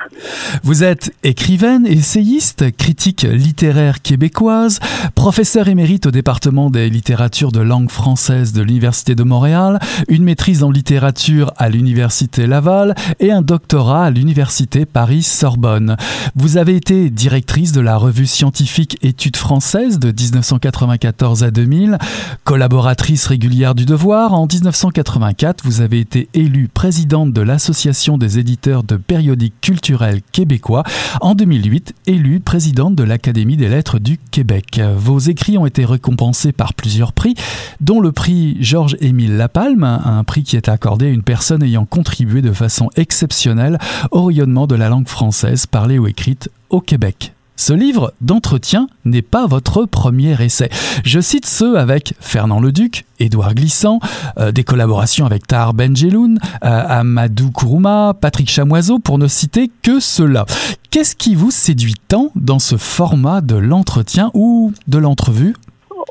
Vous 0.63 0.85
êtes 0.85 1.13
écrivaine, 1.25 1.85
essayiste, 1.85 2.77
critique 2.77 3.23
littéraire 3.23 4.03
québécoise, 4.03 4.79
professeur 5.17 5.67
émérite 5.67 6.07
au 6.07 6.13
département 6.13 6.71
des 6.71 6.89
littératures 6.89 7.51
de 7.51 7.59
langue 7.59 7.91
française 7.91 8.53
de 8.53 8.63
l'Université 8.63 9.17
de 9.17 9.25
Montréal, 9.25 9.81
une 10.07 10.23
maîtrise 10.23 10.63
en 10.63 10.71
littérature 10.71 11.53
à 11.57 11.71
l'Université 11.71 12.47
Laval 12.47 12.95
et 13.19 13.33
un 13.33 13.43
doctorat 13.43 14.05
à 14.05 14.11
l'Université 14.11 14.87
Paris-Sorbonne. 14.87 15.97
Vous 16.37 16.57
avez 16.57 16.77
été 16.77 17.11
directrice 17.11 17.73
de 17.73 17.81
la 17.81 17.97
revue 17.97 18.27
scientifique 18.27 18.97
Études 19.03 19.37
françaises 19.37 19.99
de 19.99 20.13
1994 20.13 21.43
à 21.43 21.51
2000, 21.51 21.99
collaboratrice 22.45 23.27
régulière 23.27 23.75
du 23.75 23.87
Devoir. 23.87 24.35
En 24.35 24.47
1984, 24.47 25.65
vous 25.65 25.81
avez 25.81 25.99
été 25.99 26.29
élue 26.33 26.69
présidente 26.69 27.33
de 27.33 27.43
l'Association 27.43 28.19
des 28.19 28.39
éditeurs 28.39 28.85
de 28.85 28.97
périodiques 28.97 29.48
culturel 29.61 30.21
québécois. 30.33 30.83
En 31.21 31.35
2008, 31.35 31.95
élue 32.07 32.41
présidente 32.41 32.95
de 32.95 33.03
l'Académie 33.03 33.57
des 33.57 33.69
lettres 33.69 33.99
du 33.99 34.19
Québec. 34.31 34.81
Vos 34.97 35.19
écrits 35.19 35.59
ont 35.59 35.67
été 35.67 35.85
récompensés 35.85 36.53
par 36.53 36.75
plusieurs 36.75 37.13
prix, 37.13 37.35
dont 37.81 38.01
le 38.01 38.13
prix 38.13 38.57
Georges-Émile 38.61 39.37
Lapalme, 39.37 39.85
un 39.85 40.25
prix 40.25 40.43
qui 40.43 40.57
est 40.57 40.69
accordé 40.69 41.07
à 41.07 41.11
une 41.11 41.23
personne 41.23 41.63
ayant 41.63 41.85
contribué 41.85 42.43
de 42.43 42.53
façon 42.53 42.91
exceptionnelle 42.97 43.79
au 44.11 44.25
rayonnement 44.25 44.67
de 44.67 44.75
la 44.75 44.89
langue 44.89 45.09
française 45.09 45.67
parlée 45.67 45.99
ou 45.99 46.07
écrite 46.07 46.51
au 46.71 46.81
Québec. 46.81 47.33
Ce 47.59 47.73
livre 47.73 48.13
d'entretien 48.21 48.87
n'est 49.05 49.21
pas 49.21 49.47
votre 49.49 49.85
premier 49.85 50.41
essai. 50.41 50.69
Je 51.05 51.19
cite 51.19 51.45
ceux 51.45 51.77
avec 51.77 52.15
Fernand 52.21 52.61
Leduc, 52.61 53.05
Édouard 53.19 53.55
Glissant, 53.55 53.99
euh, 54.39 54.53
des 54.53 54.63
collaborations 54.63 55.27
avec 55.27 55.45
Tahar 55.45 55.75
Benjeloun, 55.75 56.39
euh, 56.65 56.69
Amadou 56.89 57.51
Kourouma, 57.51 58.13
Patrick 58.23 58.49
Chamoiseau, 58.49 59.01
pour 59.01 59.19
ne 59.19 59.27
citer 59.27 59.73
que 59.83 59.99
ceux-là. 59.99 60.45
Qu'est-ce 60.93 61.17
qui 61.17 61.35
vous 61.35 61.51
séduit 61.51 61.97
tant 62.09 62.31
dans 62.37 62.61
ce 62.61 62.77
format 62.77 63.41
de 63.41 63.57
l'entretien 63.57 64.31
ou 64.35 64.73
de 64.87 64.99
l'entrevue? 64.99 65.55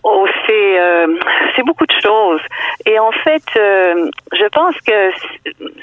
Oh, 0.04 0.26
euh, 0.50 1.08
c'est 1.56 1.64
beaucoup 1.64 1.86
de 1.86 1.96
choses. 2.04 2.42
Et 2.86 3.00
en 3.00 3.12
fait, 3.24 3.44
je 3.54 4.48
pense 4.50 4.76
que 4.82 5.12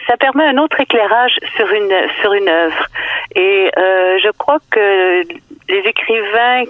ça 0.06 0.16
permet 0.16 0.44
un 0.44 0.58
autre 0.58 0.80
éclairage 0.80 1.38
sur 1.56 1.66
une 1.70 1.92
sur 2.20 2.32
une 2.32 2.48
œuvre. 2.48 2.86
Et 3.34 3.70
je 3.76 4.30
crois 4.38 4.58
que 4.70 5.22
les 5.68 5.78
écrivains 5.78 6.64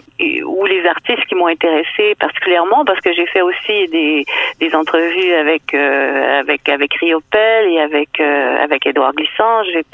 ou 0.45 0.64
les 0.66 0.86
artistes 0.86 1.24
qui 1.26 1.34
m'ont 1.34 1.49
intéressé 1.49 2.14
particulièrement 2.18 2.84
parce 2.84 3.01
que 3.01 3.12
j'ai 3.12 3.26
fait 3.26 3.42
aussi 3.42 3.88
des, 3.88 4.24
des 4.61 4.74
entrevues 4.74 5.32
avec 5.32 5.74
euh, 5.74 6.40
avec 6.40 6.68
avec 6.68 6.95
Riopel 6.95 7.72
et 7.72 7.80
avec 7.80 8.20
euh, 8.20 8.62
avec 8.62 8.86
Édouard 8.86 9.12
Glissant. 9.14 9.64
J'ai 9.64 9.84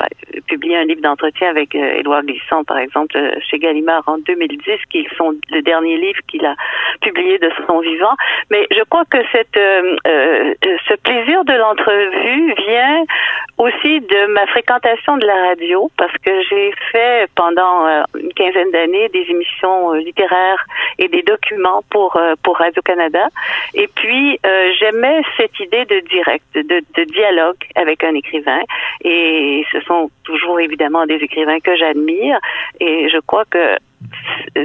publié 0.47 0.77
un 0.77 0.85
livre 0.85 1.01
d'entretien 1.01 1.49
avec 1.49 1.75
euh, 1.75 1.99
Édouard 1.99 2.23
Glissant 2.25 2.65
par 2.65 2.79
exemple 2.79 3.17
chez 3.51 3.59
Gallimard 3.59 4.03
en 4.07 4.19
2010 4.19 4.61
qui 4.91 5.07
sont 5.17 5.35
le 5.51 5.63
dernier 5.63 5.97
livre 5.97 6.21
qu'il 6.29 6.45
a 6.45 6.55
publié 7.01 7.39
de 7.39 7.51
son 7.67 7.81
vivant. 7.81 8.15
Mais 8.51 8.67
je 8.71 8.83
crois 8.85 9.05
que 9.11 9.19
cette 9.33 9.49
ce 9.57 10.95
plaisir 10.97 11.45
de 11.45 11.55
l'entrevue 11.55 12.55
vient 12.67 13.05
aussi 13.59 14.01
de 14.01 14.27
ma 14.33 14.47
fréquentation 14.47 15.17
de 15.17 15.27
la 15.27 15.49
radio 15.49 15.91
parce 15.97 16.17
que 16.25 16.31
j'ai 16.49 16.73
fait 16.93 17.29
pendant 17.35 17.87
une 18.15 18.33
quinzaine 18.35 18.71
d'années 18.71 18.90
des 19.09 19.27
émissions 19.29 19.93
euh, 19.93 19.99
littéraires 19.99 20.65
et 20.99 21.09
des 21.09 21.23
documents 21.23 21.83
pour 21.91 22.17
euh, 22.17 22.35
Radio 22.53 22.83
Canada. 22.83 23.29
Et 23.75 23.89
puis 23.89 24.39
euh, 24.45 24.73
j'aimais 24.79 25.23
cette 25.37 25.59
idée 25.61 25.85
de 25.85 26.01
direct, 26.09 26.45
de 26.55 27.05
dialogue 27.05 27.57
avec 27.75 28.05
un 28.05 28.15
écrivain. 28.15 28.61
Et 29.03 29.65
ce 29.73 29.81
sont 29.81 30.11
toujours 30.25 30.61
évidemment 30.61 31.07
des 31.07 31.17
écrivains 31.17 31.61
que 31.61 31.77
j'admire. 31.77 32.39
Et 32.81 33.09
je 33.09 33.19
crois 33.19 33.45
que 33.45 33.77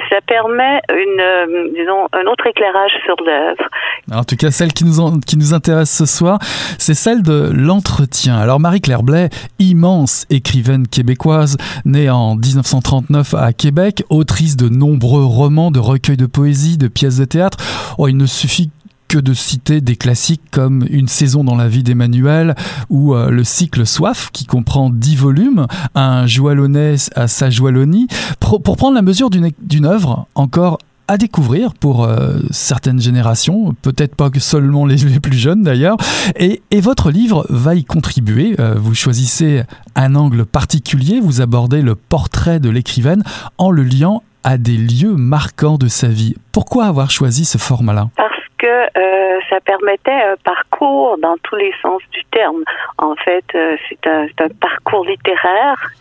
ça 0.10 0.22
permet 0.28 0.82
une, 0.90 1.20
euh, 1.20 1.70
disons, 1.76 2.08
un 2.14 2.26
autre 2.32 2.48
éclairage 2.48 2.92
sur 3.06 3.16
l'œuvre. 3.26 3.64
En 4.12 4.24
tout 4.24 4.36
cas, 4.36 4.52
celle 4.52 4.74
qui 4.74 4.86
nous, 4.86 5.20
qui 5.22 5.38
nous 5.38 5.54
intéresse 5.54 5.96
ce 5.96 6.06
soir, 6.06 6.40
c'est 6.78 6.94
celle 6.94 7.24
de 7.24 7.52
l'entretien. 7.54 8.38
Alors, 8.38 8.60
Marie-Claire 8.60 9.04
Blais, 9.04 9.30
immense 9.60 10.26
écrivaine 10.30 10.88
québécoise, 10.88 11.58
née 11.86 12.10
en 12.10 12.36
1939 12.36 13.34
à 13.34 13.54
Québec, 13.54 14.04
autrice 14.10 14.58
de 14.58 14.70
nombreux 14.70 15.26
romans, 15.26 15.72
de 15.72 15.80
recueils 15.80 16.18
de 16.18 16.26
poésie, 16.26 16.78
de 16.78 16.88
pièces 16.88 17.18
de 17.18 17.26
théâtre. 17.26 17.58
Oh, 17.98 18.08
il 18.08 18.18
ne 18.18 18.26
suffit 18.26 18.70
que 19.08 19.18
de 19.18 19.34
citer 19.34 19.82
des 19.82 19.96
classiques 19.96 20.42
comme 20.52 20.86
Une 20.90 21.08
saison 21.08 21.44
dans 21.44 21.56
la 21.56 21.68
vie 21.68 21.84
d'Emmanuel 21.84 22.56
ou 22.90 23.16
euh, 23.16 23.30
le 23.30 23.44
cycle 23.44 23.86
Soif 23.86 24.30
qui 24.34 24.46
comprend 24.46 24.90
dix 24.90 25.16
volumes, 25.16 25.68
un 25.96 26.28
joalonnais 26.28 26.96
à 27.16 27.28
sa 27.28 27.50
joalonie, 27.50 28.08
pour, 28.40 28.62
prendre 28.62 28.96
la 28.96 29.02
mesure 29.02 29.30
d'une 29.30 29.86
œuvre 29.86 30.28
encore 30.36 30.78
à 31.08 31.18
découvrir 31.18 31.74
pour 31.74 32.04
euh, 32.04 32.40
certaines 32.50 33.00
générations, 33.00 33.76
peut-être 33.82 34.16
pas 34.16 34.30
que 34.30 34.40
seulement 34.40 34.86
les, 34.86 34.98
plus 35.20 35.38
jeunes 35.38 35.62
d'ailleurs. 35.62 35.98
Et, 36.38 36.62
votre 36.82 37.10
livre 37.10 37.46
va 37.50 37.74
y 37.74 37.84
contribuer. 37.84 38.56
Euh, 38.60 38.76
vous 38.78 38.94
choisissez 38.94 39.64
un 39.96 40.16
angle 40.16 40.46
particulier, 40.46 41.20
vous 41.20 41.42
abordez 41.42 41.82
le 41.82 41.96
portrait 41.96 42.60
de 42.60 42.70
l'écrivaine 42.70 43.24
en 43.58 43.72
le 43.72 43.84
liant 43.84 44.22
à 44.44 44.58
des 44.58 44.78
lieux 44.78 45.16
marquants 45.16 45.78
de 45.78 45.88
sa 45.88 46.08
vie. 46.08 46.36
Pourquoi 46.52 46.86
avoir 46.86 47.10
choisi 47.10 47.46
ce 47.46 47.58
format-là? 47.58 48.10
Que 48.58 48.68
euh, 48.68 49.40
ça 49.50 49.60
permettait 49.62 50.12
un 50.12 50.36
parcours 50.44 51.18
dans 51.18 51.36
tous 51.44 51.56
les 51.56 51.74
sens 51.82 52.02
du 52.12 52.24
terme. 52.32 52.64
En 52.98 53.16
fait, 53.16 53.46
euh, 53.56 53.78
c'est 53.90 54.08
un, 54.08 54.28
un, 54.40 54.50
parcours 54.60 55.06
littéraire 55.06 55.92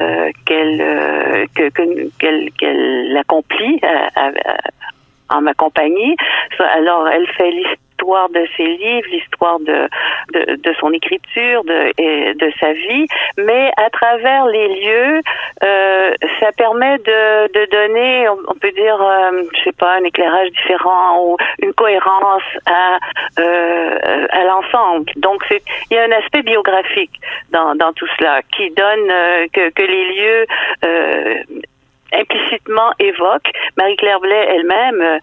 euh, 0.00 0.30
qu'elle 0.44 0.80
euh, 0.80 1.46
qu'elle 1.54 2.50
qu'elle 2.58 3.16
accomplit 3.16 3.80
euh, 3.82 4.30
en 5.28 5.40
ma 5.40 5.54
compagnie. 5.54 6.16
Alors, 6.58 7.08
elle 7.08 7.26
fait 7.28 7.50
l'histoire 7.50 7.89
l'histoire 8.00 8.28
de 8.30 8.46
ses 8.56 8.64
livres, 8.64 9.08
l'histoire 9.10 9.58
de, 9.60 9.88
de, 10.32 10.72
son 10.80 10.92
écriture, 10.92 11.64
de, 11.64 11.92
et 11.98 12.34
de 12.34 12.52
sa 12.60 12.72
vie, 12.72 13.06
mais 13.38 13.70
à 13.76 13.90
travers 13.90 14.46
les 14.46 14.68
lieux, 14.80 15.20
euh, 15.64 16.12
ça 16.40 16.52
permet 16.52 16.98
de, 16.98 17.52
de 17.52 17.70
donner, 17.70 18.28
on, 18.28 18.54
peut 18.54 18.72
dire, 18.72 19.00
euh, 19.00 19.42
je 19.54 19.64
sais 19.64 19.72
pas, 19.72 19.94
un 19.94 20.04
éclairage 20.04 20.50
différent 20.50 21.24
ou 21.24 21.36
une 21.62 21.72
cohérence 21.74 22.42
à, 22.66 22.98
euh, 23.38 24.26
à 24.30 24.44
l'ensemble. 24.44 25.10
Donc, 25.16 25.44
il 25.50 25.94
y 25.94 25.98
a 25.98 26.04
un 26.04 26.12
aspect 26.12 26.42
biographique 26.42 27.20
dans, 27.50 27.74
dans 27.74 27.92
tout 27.92 28.08
cela 28.18 28.40
qui 28.56 28.70
donne 28.70 29.10
euh, 29.10 29.46
que, 29.52 29.70
que 29.70 29.82
les 29.82 30.04
lieux 30.14 30.46
implicitement 32.12 32.90
évoquent. 32.98 33.52
Marie-Claire 33.76 34.18
Blais 34.20 34.46
elle-même 34.48 35.20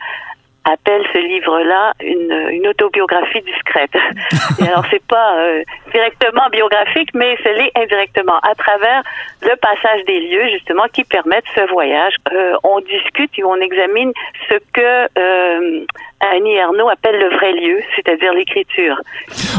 appelle 0.68 1.04
ce 1.14 1.20
livre-là 1.20 1.94
une, 2.02 2.50
une, 2.52 2.68
autobiographie 2.68 3.42
discrète. 3.42 3.96
Et 4.60 4.68
alors 4.68 4.86
c'est 4.92 5.06
pas 5.06 5.38
euh, 5.38 5.64
directement 5.94 6.50
biographique, 6.52 7.10
mais 7.14 7.38
c'est 7.44 7.54
l'est 7.54 7.72
indirectement 7.76 8.40
à 8.40 8.54
travers 8.56 9.04
le 9.42 9.56
passage 9.56 10.04
des 10.06 10.20
lieux 10.20 10.50
justement 10.50 10.86
qui 10.92 11.04
permettent 11.04 11.48
ce 11.56 11.70
voyage. 11.72 12.14
Euh, 12.32 12.56
on 12.64 12.82
discute 12.82 13.32
et 13.38 13.44
on 13.44 13.56
examine 13.56 14.12
ce 14.50 14.56
que 14.74 15.08
euh, 15.18 15.86
Annie 16.20 16.56
Ernaux 16.56 16.90
appelle 16.90 17.20
le 17.20 17.36
vrai 17.36 17.54
lieu, 17.54 17.80
c'est-à-dire 17.96 18.34
l'écriture. 18.34 18.96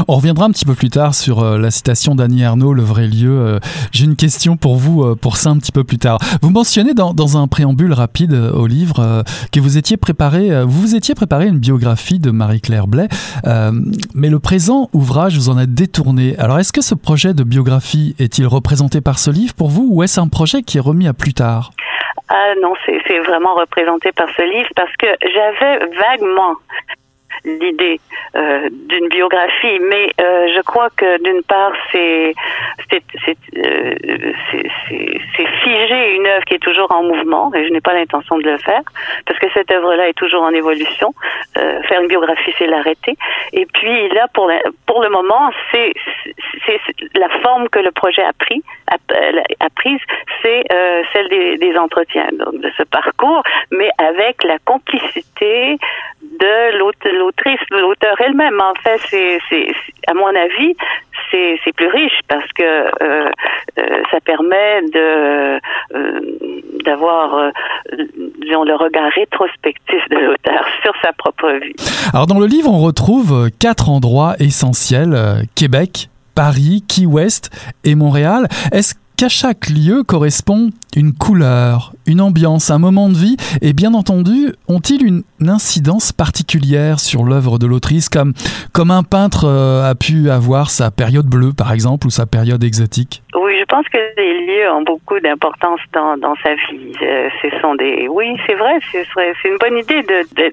On 0.07 0.15
reviendra 0.15 0.45
un 0.45 0.51
petit 0.51 0.65
peu 0.65 0.75
plus 0.75 0.89
tard 0.89 1.15
sur 1.15 1.39
euh, 1.39 1.57
la 1.57 1.71
citation 1.71 2.15
d'Annie 2.15 2.41
Ernaux, 2.41 2.73
le 2.73 2.81
vrai 2.81 3.07
lieu. 3.07 3.31
Euh, 3.31 3.59
j'ai 3.91 4.03
une 4.03 4.17
question 4.17 4.57
pour 4.57 4.75
vous, 4.75 5.03
euh, 5.03 5.15
pour 5.15 5.37
ça 5.37 5.51
un 5.51 5.57
petit 5.57 5.71
peu 5.71 5.85
plus 5.85 5.97
tard. 5.97 6.19
Vous 6.41 6.49
mentionnez 6.49 6.93
dans, 6.93 7.13
dans 7.13 7.37
un 7.37 7.47
préambule 7.47 7.93
rapide 7.93 8.33
au 8.33 8.67
livre 8.67 9.23
que 9.51 9.59
vous 9.59 9.77
étiez 9.77 9.97
préparé, 9.97 10.63
vous 10.65 10.81
vous 10.81 10.95
étiez 10.95 11.15
préparé 11.15 11.47
une 11.47 11.59
biographie 11.59 12.19
de 12.19 12.31
Marie-Claire 12.31 12.87
Blais, 12.87 13.07
mais 14.13 14.29
le 14.29 14.39
présent 14.39 14.89
ouvrage 14.93 15.37
vous 15.37 15.49
en 15.49 15.57
a 15.57 15.65
détourné. 15.65 16.35
Alors 16.37 16.59
est-ce 16.59 16.73
que 16.73 16.81
ce 16.81 16.95
projet 16.95 17.33
de 17.33 17.43
biographie 17.43 18.15
est-il 18.19 18.47
représenté 18.47 19.01
par 19.01 19.19
ce 19.19 19.31
livre 19.31 19.53
pour 19.53 19.69
vous 19.69 19.87
ou 19.89 20.03
est-ce 20.03 20.19
un 20.19 20.27
projet 20.27 20.61
qui 20.61 20.77
est 20.77 20.81
remis 20.81 21.07
à 21.07 21.13
plus 21.13 21.33
tard? 21.33 21.71
Ah 22.29 22.53
non, 22.61 22.73
c'est 22.85 23.19
vraiment 23.19 23.55
représenté 23.55 24.11
par 24.11 24.29
ce 24.35 24.41
livre 24.43 24.69
parce 24.75 24.95
que 24.97 25.07
j'avais 25.33 25.85
vaguement 25.95 26.55
l'idée 27.45 27.99
euh, 28.35 28.69
d'une 28.71 29.07
biographie, 29.07 29.79
mais 29.79 30.11
euh, 30.21 30.47
je 30.55 30.61
crois 30.61 30.89
que 30.95 31.21
d'une 31.23 31.43
part, 31.43 31.73
c'est 31.91 32.33
c'est 32.89 33.05
figer 35.63 36.15
une 36.15 36.27
œuvre 36.27 36.45
qui 36.45 36.55
est 36.55 36.63
toujours 36.63 36.91
en 36.91 37.03
mouvement, 37.03 37.51
et 37.53 37.65
je 37.65 37.71
n'ai 37.71 37.81
pas 37.81 37.93
l'intention 37.93 38.37
de 38.37 38.49
le 38.49 38.57
faire, 38.57 38.81
parce 39.25 39.39
que 39.39 39.47
cette 39.53 39.71
œuvre-là 39.71 40.09
est 40.09 40.17
toujours 40.17 40.43
en 40.43 40.53
évolution. 40.53 41.13
faire 41.53 42.01
une 42.01 42.07
biographie, 42.07 42.53
c'est 42.57 42.67
l'arrêter. 42.67 43.17
Et 43.53 43.65
puis 43.65 44.09
là, 44.09 44.27
pour, 44.33 44.51
pour 44.85 45.01
le 45.01 45.09
moment, 45.09 45.51
c'est 45.71 45.93
la 47.15 47.29
forme 47.41 47.69
que 47.69 47.79
le 47.79 47.91
projet 47.91 48.23
a 48.23 48.33
pris, 48.33 48.63
a, 48.91 48.95
a 49.59 49.69
prise, 49.75 49.99
c'est 50.41 50.63
celle 51.13 51.29
des, 51.29 51.57
des 51.57 51.77
entretiens, 51.77 52.29
donc 52.33 52.59
de 52.61 52.71
ce 52.77 52.83
parcours, 52.83 53.43
mais 53.71 53.89
avec 53.97 54.43
la 54.43 54.57
complicité 54.59 55.77
de 56.21 56.77
l'autrice, 57.29 57.59
l'auteur 57.71 58.15
elle-même. 58.19 58.59
En 58.61 58.73
fait, 58.81 58.99
c'est, 59.49 59.67
à 60.07 60.13
mon 60.13 60.27
avis, 60.27 60.75
c'est, 61.31 61.73
plus 61.75 61.87
riche 61.87 62.19
parce 62.27 62.47
que 62.53 62.63
euh, 62.63 63.29
euh, 63.77 64.01
ça 64.11 64.19
permet 64.21 64.81
de 64.91 65.59
euh, 65.95 66.19
d'avoir 66.83 67.51
disons, 68.41 68.63
le 68.63 68.75
regard 68.75 69.09
rétrospectif 69.11 70.09
de 70.09 70.17
l'auteur 70.17 70.65
sur 70.83 70.93
sa 71.03 71.13
propre 71.13 71.51
vie. 71.51 71.75
Alors 72.13 72.27
dans 72.27 72.39
le 72.39 72.47
livre, 72.47 72.71
on 72.71 72.79
retrouve 72.79 73.49
quatre 73.59 73.89
endroits 73.89 74.33
essentiels 74.39 75.15
Québec, 75.55 76.09
Paris, 76.35 76.83
Key 76.87 77.05
West 77.05 77.51
et 77.83 77.95
Montréal. 77.95 78.47
Est-ce 78.71 78.95
qu'à 79.19 79.27
chaque 79.27 79.67
lieu 79.67 80.03
correspond 80.03 80.69
une 80.95 81.11
couleur, 81.11 81.91
une 82.07 82.21
ambiance, 82.21 82.71
un 82.71 82.79
moment 82.79 83.09
de 83.09 83.17
vie, 83.17 83.35
et 83.61 83.73
bien 83.73 83.93
entendu, 83.93 84.53
ont-ils 84.69 85.05
une 85.05 85.23
incidence 85.45 86.13
particulière 86.13 87.01
sur 87.01 87.25
l'œuvre 87.25 87.59
de 87.59 87.67
l'autrice, 87.67 88.07
comme, 88.07 88.31
comme 88.73 88.91
un 88.91 89.03
peintre 89.03 89.43
euh, 89.43 89.91
a 89.91 89.93
pu 89.93 90.29
avoir 90.29 90.69
sa 90.69 90.89
période 90.89 91.25
bleue, 91.25 91.51
par 91.51 91.73
exemple, 91.73 92.07
ou 92.07 92.09
sa 92.09 92.27
période 92.27 92.63
exotique? 92.63 93.21
Oui, 93.35 93.59
je 93.59 93.65
pense 93.65 93.85
que 93.89 93.97
les 94.15 94.45
lieux 94.45 94.71
ont 94.71 94.83
beaucoup 94.83 95.19
d'importance 95.19 95.81
dans, 95.91 96.15
dans 96.15 96.35
sa 96.41 96.55
vie. 96.55 96.93
Euh, 97.01 97.27
ce 97.41 97.49
sont 97.59 97.75
des, 97.75 98.07
oui, 98.07 98.37
c'est 98.47 98.55
vrai, 98.55 98.79
c'est 98.93 99.49
une 99.49 99.57
bonne 99.57 99.77
idée 99.77 100.01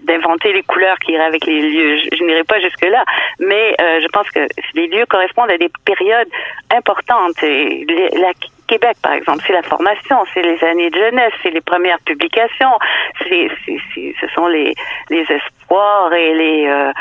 d'inventer 0.09 0.53
les 0.53 0.65
couleurs 0.65 0.99
qui 0.99 1.13
iraient 1.13 1.27
avec 1.27 1.47
les 1.47 1.71
lieux. 1.71 1.99
Je, 2.13 2.25
n'irai 2.25 2.43
pas 2.43 2.59
jusque 2.59 2.85
là, 2.85 3.05
mais 3.39 3.77
euh, 3.81 4.01
je 4.03 4.09
pense 4.09 4.29
que 4.31 4.41
les 4.75 4.89
lieux 4.89 5.07
correspondent 5.09 5.53
à 5.53 5.57
des 5.57 5.71
périodes 5.85 6.29
importantes. 6.75 7.41
Et 7.45 7.87
la, 8.21 8.33
Québec, 8.67 8.97
par 9.03 9.13
exemple, 9.13 9.43
c'est 9.47 9.53
la 9.53 9.63
formation, 9.63 10.25
c'est 10.33 10.43
les 10.43 10.63
années 10.65 10.91
de 10.91 10.97
jeunesse, 10.97 11.33
c'est 11.43 11.51
les 11.51 11.61
premières 11.61 12.01
publications, 12.01 12.77
c'est, 13.19 13.49
ce 13.65 14.27
sont 14.35 14.47
les, 14.49 14.75
les 15.11 15.25
espoirs 15.31 16.13
et 16.13 16.35
les, 16.35 16.67
euh, 16.67 16.93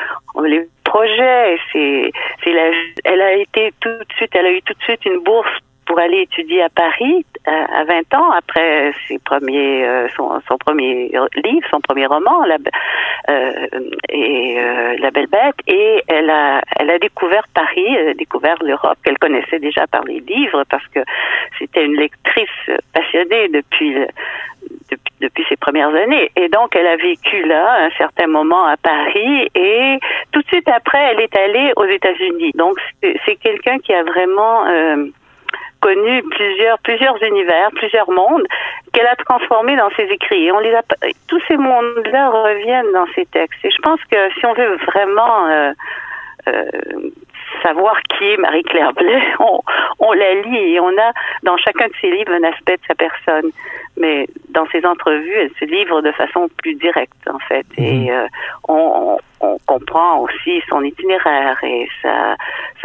les 0.43 0.67
projets. 0.83 1.59
C'est, 1.71 2.11
c'est 2.43 2.53
la, 2.53 2.71
elle 3.03 3.21
a 3.21 3.33
été 3.33 3.73
tout 3.79 3.89
de 3.89 4.13
suite, 4.15 4.31
elle 4.35 4.45
a 4.45 4.51
eu 4.51 4.61
tout 4.61 4.73
de 4.73 4.83
suite 4.83 5.05
une 5.05 5.19
bourse 5.19 5.49
pour 5.85 5.99
aller 5.99 6.21
étudier 6.21 6.63
à 6.63 6.69
Paris 6.69 7.25
euh, 7.47 7.51
à 7.51 7.83
20 7.83 8.13
ans 8.15 8.31
après 8.31 8.91
ses 9.07 9.19
premiers 9.19 9.85
euh, 9.85 10.07
son, 10.15 10.39
son, 10.47 10.57
premier 10.57 11.11
livre, 11.43 11.67
son 11.69 11.79
premier 11.79 12.05
roman, 12.05 12.43
la, 12.45 12.57
euh, 13.29 13.67
et 14.09 14.59
euh, 14.59 14.95
La 14.99 15.11
Belle 15.11 15.27
Bête, 15.27 15.55
et 15.67 16.01
elle 16.07 16.29
a 16.29 16.61
elle 16.79 16.89
a 16.89 16.99
découvert 16.99 17.45
Paris, 17.53 17.95
elle 17.97 18.09
a 18.09 18.13
découvert 18.13 18.57
l'Europe 18.63 18.97
qu'elle 19.03 19.17
connaissait 19.17 19.59
déjà 19.59 19.85
par 19.87 20.03
les 20.03 20.19
livres 20.19 20.63
parce 20.69 20.87
que 20.87 20.99
c'était 21.59 21.85
une 21.85 21.95
lectrice 21.95 22.49
passionnée 22.93 23.47
depuis, 23.49 23.95
depuis 24.89 25.05
depuis 25.21 25.45
ses 25.49 25.55
premières 25.55 25.93
années. 25.93 26.31
Et 26.35 26.49
donc, 26.49 26.75
elle 26.75 26.87
a 26.87 26.97
vécu 26.97 27.43
là 27.43 27.85
un 27.85 27.89
certain 27.97 28.27
moment 28.27 28.65
à 28.65 28.77
Paris 28.77 29.49
et 29.55 29.97
tout 30.31 30.41
de 30.41 30.47
suite 30.47 30.69
après, 30.69 30.99
elle 31.11 31.21
est 31.21 31.37
allée 31.37 31.71
aux 31.75 31.85
États-Unis. 31.85 32.51
Donc, 32.55 32.77
c'est 33.01 33.35
quelqu'un 33.35 33.79
qui 33.79 33.93
a 33.93 34.03
vraiment 34.03 34.65
euh, 34.67 35.05
connu 35.79 36.23
plusieurs, 36.23 36.79
plusieurs 36.79 37.21
univers, 37.23 37.69
plusieurs 37.75 38.09
mondes 38.09 38.45
qu'elle 38.93 39.07
a 39.07 39.15
transformés 39.15 39.75
dans 39.75 39.89
ses 39.91 40.03
écrits. 40.03 40.45
Et 40.45 40.51
on 40.51 40.59
les 40.59 40.73
a, 40.73 40.81
tous 41.27 41.41
ces 41.47 41.57
mondes-là 41.57 42.29
reviennent 42.29 42.91
dans 42.93 43.07
ses 43.13 43.25
textes. 43.25 43.63
Et 43.63 43.71
je 43.71 43.81
pense 43.81 43.99
que 44.09 44.17
si 44.39 44.45
on 44.45 44.53
veut 44.53 44.77
vraiment 44.87 45.47
euh, 45.47 45.71
euh, 46.47 46.65
savoir 47.63 48.01
qui 48.03 48.31
est 48.31 48.37
Marie-Claire 48.37 48.93
Blais, 48.93 49.21
on, 49.39 49.61
on, 49.99 50.13
la 50.13 50.35
lit 50.41 50.75
et 50.75 50.79
on 50.79 50.89
a 50.89 51.11
dans 51.43 51.57
chacun 51.57 51.87
de 51.87 51.93
ses 52.01 52.11
livres 52.11 52.33
un 52.33 52.43
aspect 52.43 52.77
de 52.77 52.85
sa 52.87 52.95
personne. 52.95 53.51
Mais 53.97 54.27
dans 54.49 54.67
ses 54.71 54.85
entrevues, 54.85 55.35
elle 55.35 55.51
se 55.59 55.65
livre 55.65 56.01
de 56.01 56.11
façon 56.11 56.49
plus 56.57 56.75
directe, 56.75 57.29
en 57.31 57.39
fait. 57.39 57.65
Et 57.77 58.05
mhm. 58.05 58.09
euh, 58.09 58.27
on, 58.67 59.17
on, 59.45 59.57
comprend 59.65 60.19
aussi 60.19 60.61
son 60.69 60.81
itinéraire 60.83 61.57
et 61.63 61.87
sa, 62.01 62.35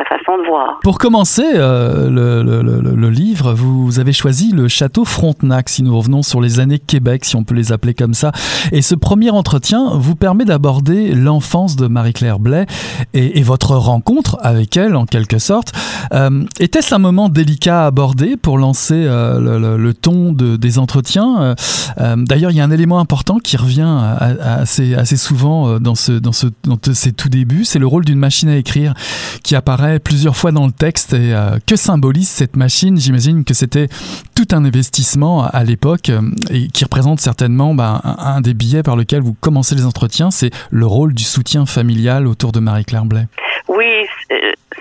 façon 0.08 0.38
de 0.38 0.48
voir. 0.48 0.80
Pour 0.82 0.98
commencer 0.98 1.44
euh, 1.44 2.08
le, 2.08 3.10
livre, 3.10 3.52
vous 3.52 4.00
avez 4.00 4.14
choisi 4.14 4.50
le 4.52 4.66
château 4.66 5.04
Frontenac, 5.04 5.68
si 5.68 5.82
nous 5.82 5.94
revenons 5.96 6.22
sur 6.22 6.40
les 6.40 6.58
années 6.58 6.78
Québec, 6.78 7.26
si 7.26 7.36
on 7.36 7.44
peut 7.44 7.54
les 7.54 7.70
appeler 7.70 7.92
comme 7.92 8.14
ça. 8.14 8.32
Et 8.72 8.80
ce 8.80 8.94
premier 8.94 9.30
entretien 9.30 9.90
vous 9.92 10.16
permet 10.16 10.46
d'aborder 10.46 11.14
l'enfance 11.14 11.76
de 11.76 11.86
Marie-Claire 11.86 12.38
Blais 12.38 12.64
et, 13.12 13.42
votre 13.42 13.74
rencontre 13.76 14.38
avec 14.40 14.76
elle, 14.76 14.96
en 14.96 15.04
quelque 15.04 15.38
sorte. 15.38 15.72
Euh, 16.12 16.44
Était-ce 16.60 16.94
un 16.94 16.98
moment 16.98 17.28
délicat 17.28 17.82
à 17.82 17.86
aborder 17.86 18.36
pour 18.36 18.58
lancer 18.58 19.04
euh, 19.06 19.76
le, 19.76 19.94
ton 19.94 20.32
de, 20.32 20.56
des 20.56 20.78
entretiens? 20.78 21.54
D'ailleurs, 21.98 22.52
il 22.52 22.56
y 22.56 22.60
a 22.60 22.64
un 22.64 22.70
élément 22.70 23.00
important 23.00 23.38
qui 23.38 23.56
revient 23.56 23.98
assez, 24.40 24.94
assez 24.94 25.16
souvent 25.16 25.78
dans, 25.78 25.94
ce, 25.94 26.12
dans, 26.12 26.32
ce, 26.32 26.46
dans 26.64 26.78
ces 26.92 27.12
tout 27.12 27.28
débuts, 27.28 27.64
c'est 27.64 27.78
le 27.78 27.86
rôle 27.86 28.04
d'une 28.04 28.18
machine 28.18 28.48
à 28.48 28.56
écrire 28.56 28.94
qui 29.42 29.56
apparaît 29.56 29.98
plusieurs 29.98 30.36
fois 30.36 30.52
dans 30.52 30.66
le 30.66 30.72
texte. 30.72 31.14
Et 31.14 31.34
que 31.66 31.76
symbolise 31.76 32.28
cette 32.28 32.56
machine? 32.56 32.98
J'imagine 32.98 33.44
que 33.44 33.54
c'était 33.54 33.88
tout 34.34 34.46
un 34.52 34.64
investissement 34.64 35.44
à 35.44 35.64
l'époque 35.64 36.10
et 36.50 36.68
qui 36.68 36.84
représente 36.84 37.20
certainement 37.20 37.74
ben, 37.74 38.00
un, 38.04 38.40
des 38.40 38.54
billets 38.54 38.82
par 38.82 38.96
lequel 38.96 39.22
vous 39.22 39.34
commencez 39.34 39.74
les 39.74 39.86
entretiens, 39.86 40.30
c'est 40.30 40.50
le 40.70 40.86
rôle 40.86 41.14
du 41.14 41.24
soutien 41.24 41.66
familial 41.66 42.26
autour 42.26 42.52
de 42.52 42.60
Marie-Claire 42.60 43.04
Blais. 43.04 43.26
Oui, 43.68 44.06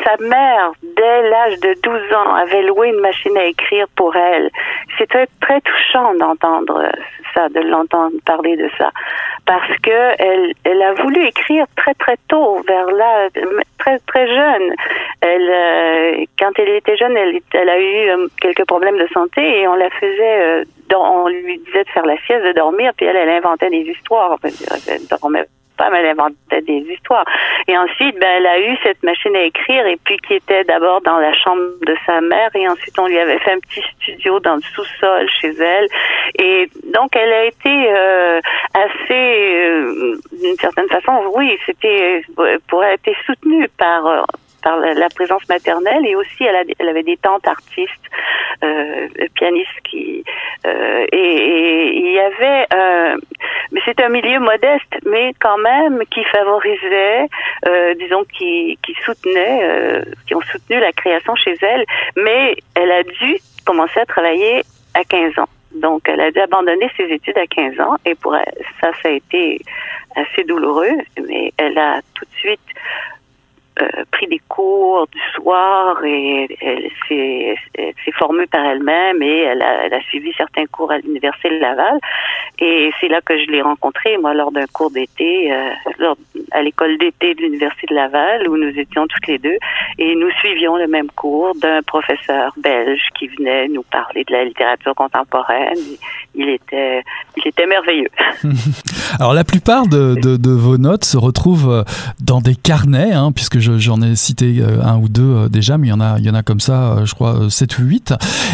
sa 0.04 0.24
mère, 0.24 0.72
dès 0.96 1.30
l'âge 1.30 1.60
de 1.60 1.76
12 1.84 1.94
ans, 2.14 2.36
avait 2.36 2.64
loué 2.64 2.90
une 2.90 3.02
machine 3.02 3.38
à 3.38 3.46
écrire 3.46 3.86
pour 3.96 4.16
elle. 4.16 4.50
C'était 4.98 5.28
très 5.42 5.62
touchant 5.62 6.16
d'entendre 6.16 6.92
de 7.48 7.62
l'entendre 7.62 8.16
parler 8.26 8.58
de 8.58 8.70
ça, 8.78 8.92
parce 9.46 9.78
que 9.82 10.22
elle, 10.22 10.54
elle 10.66 10.82
a 10.82 10.94
voulu 10.94 11.26
écrire 11.26 11.66
très 11.76 11.94
très 11.94 12.18
tôt, 12.28 12.62
vers 12.68 12.88
là, 12.88 13.30
très 13.78 14.00
très 14.00 14.28
jeune. 14.28 14.74
Elle, 15.22 15.50
euh, 15.50 16.26
quand 16.38 16.52
elle 16.58 16.70
était 16.70 16.98
jeune, 16.98 17.16
elle, 17.16 17.40
elle 17.54 17.70
a 17.70 17.80
eu 17.80 18.10
euh, 18.10 18.28
quelques 18.42 18.66
problèmes 18.66 18.98
de 18.98 19.08
santé 19.14 19.62
et 19.62 19.68
on 19.68 19.76
la 19.76 19.90
faisait 19.92 20.42
euh, 20.42 20.64
on 20.96 21.28
lui 21.28 21.60
disait 21.60 21.84
de 21.84 21.90
faire 21.90 22.06
la 22.06 22.18
sieste, 22.26 22.46
de 22.46 22.54
dormir, 22.54 22.92
puis 22.98 23.06
elle, 23.06 23.16
elle 23.16 23.30
inventait 23.30 23.70
des 23.70 23.82
histoires. 23.82 24.38
Elle 24.44 25.08
dormait 25.08 25.46
femme, 25.80 25.94
elle 25.96 26.08
inventait 26.08 26.62
des 26.62 26.86
histoires. 26.94 27.26
Et 27.68 27.78
ensuite, 27.78 28.20
ben, 28.20 28.30
elle 28.38 28.48
a 28.48 28.60
eu 28.60 28.78
cette 28.84 29.02
machine 29.04 29.36
à 29.36 29.44
écrire 29.44 29.86
et 29.88 29.98
puis 30.04 30.18
qui 30.18 30.36
était 30.36 30.64
d'abord 30.66 31.02
dans 31.02 31.18
la 31.18 31.34
chambre 31.34 31.62
de 31.86 31.96
sa 32.06 32.22
mère 32.22 32.50
et 32.56 32.68
ensuite 32.68 32.98
on 33.00 33.08
lui 33.08 33.18
avait 33.18 33.40
fait 33.40 33.54
un 33.54 33.60
petit 33.60 33.82
studio 33.96 34.40
dans 34.40 34.56
le 34.56 34.62
sous-sol 34.62 35.28
chez 35.42 35.54
elle. 35.60 35.88
Et 36.38 36.70
donc 36.94 37.16
elle 37.16 37.34
a 37.34 37.46
été 37.46 37.94
euh, 37.94 38.40
assez, 38.74 39.14
euh, 39.14 40.20
d'une 40.32 40.56
certaine 40.56 40.90
façon, 40.90 41.14
oui, 41.36 41.58
c'était 41.66 42.22
pour 42.68 42.84
être 42.84 43.10
soutenue 43.26 43.68
par 43.78 44.06
euh, 44.06 44.22
par 44.62 44.78
la, 44.78 45.10
présence 45.10 45.48
maternelle 45.50 46.06
et 46.06 46.16
aussi 46.16 46.44
elle, 46.44 46.90
avait 46.90 47.04
des 47.04 47.18
tantes 47.18 47.48
artistes, 47.48 47.92
euh, 48.64 49.08
pianistes 49.36 49.80
qui 49.90 50.24
euh, 50.66 51.06
et, 51.12 51.92
il 51.96 52.12
y 52.12 52.20
avait 52.20 52.66
euh, 52.74 53.18
mais 53.72 53.82
c'est 53.86 54.02
un 54.02 54.10
milieu 54.10 54.40
modeste 54.40 54.96
mais 55.06 55.34
quand 55.40 55.58
même 55.58 56.02
qui 56.12 56.24
favorisait 56.26 57.28
euh, 57.68 57.94
disons 57.96 58.24
qui, 58.38 58.78
qui 58.84 58.94
soutenait 59.06 59.60
euh, 59.64 60.04
qui 60.28 60.36
ont 60.36 60.42
soutenu 60.42 60.80
la 60.80 60.92
création 60.92 61.36
chez 61.36 61.56
elle 61.62 61.86
mais 62.16 62.56
elle 62.76 62.92
a 62.92 63.04
dû 63.04 63.38
commencer 63.66 64.00
à 64.00 64.06
travailler 64.06 64.64
à 64.94 65.04
15 65.04 65.40
ans. 65.40 65.50
Donc, 65.72 66.10
elle 66.10 66.22
a 66.22 66.32
dû 66.32 66.40
abandonner 66.40 66.90
ses 66.98 67.04
études 67.04 67.38
à 67.38 67.46
15 67.46 67.80
ans 67.80 67.96
et 68.06 68.16
pour 68.16 68.36
elle, 68.36 68.66
ça, 68.82 68.92
ça 69.02 69.10
a 69.10 69.12
été 69.12 69.60
assez 70.16 70.44
douloureux, 70.44 70.98
mais 71.28 71.54
elle 71.58 71.78
a 71.78 72.02
tout 72.16 72.26
de 72.26 72.40
suite 72.40 72.60
euh, 73.82 74.04
pris 74.12 74.28
des 74.28 74.42
cours 74.48 75.08
du 75.08 75.20
soir 75.36 76.04
et 76.04 76.48
elle 76.62 76.90
s'est 77.08 78.12
formée 78.18 78.48
par 78.48 78.66
elle-même 78.66 79.22
et 79.22 79.40
elle 79.42 79.62
a, 79.62 80.02
suivi 80.10 80.32
certains 80.38 80.66
cours 80.68 80.92
à 80.92 80.98
l'université 80.98 81.50
de 81.50 81.60
Laval. 81.60 82.00
Et 82.60 82.92
c'est 83.00 83.08
là 83.08 83.22
que 83.22 83.38
je 83.38 83.50
l'ai 83.52 83.62
rencontrée, 83.62 84.18
moi, 84.18 84.34
lors 84.34 84.52
d'un 84.52 84.66
cours 84.68 84.92
d'été, 84.92 85.52
euh, 85.54 86.14
à 86.52 86.62
l'école 86.62 86.98
d'été 86.98 87.36
de 87.36 87.42
l'Université 87.42 87.88
de 87.90 87.96
Laval, 87.96 88.50
où 88.50 88.58
nous 88.58 88.78
étions 88.78 89.08
toutes 89.08 89.28
les 89.28 89.38
deux, 89.38 89.58
et 89.98 90.16
nous 90.16 90.30
suivions 90.40 90.76
le 90.76 90.88
même 90.88 91.10
cours 91.12 91.56
d'un 91.56 91.82
professeur 91.84 92.54
belge 92.58 93.08
qui 93.18 93.28
venait 93.28 93.68
nous 93.68 93.84
parler 93.84 94.24
de 94.26 94.34
la 94.34 94.44
littérature 94.44 94.94
contemporaine. 94.96 95.78
Il 96.36 96.50
était, 96.50 97.04
il 97.38 97.48
était 97.48 97.66
merveilleux. 97.66 98.10
Alors 99.20 99.34
la 99.34 99.44
plupart 99.44 99.88
de, 99.88 100.18
vos 100.52 100.78
notes 100.78 101.06
se 101.06 101.18
retrouvent 101.18 101.72
euh, 101.72 101.84
dans 102.20 102.42
des 102.42 102.56
carnets, 102.56 103.14
hein, 103.14 103.32
puisque 103.34 103.60
j'en 103.78 104.02
ai 104.02 104.16
cité 104.16 104.60
euh, 104.62 104.84
un 104.84 104.98
ou 104.98 105.10
deux 105.10 105.22
euh, 105.22 105.50
déjà, 105.50 105.78
mais 105.78 105.88
il 105.88 105.90
y 105.90 105.94
en 105.94 106.02
a, 106.02 106.20
y 106.20 106.30
en 106.30 106.34
a 106.34 106.44
comme 106.44 106.60
ça, 106.60 107.06
je 107.06 107.14
crois, 107.14 107.50
7 107.50 107.80
ou 107.80 107.84
8. 107.84 108.14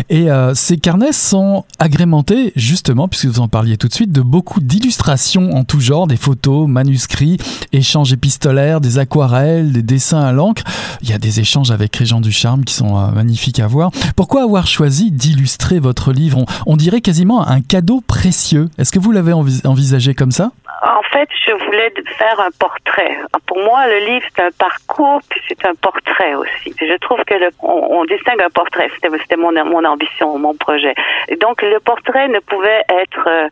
Et 0.09 0.28
ces 0.53 0.78
carnets 0.78 1.13
sont 1.13 1.63
agrémentés, 1.80 2.51
justement, 2.55 3.07
puisque 3.07 3.26
vous 3.26 3.39
en 3.39 3.47
parliez 3.47 3.78
tout 3.78 3.88
de 3.88 3.93
suite, 3.93 4.11
de 4.11 4.22
beaucoup 4.22 4.59
d'illustrations 4.59 5.55
en 5.55 5.63
tout 5.63 5.80
genre, 5.80 6.07
des 6.07 6.18
photos, 6.18 6.68
manuscrits, 6.68 7.38
échanges 7.72 8.13
épistolaires, 8.13 8.82
des 8.82 8.99
aquarelles, 8.99 9.72
des 9.72 9.82
dessins 9.84 10.22
à 10.22 10.32
l'encre. 10.32 10.63
Il 11.01 11.09
y 11.09 11.13
a 11.13 11.18
des 11.18 11.39
échanges 11.39 11.72
avec 11.72 11.95
Régent 11.95 12.22
Ducharme 12.22 12.63
qui 12.63 12.74
sont 12.74 13.11
magnifiques 13.11 13.59
à 13.59 13.68
voir. 13.68 13.91
Pourquoi 14.16 14.43
avoir 14.43 14.68
choisi 14.68 15.11
d'illustrer 15.11 15.80
votre 15.80 16.11
livre? 16.11 16.45
On 16.66 16.78
dirait 16.78 17.01
quasiment 17.01 17.47
un 17.47 17.61
cadeau 17.61 18.01
précieux. 18.05 18.70
Est-ce 18.78 18.91
que 18.91 18.99
vous 18.99 19.11
l'avez 19.11 19.34
envisagé 19.34 20.13
comme 20.13 20.32
ça? 20.32 20.51
En 20.82 21.01
fait, 21.03 21.30
je 21.45 21.51
voulais 21.65 21.93
faire 22.17 22.39
un 22.39 22.51
portrait. 22.59 23.17
Pour 23.47 23.59
moi, 23.59 23.88
le 23.88 24.05
livre, 24.05 24.26
c'est 24.36 24.43
un 24.43 24.51
parcours, 24.51 25.21
puis 25.30 25.41
c'est 25.47 25.65
un 25.65 25.76
portrait 25.76 26.36
aussi. 26.36 26.73
Je 26.80 26.97
trouve 26.97 27.23
que 27.26 27.36
le, 27.36 27.49
on, 27.61 28.03
distingue 28.05 28.41
un 28.41 28.49
portrait. 28.49 28.89
C'était 28.93 29.36
mon, 29.38 29.55
ambition, 29.86 30.38
mon 30.38 30.55
projet. 30.55 30.93
Et 31.28 31.36
donc, 31.38 31.61
le 31.61 31.80
portrait 31.80 32.28
ne 32.28 32.39
pouvait 32.39 32.84
être 32.89 33.28
euh, 33.28 33.49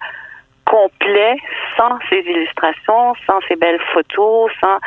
complet 0.74 1.36
sans 1.78 2.00
ces 2.10 2.22
illustrations, 2.34 3.14
sans 3.28 3.40
ces 3.48 3.56
belles 3.56 3.82
photos, 3.94 4.50
sans 4.60 4.78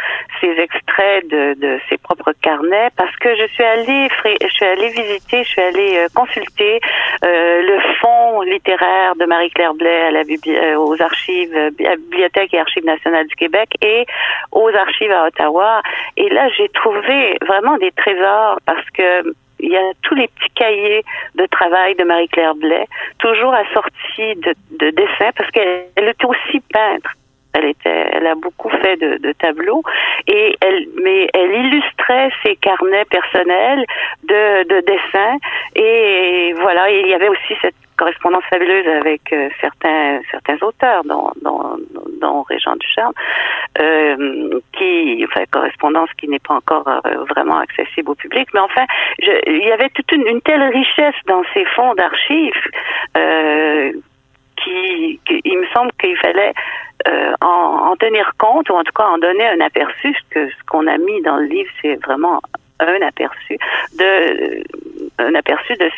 ces 0.41 0.51
extraits 0.59 1.29
de, 1.29 1.55
de 1.55 1.79
ses 1.89 1.97
propres 1.97 2.33
carnets, 2.43 2.91
parce 2.97 3.15
que 3.17 3.37
je 3.37 3.47
suis 3.55 3.63
allée, 3.63 4.09
je 4.43 4.49
suis 4.49 4.65
allée 4.65 4.89
visiter, 4.89 5.45
je 5.45 5.49
suis 5.49 5.63
allée 5.63 5.99
euh, 5.99 6.09
consulter 6.13 6.81
euh, 7.25 7.63
le 7.63 7.79
fonds 8.01 8.41
littéraire 8.43 9.15
de 9.15 9.27
Marie-Claire 9.27 9.75
Blais 9.75 10.03
à 10.09 10.11
la 10.11 10.23
euh, 10.23 10.77
aux 10.77 11.01
archives, 11.01 11.57
Bibliothèque 11.79 12.53
et 12.55 12.59
Archives 12.59 12.85
nationales 12.85 13.29
du 13.29 13.37
Québec 13.37 13.69
et 13.81 14.07
aux 14.51 14.71
archives 14.71 15.13
à 15.13 15.27
Ottawa. 15.27 15.83
Et 16.17 16.29
là, 16.31 16.49
j'ai 16.57 16.69
trouvé 16.71 17.37
vraiment 17.47 17.77
des 17.77 17.93
trésors 17.93 18.59
parce 18.67 18.91
que 18.91 19.23
il 19.61 19.71
y 19.71 19.77
a 19.77 19.93
tous 20.03 20.15
les 20.15 20.29
petits 20.29 20.53
cahiers 20.55 21.05
de 21.35 21.47
travail 21.47 21.95
de 21.97 22.05
Marie-Claire 22.05 22.55
Blais, 22.55 22.87
toujours 23.19 23.55
assortis 23.55 24.35
de, 24.37 24.55
de 24.79 24.91
dessins, 24.91 25.33
parce 25.37 25.51
qu'elle 25.51 25.87
était 25.97 26.27
aussi 26.27 26.61
peintre. 26.73 27.11
Elle 27.85 28.27
a 28.27 28.35
beaucoup 28.35 28.71
fait 28.71 28.97
de, 28.97 29.33
tableaux 29.33 29.83
et 30.27 30.57
mais 31.03 31.29
elle 31.35 31.53
illustrait 31.53 32.31
ses 32.45 32.57
carnets 32.57 33.05
personnels 33.07 33.85
de, 34.25 34.65
de 34.69 34.81
dessins 34.81 35.37
et 35.75 36.55
voilà. 36.61 36.91
il 36.91 37.07
y 37.07 37.15
avait 37.15 37.29
aussi 37.29 37.55
cette 37.61 37.75
correspondance 37.97 38.45
fabuleuse 38.51 38.87
avec 38.87 39.33
euh, 39.33 39.49
certains 39.61 40.21
certains 40.31 40.59
auteurs, 40.67 41.05
dont 41.05 41.31
dont, 41.43 41.77
dont 42.21 42.43
Régent 42.43 42.77
Ducharme, 42.77 43.15
euh, 43.81 44.61
qui, 44.73 45.25
enfin, 45.29 45.45
correspondance 45.51 46.11
qui 46.19 46.29
n'est 46.29 46.39
pas 46.39 46.55
encore 46.55 46.87
euh, 46.89 47.25
vraiment 47.31 47.59
accessible 47.59 48.11
au 48.11 48.15
public, 48.15 48.49
mais 48.55 48.61
enfin, 48.61 48.85
il 49.19 49.65
y 49.65 49.73
avait 49.73 49.91
toute 49.91 50.11
une, 50.13 50.41
telle 50.43 50.63
richesse 50.63 51.15
dans 51.27 51.43
ces 51.55 51.65
fonds 51.67 51.95
d'archives 51.95 52.53
euh, 53.17 53.93
qui, 54.57 55.21
il 55.45 55.59
me 55.59 55.67
semble 55.75 55.93
qu'il 56.01 56.17
fallait 56.17 56.53
euh, 57.09 57.35
en, 57.41 57.91
en, 57.91 57.97
tenir 57.97 58.33
compte 58.39 58.69
ou 58.71 58.75
en 58.75 58.85
tout 58.85 58.93
cas 58.93 59.07
en 59.07 59.19
donner 59.19 59.47
un 59.49 59.61
aperçu. 59.61 60.15
Que 60.31 60.49
ce 60.49 60.65
qu'on 60.69 60.87
a 60.87 60.99
mis 60.99 61.23
dans 61.23 61.37
le 61.37 61.47
livre, 61.47 61.71
c'est 61.83 61.97
vraiment 62.05 62.41
un 62.81 63.07
aperçu 63.07 63.59
de 63.99 64.63
un 65.19 65.35
aperçu 65.35 65.73
de, 65.75 65.91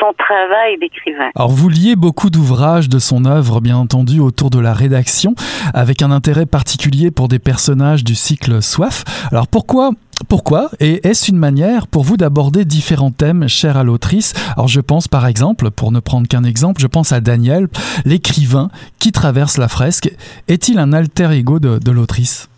son 0.00 0.12
travail 0.18 0.78
d'écrivain. 0.78 1.30
Alors 1.34 1.50
vous 1.50 1.68
liez 1.68 1.96
beaucoup 1.96 2.30
d'ouvrages 2.30 2.88
de 2.88 2.98
son 2.98 3.24
œuvre, 3.24 3.60
bien 3.60 3.76
entendu, 3.76 4.20
autour 4.20 4.50
de 4.50 4.58
la 4.58 4.72
rédaction, 4.72 5.34
avec 5.72 6.02
un 6.02 6.10
intérêt 6.10 6.46
particulier 6.46 7.10
pour 7.10 7.28
des 7.28 7.38
personnages 7.38 8.04
du 8.04 8.14
cycle 8.14 8.62
Soif. 8.62 9.04
Alors 9.30 9.48
pourquoi 9.48 9.90
pourquoi 10.28 10.68
Et 10.80 11.06
est-ce 11.06 11.30
une 11.30 11.38
manière 11.38 11.86
pour 11.86 12.02
vous 12.02 12.16
d'aborder 12.16 12.64
différents 12.64 13.12
thèmes 13.12 13.48
chers 13.48 13.76
à 13.76 13.84
l'autrice? 13.84 14.34
Alors 14.56 14.66
je 14.66 14.80
pense 14.80 15.06
par 15.06 15.26
exemple, 15.26 15.70
pour 15.70 15.92
ne 15.92 16.00
prendre 16.00 16.26
qu'un 16.26 16.42
exemple, 16.42 16.80
je 16.80 16.88
pense 16.88 17.12
à 17.12 17.20
Daniel, 17.20 17.68
l'écrivain 18.04 18.68
qui 18.98 19.12
traverse 19.12 19.58
la 19.58 19.68
fresque. 19.68 20.10
Est-il 20.48 20.78
un 20.78 20.92
alter 20.92 21.30
ego 21.32 21.60
de 21.60 21.90
l'autrice? 21.90 22.48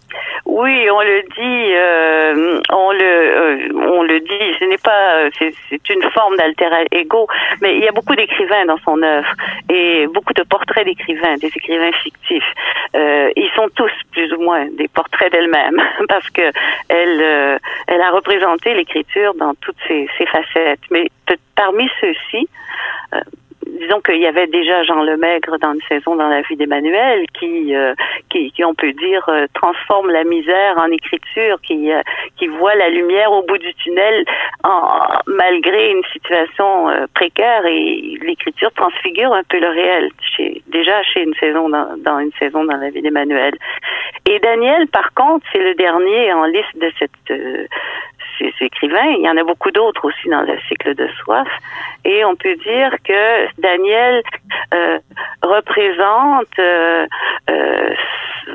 Oui, 0.60 0.90
on 0.90 1.00
le 1.00 1.22
dit, 1.22 1.74
euh, 1.74 2.60
on 2.70 2.92
le, 2.92 3.00
euh, 3.00 3.68
on 3.74 4.02
le 4.02 4.20
dit. 4.20 4.56
Ce 4.58 4.64
n'est 4.64 4.78
pas, 4.78 5.30
c'est 5.38 5.88
une 5.88 6.02
forme 6.10 6.36
d'alter 6.36 6.68
ego, 6.92 7.26
mais 7.60 7.76
il 7.76 7.82
y 7.82 7.88
a 7.88 7.92
beaucoup 7.92 8.14
d'écrivains 8.14 8.66
dans 8.66 8.78
son 8.78 9.02
œuvre 9.02 9.28
et 9.68 10.06
beaucoup 10.08 10.34
de 10.34 10.42
portraits 10.42 10.84
d'écrivains, 10.84 11.36
des 11.36 11.48
écrivains 11.48 11.92
fictifs. 11.92 12.52
Euh, 12.94 13.30
ils 13.36 13.50
sont 13.56 13.68
tous 13.74 13.92
plus 14.12 14.32
ou 14.34 14.40
moins 14.40 14.66
des 14.72 14.88
portraits 14.88 15.32
d'elle-même 15.32 15.80
parce 16.08 16.28
que 16.30 16.52
elle, 16.88 17.58
elle 17.86 18.02
a 18.02 18.10
représenté 18.10 18.74
l'écriture 18.74 19.34
dans 19.34 19.54
toutes 19.54 19.78
ses, 19.88 20.08
ses 20.18 20.26
facettes. 20.26 20.80
Mais 20.90 21.06
parmi 21.54 21.88
ceux-ci, 22.00 22.48
disons 23.78 24.00
qu'il 24.00 24.18
y 24.18 24.26
avait 24.26 24.46
déjà 24.46 24.82
Jean 24.82 25.02
Lemaigre 25.02 25.58
dans 25.60 25.72
une 25.72 25.82
saison 25.88 26.16
dans 26.16 26.28
la 26.28 26.42
vie 26.42 26.56
d'Emmanuel 26.56 27.26
qui, 27.38 27.74
euh, 27.74 27.94
qui, 28.28 28.50
qui, 28.52 28.64
on 28.64 28.74
peut 28.74 28.92
dire, 28.92 29.24
euh, 29.28 29.46
transforme 29.54 30.10
la 30.10 30.24
misère 30.24 30.76
en 30.78 30.90
écriture, 30.90 31.60
qui, 31.62 31.92
euh, 31.92 32.02
qui 32.36 32.46
voit 32.46 32.74
la 32.74 32.88
lumière 32.88 33.32
au 33.32 33.42
bout 33.42 33.58
du 33.58 33.72
tunnel 33.74 34.24
en, 34.64 35.08
malgré 35.26 35.90
une 35.90 36.04
situation 36.12 36.88
précaire 37.14 37.66
et 37.66 38.18
l'écriture 38.22 38.72
transfigure 38.72 39.32
un 39.32 39.42
peu 39.44 39.58
le 39.58 39.68
réel. 39.68 40.10
Chez, 40.36 40.62
déjà 40.68 41.02
chez 41.02 41.22
une 41.22 41.34
saison 41.34 41.68
dans, 41.68 41.96
dans 41.98 42.18
une 42.18 42.32
saison 42.38 42.64
dans 42.64 42.76
la 42.76 42.90
vie 42.90 43.02
d'Emmanuel. 43.02 43.54
Et 44.28 44.38
Daniel, 44.40 44.86
par 44.88 45.12
contre, 45.14 45.46
c'est 45.52 45.62
le 45.62 45.74
dernier 45.74 46.32
en 46.32 46.44
liste 46.44 46.76
de 46.76 46.90
cette 46.98 47.38
ces, 48.40 48.64
écrivains. 48.64 49.14
Il 49.18 49.22
y 49.22 49.28
en 49.28 49.36
a 49.36 49.44
beaucoup 49.44 49.70
d'autres 49.70 50.06
aussi 50.06 50.28
dans 50.28 50.42
le 50.42 50.58
cycle 50.68 50.94
de 50.94 51.06
soif. 51.22 51.48
Et 52.04 52.24
on 52.24 52.34
peut 52.34 52.56
dire 52.56 52.90
que 53.04 53.60
Daniel 53.60 54.22
euh, 54.74 54.98
représente, 55.42 56.58
euh, 56.58 57.06
euh, 57.50 57.94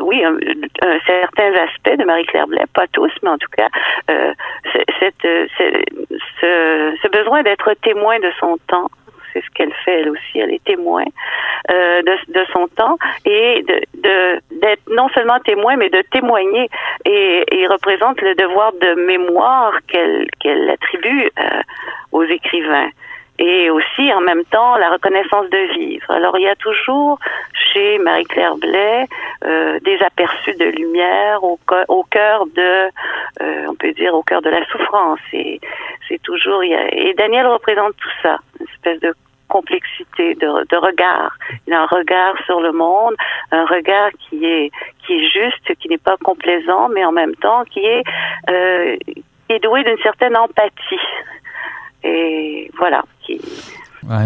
oui, 0.02 0.24
un, 0.24 0.38
certain 1.06 1.54
aspect 1.54 1.98
de 1.98 2.06
Marie-Claire 2.06 2.48
Blais, 2.48 2.66
pas 2.74 2.88
tous, 2.88 3.12
mais 3.22 3.30
en 3.30 3.38
tout 3.38 3.50
cas, 3.56 3.70
ce 6.42 7.08
besoin 7.10 7.44
d'être 7.44 7.74
témoin 7.82 8.20
de 8.20 8.32
son 8.40 8.58
temps 8.68 8.90
c'est 9.36 9.44
ce 9.44 9.50
qu'elle 9.54 9.74
fait 9.84 10.02
elle 10.02 10.10
aussi. 10.10 10.40
Elle 10.40 10.54
est 10.54 10.64
témoin 10.64 11.04
euh, 11.70 12.02
de, 12.02 12.32
de, 12.32 12.46
son 12.54 12.68
temps 12.68 12.98
et 13.26 13.64
de 13.64 13.82
d'être 14.52 14.84
non 14.90 15.10
seulement 15.10 15.40
témoin, 15.40 15.76
mais 15.76 15.90
de 15.90 16.02
témoigner. 16.12 16.70
Et, 17.06 17.44
il 17.52 17.68
représente 17.68 18.22
le 18.22 18.36
devoir 18.36 18.72
de 18.74 18.94
mémoire 18.94 19.74
qu'elle 19.88 20.28
qu'elle 20.40 20.70
attribue 20.70 21.30
euh, 21.40 21.62
aux 22.12 22.24
écrivains 22.24 22.90
et 23.38 23.70
aussi 23.70 24.14
en 24.14 24.22
même 24.22 24.46
temps 24.46 24.78
la 24.78 24.90
reconnaissance 24.92 25.50
de 25.50 25.74
vivre. 25.74 26.10
Alors 26.10 26.38
il 26.38 26.44
y 26.44 26.48
a 26.48 26.56
toujours 26.56 27.20
chez 27.54 27.98
Marie-Claire 28.00 28.56
Blais 28.56 29.08
euh, 29.44 29.80
des 29.82 29.98
aperçus 30.02 30.56
de 30.56 30.66
lumière 30.66 31.44
au, 31.44 31.60
au 31.88 32.04
cœur 32.04 32.46
de, 32.48 32.90
euh, 33.42 33.66
on 33.68 33.76
peut 33.76 33.92
dire 33.92 34.14
au 34.14 34.24
cœur 34.24 34.42
de 34.42 34.50
la 34.50 34.66
souffrance. 34.68 35.20
Et 35.34 35.60
c'est 36.08 36.22
toujours, 36.22 36.64
il 36.64 36.72
y 36.72 36.76
a, 36.76 36.88
et 36.94 37.14
Daniel 37.14 37.48
représente 37.48 37.96
tout 37.98 38.10
ça, 38.22 38.38
une 38.60 38.68
espèce 38.68 39.00
de 39.02 39.14
complexité 39.48 40.36
de, 40.36 40.66
de, 40.68 40.78
regard. 40.78 41.38
Il 41.68 41.74
a 41.74 41.82
un 41.82 41.86
regard 41.86 42.36
sur 42.46 42.62
le 42.62 42.72
monde, 42.72 43.16
un 43.52 43.66
regard 43.66 44.10
qui 44.28 44.46
est 44.46 44.72
qui 45.06 45.14
est 45.14 45.28
juste, 45.30 45.76
qui 45.76 45.88
n'est 45.88 46.00
pas 46.00 46.18
complaisant, 46.18 46.90
mais 46.90 47.06
en 47.06 47.12
même 47.12 47.36
temps 47.36 47.64
qui 47.66 47.80
est 47.80 48.04
euh, 48.50 48.98
qui 49.06 49.54
est 49.54 49.60
doué 49.60 49.84
d'une 49.84 50.00
certaine 50.00 50.36
empathie. 50.36 51.08
Et 52.04 52.72
voilà. 52.78 53.04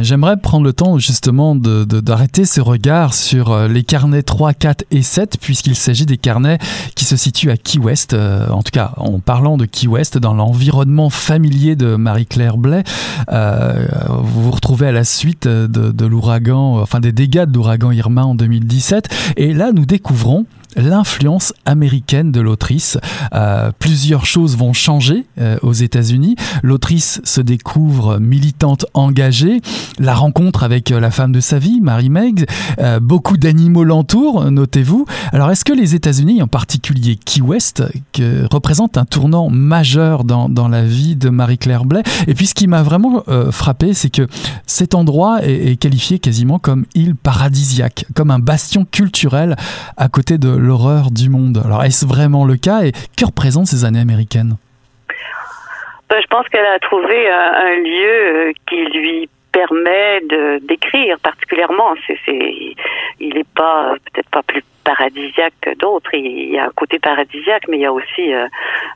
J'aimerais 0.02 0.36
prendre 0.36 0.66
le 0.66 0.74
temps 0.74 0.98
justement 0.98 1.56
d'arrêter 1.56 2.44
ce 2.44 2.60
regard 2.60 3.14
sur 3.14 3.52
euh, 3.52 3.68
les 3.70 3.84
carnets 3.84 4.24
3, 4.24 4.54
4 4.54 4.86
et 4.92 5.02
7, 5.02 5.38
puisqu'il 5.40 5.76
s'agit 5.76 6.06
des 6.06 6.18
carnets 6.18 6.58
qui 6.96 7.06
se 7.06 7.16
situent 7.16 7.50
à 7.50 7.56
Key 7.56 7.80
West, 7.80 8.14
euh, 8.14 8.50
en 8.50 8.62
tout 8.62 8.72
cas 8.72 8.92
en 8.98 9.20
parlant 9.20 9.56
de 9.56 9.66
Key 9.66 9.88
West, 9.88 10.18
dans 10.18 10.34
l'environnement 10.34 11.10
familier 11.10 11.78
de 11.78 11.96
Marie-Claire 11.96 12.58
Blais. 12.58 12.84
Euh, 13.32 13.88
vous 14.22 14.44
vous 14.44 14.52
retrouvez 14.52 14.88
à 14.88 14.92
la 14.92 15.06
suite 15.06 15.48
de, 15.48 15.68
de 15.68 16.06
l'ouragan, 16.06 16.80
enfin 16.82 17.00
des 17.00 17.14
dégâts 17.14 17.46
de 17.46 17.54
l'ouragan 17.54 17.92
Irma 17.92 18.26
en 18.26 18.36
2017. 18.36 19.08
Et 19.38 19.54
là, 19.54 19.72
nous 19.72 19.86
découvrons 19.86 20.46
l'influence 20.76 21.54
américaine 21.66 22.32
de 22.32 22.42
l'autrice. 22.42 22.98
Euh, 23.34 23.72
plusieurs 23.78 24.26
choses 24.26 24.58
vont 24.58 24.74
changer 24.74 25.26
euh, 25.40 25.58
aux 25.62 25.74
États-Unis. 25.74 26.36
L'autrice 26.64 27.22
se 27.24 27.42
découvre 27.42 28.20
militante 28.20 28.86
engagée, 28.94 29.62
la 30.00 30.14
rencontre 30.14 30.64
avec 30.64 30.90
la 30.90 31.12
femme 31.12 31.32
de 31.32 31.40
sa 31.40 31.60
vie, 31.60 31.80
Marie 31.82 32.10
Meggs, 32.10 32.46
beaucoup 33.02 33.38
d'animaux 33.38 33.84
l'entourent, 33.84 34.50
notez-vous. 34.52 35.06
Alors 35.32 35.52
est-ce 35.52 35.66
que 35.66 35.74
les 35.74 35.96
États-Unis, 35.96 36.42
en 36.42 36.48
particulier 36.48 37.18
Key 37.18 37.42
West, 37.42 37.84
que, 38.14 38.46
représentent 38.52 38.98
un 38.98 39.06
tournant 39.06 39.50
majeur 39.50 40.24
dans, 40.24 40.50
dans 40.50 40.68
la 40.68 40.84
vie 40.84 41.16
de 41.16 41.30
Marie-Claire 41.30 41.86
Blais? 41.86 42.04
Et 42.28 42.34
puis 42.34 42.48
ce 42.48 42.54
qui 42.54 42.68
m'a 42.68 42.84
vraiment 42.84 43.24
frappé, 43.52 43.94
c'est 43.94 44.10
que 44.10 44.28
cet 44.66 44.96
endroit 44.96 45.44
est, 45.44 45.72
est 45.72 45.76
qualifié 45.76 46.20
quasiment 46.20 46.60
comme 46.60 46.86
île 46.96 47.16
paradisiaque, 47.16 48.06
comme 48.14 48.32
un 48.32 48.40
bastion 48.40 48.86
culturel 48.90 49.56
à 49.98 50.08
côté 50.10 50.38
de 50.38 50.59
l'horreur 50.60 51.12
du 51.12 51.30
monde. 51.30 51.62
Alors 51.64 51.84
est-ce 51.84 52.06
vraiment 52.06 52.46
le 52.46 52.56
cas 52.56 52.84
et 52.84 52.92
que 52.92 53.26
représentent 53.26 53.68
ces 53.68 53.86
années 53.86 54.00
américaines? 54.00 54.58
Ben, 56.10 56.22
Je 56.22 56.28
pense 56.28 56.48
qu'elle 56.50 56.66
a 56.66 56.80
trouvé 56.80 57.30
un, 57.30 57.76
lieu 57.78 58.50
euh, 58.50 58.52
qui 58.68 58.98
lui 58.98 59.30
permet 59.52 60.22
de 60.22 60.60
d'écrire 60.66 61.18
particulièrement. 61.20 61.96
C'est, 62.08 62.18
il 63.20 63.34
n'est 63.34 63.44
pas 63.56 63.96
peut-être 64.06 64.30
pas 64.30 64.44
plus 64.44 64.64
paradisiaque 64.90 65.54
que 65.62 65.76
d'autres. 65.76 66.10
Il 66.14 66.52
y 66.52 66.58
a 66.58 66.66
un 66.66 66.72
côté 66.76 66.98
paradisiaque, 67.00 67.68
mais 67.68 67.78
il 67.78 67.82
y 67.82 67.86
a 67.86 67.94
aussi 67.94 68.34
euh, 68.34 68.48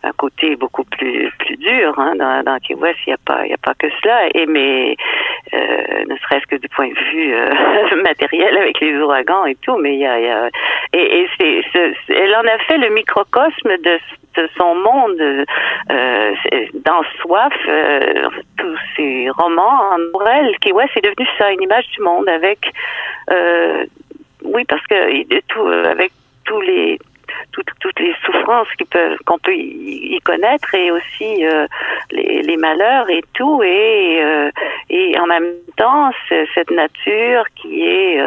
un 0.04 0.12
côté 0.14 0.56
beaucoup 0.56 0.86
plus 0.86 1.32
plus 1.40 1.58
dur. 1.58 1.94
Hein. 1.98 2.14
Dans, 2.16 2.44
dans 2.44 2.58
Key 2.60 2.74
West, 2.74 3.00
il 3.06 3.10
n'y 3.10 3.14
a 3.14 3.24
pas 3.24 3.46
il 3.46 3.52
y 3.52 3.54
a 3.54 3.58
pas 3.58 3.76
que 3.76 3.88
cela. 4.02 4.28
Et 4.34 4.46
mais 4.48 4.96
euh, 5.54 6.06
ne 6.10 6.16
serait-ce 6.18 6.48
que 6.48 6.56
du 6.56 6.68
point 6.70 6.90
de 6.90 7.00
vue 7.12 7.34
euh, 7.36 8.02
matériel 8.04 8.58
avec 8.58 8.80
les 8.80 8.98
ouragans 8.98 9.46
et 9.46 9.56
tout, 9.56 9.78
mais 9.78 9.94
il 9.94 10.00
y 10.00 10.08
a, 10.08 10.50
et, 10.94 11.28
c'est, 11.40 11.62
elle 12.10 12.36
en 12.36 12.48
a 12.48 12.58
fait 12.68 12.78
le 12.78 12.90
microcosme 12.90 13.78
de 13.84 14.00
son 14.58 14.76
monde 14.76 15.46
dans 16.86 17.04
Soif, 17.20 17.54
tous 18.58 18.78
ces 18.96 19.30
romans, 19.30 19.98
pour 20.12 20.28
elle, 20.28 20.58
qui 20.60 20.72
ouais, 20.72 20.86
c'est 20.94 21.04
devenu 21.04 21.28
ça, 21.38 21.52
une 21.52 21.62
image 21.62 21.88
du 21.90 22.02
monde 22.02 22.28
avec 22.30 22.60
oui, 24.44 24.66
parce 24.66 24.86
que 24.88 24.96
euh, 24.96 25.92
avec 25.92 26.12
tous 26.46 26.62
les 26.62 27.00
toutes, 27.52 28.00
les 28.00 28.14
souffrances 28.26 28.68
qu'on 29.26 29.38
peut 29.40 29.56
y, 29.56 30.20
connaître 30.24 30.74
et 30.76 30.92
aussi 30.92 31.46
euh, 31.46 31.68
les, 32.12 32.58
malheurs 32.58 33.10
et 33.10 33.24
tout. 33.34 33.62
Et 33.64 34.20
euh, 34.24 34.50
et 34.90 35.18
en 35.20 35.28
même 35.28 35.54
temps 35.78 36.12
cette 36.54 36.72
nature 36.72 37.46
qui 37.56 37.86
est 37.88 38.20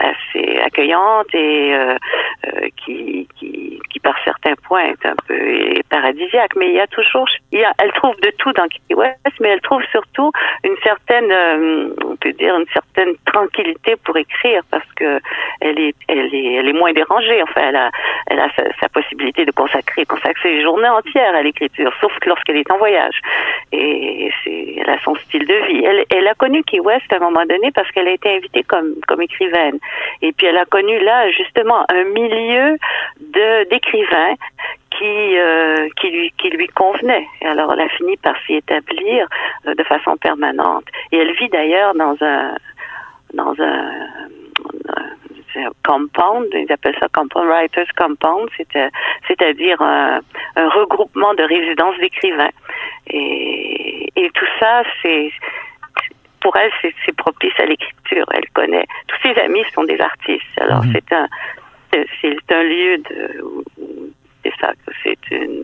assez 0.00 0.58
accueillante 0.64 1.34
et 1.34 1.76
qui, 2.76 3.28
qui 3.38 3.80
qui 3.90 4.00
par 4.00 4.16
certains 4.24 4.54
points 4.66 4.84
est 4.84 5.06
un 5.06 5.16
peu 5.26 5.74
paradisiaque. 5.88 6.56
Mais 6.56 6.68
il 6.68 6.74
y 6.74 6.80
a 6.80 6.86
toujours 6.86 7.26
elle 7.52 7.92
trouve 7.92 8.16
de 8.20 8.30
tout 8.38 8.52
dans 8.52 8.68
Key 8.68 8.94
West 8.94 9.18
mais 9.40 9.48
elle 9.48 9.60
trouve 9.60 9.82
surtout 9.90 10.30
une 10.64 10.76
certaine 10.82 11.32
on 12.16 12.18
peut 12.18 12.32
dire 12.32 12.56
une 12.56 12.66
certaine 12.72 13.14
tranquillité 13.26 13.96
pour 14.04 14.16
écrire 14.16 14.62
parce 14.70 14.90
que 14.96 15.20
elle 15.60 15.78
est 15.78 15.94
elle 16.08 16.34
est 16.34 16.54
elle 16.54 16.68
est 16.68 16.72
moins 16.72 16.92
dérangée 16.92 17.42
enfin 17.42 17.68
elle 17.68 17.76
a, 17.76 17.90
elle 18.28 18.40
a 18.40 18.48
sa, 18.80 18.88
possibilité 18.88 19.44
de 19.44 19.50
consacrer, 19.50 20.06
consacrer 20.06 20.54
les 20.54 20.62
journées 20.62 20.88
entières 20.88 21.34
à 21.34 21.42
l'écriture, 21.42 21.92
sauf 22.00 22.12
lorsqu'elle 22.24 22.56
est 22.56 22.70
en 22.70 22.78
voyage. 22.78 23.20
Et 23.72 24.30
c'est, 24.42 24.76
elle 24.78 24.88
a 24.88 24.98
son 25.00 25.14
style 25.16 25.46
de 25.46 25.54
vie. 25.66 25.84
Elle, 25.84 26.04
elle 26.10 26.26
a 26.28 26.34
connu 26.34 26.62
Key 26.64 26.80
West 26.80 27.12
à 27.12 27.16
un 27.16 27.20
moment 27.20 27.44
donné 27.44 27.70
parce 27.72 27.90
qu'elle 27.92 28.08
a 28.08 28.12
été 28.12 28.36
invitée 28.36 28.62
comme, 28.62 28.94
comme 29.06 29.20
écrivaine. 29.20 29.78
Et 30.22 30.32
puis 30.32 30.46
elle 30.46 30.56
a 30.56 30.64
connu 30.64 30.98
là 31.00 31.30
justement 31.30 31.84
un 31.90 32.04
milieu 32.04 32.78
de, 33.20 33.68
d'écrivains 33.68 34.34
qui 34.98 35.38
euh, 35.38 35.88
qui 35.96 36.10
lui 36.10 36.32
qui 36.38 36.50
lui 36.50 36.68
convenait. 36.68 37.26
Et 37.40 37.46
alors 37.46 37.72
elle 37.72 37.80
a 37.80 37.88
fini 37.88 38.16
par 38.16 38.34
s'y 38.44 38.54
établir 38.54 39.28
euh, 39.66 39.74
de 39.74 39.82
façon 39.84 40.16
permanente. 40.16 40.84
Et 41.12 41.18
elle 41.18 41.32
vit 41.34 41.48
d'ailleurs 41.48 41.94
dans 41.94 42.16
un 42.20 42.54
dans 43.34 43.54
un 43.60 44.06
compound, 45.84 46.46
ils 46.52 46.70
appellent 46.70 46.96
ça 47.00 47.08
compound 47.12 47.48
writers 47.48 47.86
compound, 47.96 48.48
c'est-à-dire 49.26 49.80
un, 49.80 50.20
regroupement 50.56 51.34
de 51.34 51.42
résidences 51.42 51.96
d'écrivains. 51.98 52.50
Et, 53.08 54.10
et 54.16 54.30
tout 54.30 54.46
ça, 54.60 54.82
c'est 55.02 55.30
pour 56.40 56.56
elle, 56.56 56.70
c'est 56.82 57.16
propice 57.16 57.58
à 57.58 57.66
l'écriture. 57.66 58.26
Elle 58.32 58.48
connaît. 58.50 58.86
Tous 59.08 59.28
ses 59.28 59.40
amis 59.40 59.64
sont 59.74 59.84
des 59.84 60.00
artistes. 60.00 60.44
Alors 60.58 60.84
mhm. 60.84 60.92
c'est 60.92 61.12
un 61.12 61.28
c'est 62.20 62.52
un 62.52 62.62
lieu 62.62 62.98
de, 62.98 63.64
c'est 64.46 64.66
ça, 64.66 64.72
c'est 65.02 65.16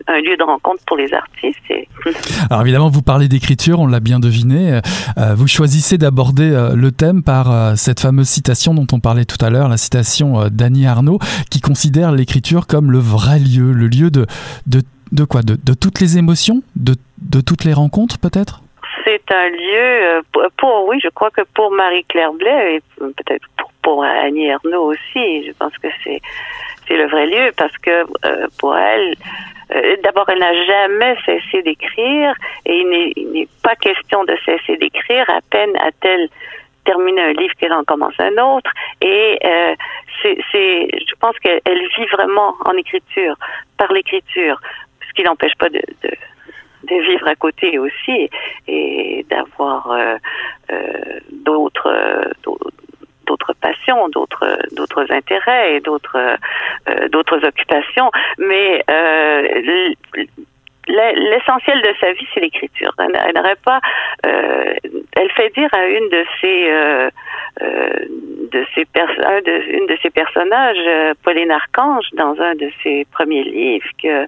un 0.07 0.19
lieu 0.19 0.35
de 0.37 0.43
rencontre 0.43 0.83
pour 0.85 0.97
les 0.97 1.13
artistes. 1.13 1.59
Alors 2.49 2.61
évidemment, 2.61 2.89
vous 2.89 3.01
parlez 3.01 3.27
d'écriture, 3.27 3.79
on 3.79 3.87
l'a 3.87 3.99
bien 3.99 4.19
deviné. 4.19 4.79
Euh, 5.17 5.35
vous 5.35 5.47
choisissez 5.47 5.97
d'aborder 5.97 6.51
euh, 6.51 6.75
le 6.75 6.91
thème 6.91 7.23
par 7.23 7.51
euh, 7.51 7.73
cette 7.75 7.99
fameuse 7.99 8.27
citation 8.27 8.73
dont 8.73 8.87
on 8.91 8.99
parlait 8.99 9.25
tout 9.25 9.43
à 9.43 9.49
l'heure, 9.49 9.69
la 9.69 9.77
citation 9.77 10.49
d'Annie 10.49 10.87
Arnaud, 10.87 11.19
qui 11.49 11.61
considère 11.61 12.11
l'écriture 12.11 12.67
comme 12.67 12.91
le 12.91 12.99
vrai 12.99 13.39
lieu, 13.39 13.71
le 13.71 13.87
lieu 13.87 14.09
de, 14.09 14.25
de, 14.67 14.81
de 15.11 15.23
quoi? 15.23 15.41
De, 15.41 15.55
de, 15.55 15.73
toutes 15.73 15.99
les 15.99 16.17
émotions, 16.17 16.61
de, 16.75 16.95
de 17.21 17.41
toutes 17.41 17.63
les 17.63 17.73
rencontres 17.73 18.19
peut-être? 18.19 18.61
C'est 19.05 19.23
un 19.31 19.49
lieu 19.49 20.21
pour, 20.57 20.87
oui, 20.87 20.99
je 21.03 21.09
crois 21.09 21.29
que 21.29 21.41
pour 21.53 21.71
Marie-Claire 21.71 22.33
Blais 22.33 22.75
et 22.75 22.81
peut-être 22.97 23.45
pour, 23.57 23.71
pour 23.81 24.03
Annie 24.03 24.49
Arnaud 24.51 24.91
aussi, 24.91 25.45
je 25.45 25.51
pense 25.59 25.77
que 25.77 25.89
c'est 26.03 26.21
c'est 26.87 26.97
le 26.97 27.07
vrai 27.07 27.27
lieu 27.27 27.51
parce 27.57 27.77
que 27.77 28.05
euh, 28.25 28.47
pour 28.59 28.75
elle, 28.75 29.15
euh, 29.75 29.95
d'abord, 30.03 30.29
elle 30.29 30.39
n'a 30.39 30.53
jamais 30.65 31.15
cessé 31.25 31.61
d'écrire 31.61 32.33
et 32.65 32.77
il 33.15 33.31
n'est 33.31 33.47
pas 33.61 33.75
question 33.75 34.23
de 34.25 34.35
cesser 34.45 34.77
d'écrire. 34.77 35.29
À 35.29 35.39
peine 35.49 35.75
a-t-elle 35.77 36.29
terminé 36.85 37.21
un 37.21 37.33
livre 37.33 37.53
qu'elle 37.59 37.73
en 37.73 37.83
commence 37.83 38.19
un 38.19 38.37
autre. 38.37 38.69
Et 39.01 39.39
euh, 39.43 39.75
c'est, 40.21 40.37
je 40.51 41.15
pense 41.19 41.37
qu'elle 41.39 41.87
vit 41.97 42.05
vraiment 42.11 42.55
en 42.65 42.73
écriture, 42.73 43.35
par 43.77 43.91
l'écriture, 43.91 44.59
ce 45.07 45.13
qui 45.13 45.23
n'empêche 45.23 45.55
pas 45.57 45.69
de, 45.69 45.81
vivre 46.83 47.27
à 47.27 47.35
côté 47.35 47.79
aussi 47.79 48.29
et 48.67 49.25
d'avoir 49.29 49.97
d'autres 51.31 51.89
d'autres 53.25 53.53
passions, 53.53 54.09
d'autres 54.09 54.57
d'autres 54.73 55.05
intérêts 55.11 55.75
et 55.75 55.79
d'autres 55.79 56.37
euh, 56.89 57.07
d'autres 57.09 57.45
occupations, 57.45 58.11
mais 58.37 58.83
euh, 58.89 59.93
l'essentiel 60.87 61.81
de 61.81 61.93
sa 61.99 62.11
vie 62.13 62.27
c'est 62.33 62.41
l'écriture. 62.41 62.93
Elle, 62.99 63.33
n'aurait 63.35 63.61
pas. 63.63 63.79
Euh, 64.25 64.73
elle 65.15 65.31
fait 65.31 65.53
dire 65.55 65.69
à 65.73 65.85
une 65.85 66.09
de 66.09 66.25
ses 66.41 67.09
de 68.51 68.65
ses 68.75 68.85
un 68.97 69.41
de, 69.41 69.77
une 69.77 69.87
de 69.87 69.97
ses 70.01 70.09
personnages, 70.09 71.15
Pauline 71.23 71.51
Archange, 71.51 72.05
dans 72.13 72.39
un 72.39 72.55
de 72.55 72.69
ses 72.83 73.05
premiers 73.11 73.43
livres, 73.43 73.89
que 74.01 74.27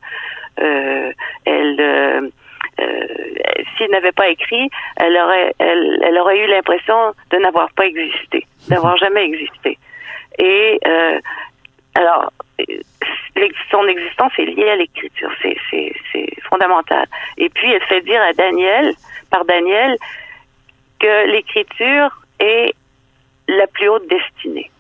elle 1.46 2.32
s'il 3.78 3.90
n'avait 3.92 4.12
pas 4.12 4.30
écrit, 4.30 4.70
elle 4.98 5.18
aurait, 5.18 5.54
elle, 5.60 6.04
elle 6.04 6.18
aurait 6.18 6.40
eu 6.40 6.48
l'impression 6.48 7.14
de 7.32 7.38
n'avoir 7.38 7.72
pas 7.72 7.86
existé, 7.86 8.46
d'avoir 8.68 8.98
jamais 8.98 9.24
existé. 9.26 9.78
Et 10.38 10.80
euh, 10.86 11.20
alors, 11.96 12.32
son 13.72 13.88
existence 13.88 14.34
est 14.38 14.46
liée 14.46 14.70
à 14.70 14.76
l'écriture, 14.76 15.32
c'est 15.42 15.58
fondamental. 16.50 17.06
Et 17.38 17.50
puis, 17.50 17.72
elle 17.72 17.84
fait 17.84 18.02
dire 18.02 18.22
à 18.22 18.34
Daniel, 18.34 18.94
par 19.30 19.46
Daniel, 19.46 19.98
que 21.00 21.28
l'écriture 21.28 22.10
est 22.40 22.74
la 23.48 23.68
plus 23.68 23.90
haute 23.90 24.08
destinée. 24.08 24.72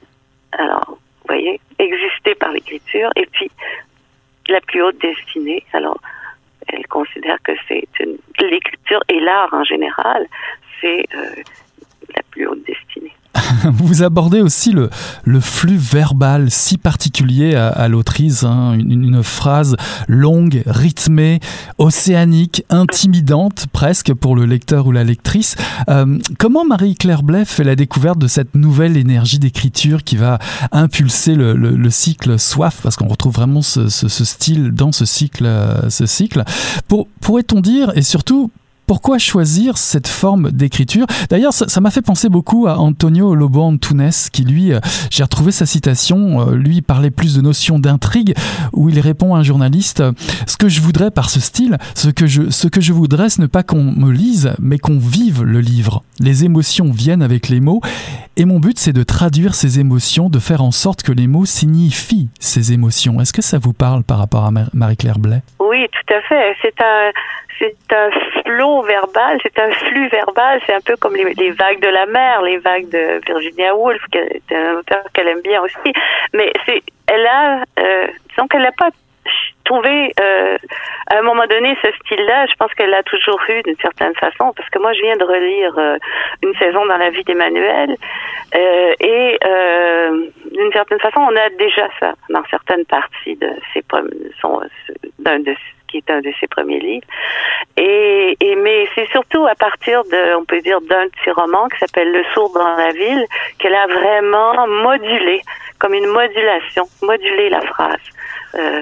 Alors, 0.54 0.86
vous 0.88 1.28
voyez, 1.28 1.60
exister 1.80 2.36
par 2.36 2.52
l'écriture, 2.52 3.10
et 3.16 3.26
puis 3.26 3.50
la 4.48 4.62
plus 4.62 4.82
haute 4.82 4.98
destinée. 5.00 5.66
Alors, 5.74 6.00
elle 6.68 6.88
considère 6.88 7.38
que 7.44 7.54
c'est 7.68 7.88
une 8.00 8.18
l'écriture 8.46 9.02
et 9.10 9.20
l'art 9.20 9.54
en 9.54 9.64
général, 9.64 10.28
c'est 10.82 11.06
euh, 11.16 11.36
la 12.16 12.24
plus 12.32 12.48
haute 12.48 12.64
destinée. 12.66 13.14
Vous 13.74 14.04
abordez 14.04 14.42
aussi 14.42 14.72
le, 14.72 14.90
le, 15.24 15.40
flux 15.40 15.78
verbal 15.78 16.50
si 16.52 16.78
particulier 16.78 17.56
à, 17.56 17.68
à 17.68 17.88
l'autrice, 17.88 18.44
hein, 18.44 18.74
une, 18.74 18.92
une, 18.92 19.24
phrase 19.24 19.76
longue, 20.08 20.64
rythmée, 20.66 21.40
océanique, 21.78 22.64
intimidante 22.70 23.68
presque 23.72 24.14
pour 24.14 24.36
le 24.36 24.46
lecteur 24.46 24.88
ou 24.88 24.92
la 24.92 25.04
lectrice. 25.04 25.56
Euh, 25.90 26.20
comment 26.40 26.66
Marie-Claire 26.66 27.24
Blais 27.24 27.46
fait 27.46 27.64
la 27.64 27.76
découverte 27.76 28.20
de 28.20 28.28
cette 28.28 28.56
nouvelle 28.56 28.98
énergie 28.98 29.40
d'écriture 29.40 30.04
qui 30.04 30.18
va 30.18 30.40
impulser 30.72 31.36
le, 31.36 31.54
le, 31.54 31.76
le 31.76 31.90
cycle 31.90 32.40
Soif, 32.40 32.80
parce 32.82 32.96
qu'on 32.96 33.08
retrouve 33.08 33.34
vraiment 33.34 33.62
ce, 33.62 33.90
ce, 33.90 34.08
ce, 34.08 34.26
style 34.26 34.72
dans 34.72 34.92
ce 34.92 35.06
cycle, 35.06 35.50
ce 35.90 36.06
cycle? 36.06 36.44
Pour, 36.88 37.08
pourrait-on 37.22 37.62
dire, 37.62 37.92
et 37.96 38.02
surtout 38.02 38.52
pourquoi 38.88 39.18
choisir 39.18 39.78
cette 39.78 40.08
forme 40.08 40.52
d'écriture? 40.52 41.06
D'ailleurs, 41.30 41.54
ça 41.54 41.82
m'a 41.82 41.92
fait 41.92 42.02
penser 42.02 42.30
beaucoup 42.30 42.68
à 42.68 42.78
Antonio 42.78 43.36
Lobo 43.36 43.62
Antunes, 43.62 44.12
qui 44.32 44.44
lui, 44.44 44.74
euh, 44.74 44.80
j'ai 45.10 45.24
retrouvé 45.24 45.52
sa 45.52 45.66
citation, 45.66 46.42
euh, 46.42 46.56
lui 46.56 46.82
parlait 46.82 47.12
plus 47.12 47.36
de 47.36 47.42
notion 47.42 47.80
d'intrigue, 47.80 48.36
où 48.74 48.90
il 48.90 49.00
répond 49.00 49.36
à 49.36 49.40
un 49.40 49.44
journaliste 49.44 50.04
Ce 50.48 50.58
que 50.58 50.70
je 50.70 50.82
voudrais 50.82 51.12
par 51.12 51.30
ce 51.30 51.40
style, 51.40 51.78
ce 51.96 52.10
que 52.10 52.28
je, 52.28 52.50
ce 52.50 52.68
que 52.68 52.82
je 52.82 52.94
voudrais, 52.94 53.30
ce 53.30 53.42
n'est 53.42 53.48
pas 53.48 53.64
qu'on 53.64 53.84
me 53.84 54.12
lise, 54.12 54.54
mais 54.60 54.78
qu'on 54.78 55.00
vive 55.00 55.44
le 55.44 55.62
livre. 55.62 56.04
Les 56.20 56.46
émotions 56.46 56.92
viennent 56.92 57.24
avec 57.24 57.50
les 57.50 57.60
mots, 57.60 57.82
et 58.38 58.46
mon 58.46 58.60
but, 58.60 58.78
c'est 58.78 58.94
de 58.94 59.04
traduire 59.04 59.56
ces 59.56 59.80
émotions, 59.80 60.30
de 60.30 60.40
faire 60.40 60.62
en 60.62 60.72
sorte 60.72 61.04
que 61.04 61.12
les 61.12 61.28
mots 61.28 61.46
signifient 61.46 62.30
ces 62.40 62.74
émotions. 62.74 63.22
Est-ce 63.22 63.34
que 63.34 63.42
ça 63.42 63.58
vous 63.58 63.74
parle 63.74 64.04
par 64.04 64.18
rapport 64.18 64.46
à 64.46 64.52
Marie-Claire 64.74 65.20
Blais? 65.20 65.42
Oui, 65.60 65.88
tout 65.92 66.14
à 66.14 66.22
fait. 66.28 66.56
C'est 66.62 66.76
un 66.82 67.12
c'est 67.60 67.76
un 67.92 68.10
flot 68.44 68.82
verbal, 68.84 69.40
c'est 69.44 69.58
un 69.60 69.72
flux 69.72 70.08
verbal, 70.10 70.60
c'est 70.66 70.74
un 70.74 70.82
peu 70.82 70.96
comme 70.98 71.16
les, 71.16 71.52
vagues 71.52 71.80
de 71.80 71.88
la 71.88 72.06
mer, 72.06 72.42
les 72.42 72.58
vagues 72.58 72.90
de 72.90 73.22
Virginia 73.26 73.76
Woolf, 73.76 74.02
qui 74.12 74.18
est 74.18 74.52
un 74.52 74.76
auteur 74.76 75.04
qu'elle 75.14 75.28
aime 75.28 75.42
bien 75.42 75.62
aussi. 75.62 75.94
Mais 76.34 76.52
c'est, 76.66 76.82
elle 77.08 77.26
a, 77.26 77.64
euh, 77.80 78.08
disons 78.30 78.48
qu'elle 78.48 78.64
n'a 78.64 78.72
pas 78.72 78.90
trouvé 79.64 80.12
euh, 80.20 80.58
à 81.08 81.18
un 81.18 81.22
moment 81.24 81.48
donné 81.48 81.76
ce 81.82 81.92
style-là. 81.92 82.46
Je 82.46 82.54
pense 82.60 82.72
qu'elle 82.74 82.92
l'a 82.92 83.04
toujours 83.04 83.40
eu 83.50 83.64
d'une 83.64 83.78
certaine 83.78 84.14
façon, 84.16 84.54
parce 84.56 84.70
que 84.70 84.80
moi 84.80 84.94
je 84.94 85.02
viens 85.02 85.18
de 85.18 85.24
relire 85.24 85.74
euh, 85.78 85.98
une 86.44 86.54
saison 86.56 86.86
dans 86.86 86.98
la 86.98 87.10
vie 87.10 87.24
d'Emmanuel, 87.24 87.96
et 88.54 89.38
d'une 90.52 90.72
certaine 90.72 91.00
façon, 91.00 91.20
on 91.20 91.36
a 91.36 91.50
déjà 91.58 91.88
ça 92.00 92.14
dans 92.30 92.44
certaines 92.50 92.86
parties 92.86 93.36
de 93.36 93.50
ses 93.74 93.84
son, 94.42 94.62
d'un 95.20 95.40
de 95.40 95.56
qui 95.96 96.04
est 96.06 96.14
un 96.14 96.22
de 96.22 96.32
ses 96.40 96.48
premiers 96.48 96.80
livres. 96.80 97.08
Et, 97.78 98.36
mais 98.62 98.88
c'est 98.96 99.08
surtout 99.12 99.46
à 99.48 99.56
partir 99.56 100.04
de, 100.04 100.36
on 100.36 100.46
peut 100.46 100.62
dire, 100.62 100.82
d'un 100.82 101.08
petit 101.10 101.32
roman 101.32 101.68
qui 101.70 101.78
s'appelle 101.80 102.12
Le 102.12 102.24
sourd 102.34 102.52
dans 102.54 102.76
la 102.76 102.92
ville 102.92 103.26
qu'elle 103.60 103.76
a 103.76 103.88
vraiment 103.88 104.68
modulé, 104.68 105.42
comme 105.80 105.94
une 105.94 106.08
modulation, 106.08 106.86
modulé 107.02 107.50
la 107.50 107.62
phrase. 107.62 108.06
Euh, 108.56 108.82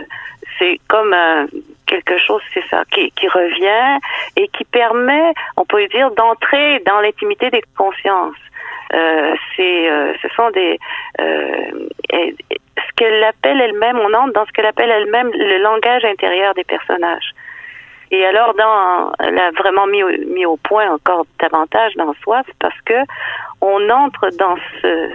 c'est 0.60 0.80
comme 0.88 1.14
euh, 1.14 1.48
quelque 1.88 2.18
chose, 2.18 2.42
c'est 2.54 2.66
ça, 2.70 2.84
qui, 2.92 3.12
revient 3.28 4.00
et 4.36 4.48
qui 4.50 4.64
permet, 4.66 5.34
on 5.58 5.66
peut 5.66 5.88
dire, 5.88 6.12
d'entrer 6.12 6.80
dans 6.86 7.00
l'intimité 7.02 7.50
des 7.50 7.64
consciences. 7.78 8.36
Euh, 8.94 9.34
c'est, 9.56 9.90
ce 10.22 10.28
sont 10.36 10.52
des, 10.52 10.80
ce 12.94 13.04
qu'elle 13.04 13.24
appelle 13.24 13.60
elle-même, 13.60 13.98
on 14.00 14.14
entre 14.14 14.34
dans 14.34 14.46
ce 14.46 14.52
qu'elle 14.52 14.66
appelle 14.66 14.90
elle-même 14.90 15.32
le 15.34 15.62
langage 15.62 16.06
intérieur 16.06 16.54
des 16.54 16.64
personnages. 16.64 17.34
Et 18.12 18.24
alors, 18.26 18.54
elle 19.20 19.40
a 19.40 19.52
vraiment 19.52 19.88
mis, 19.88 20.46
au 20.46 20.58
point 20.58 20.88
encore 20.92 21.26
davantage 21.40 21.96
dans 21.96 22.14
Soif 22.22 22.46
parce 22.60 22.80
que 22.86 22.94
on 23.62 23.90
entre 23.90 24.30
dans 24.38 24.56
ce, 24.82 25.10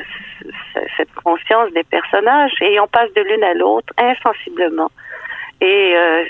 cette 0.97 1.13
conscience 1.15 1.71
des 1.73 1.85
personnages 1.85 2.53
et 2.61 2.81
on 2.81 2.89
passe 2.89 3.13
de 3.15 3.21
l'une 3.21 3.45
à 3.45 3.55
l'autre 3.55 3.93
insensiblement. 3.99 4.91
Et, 5.61 5.95
euh, 5.97 6.25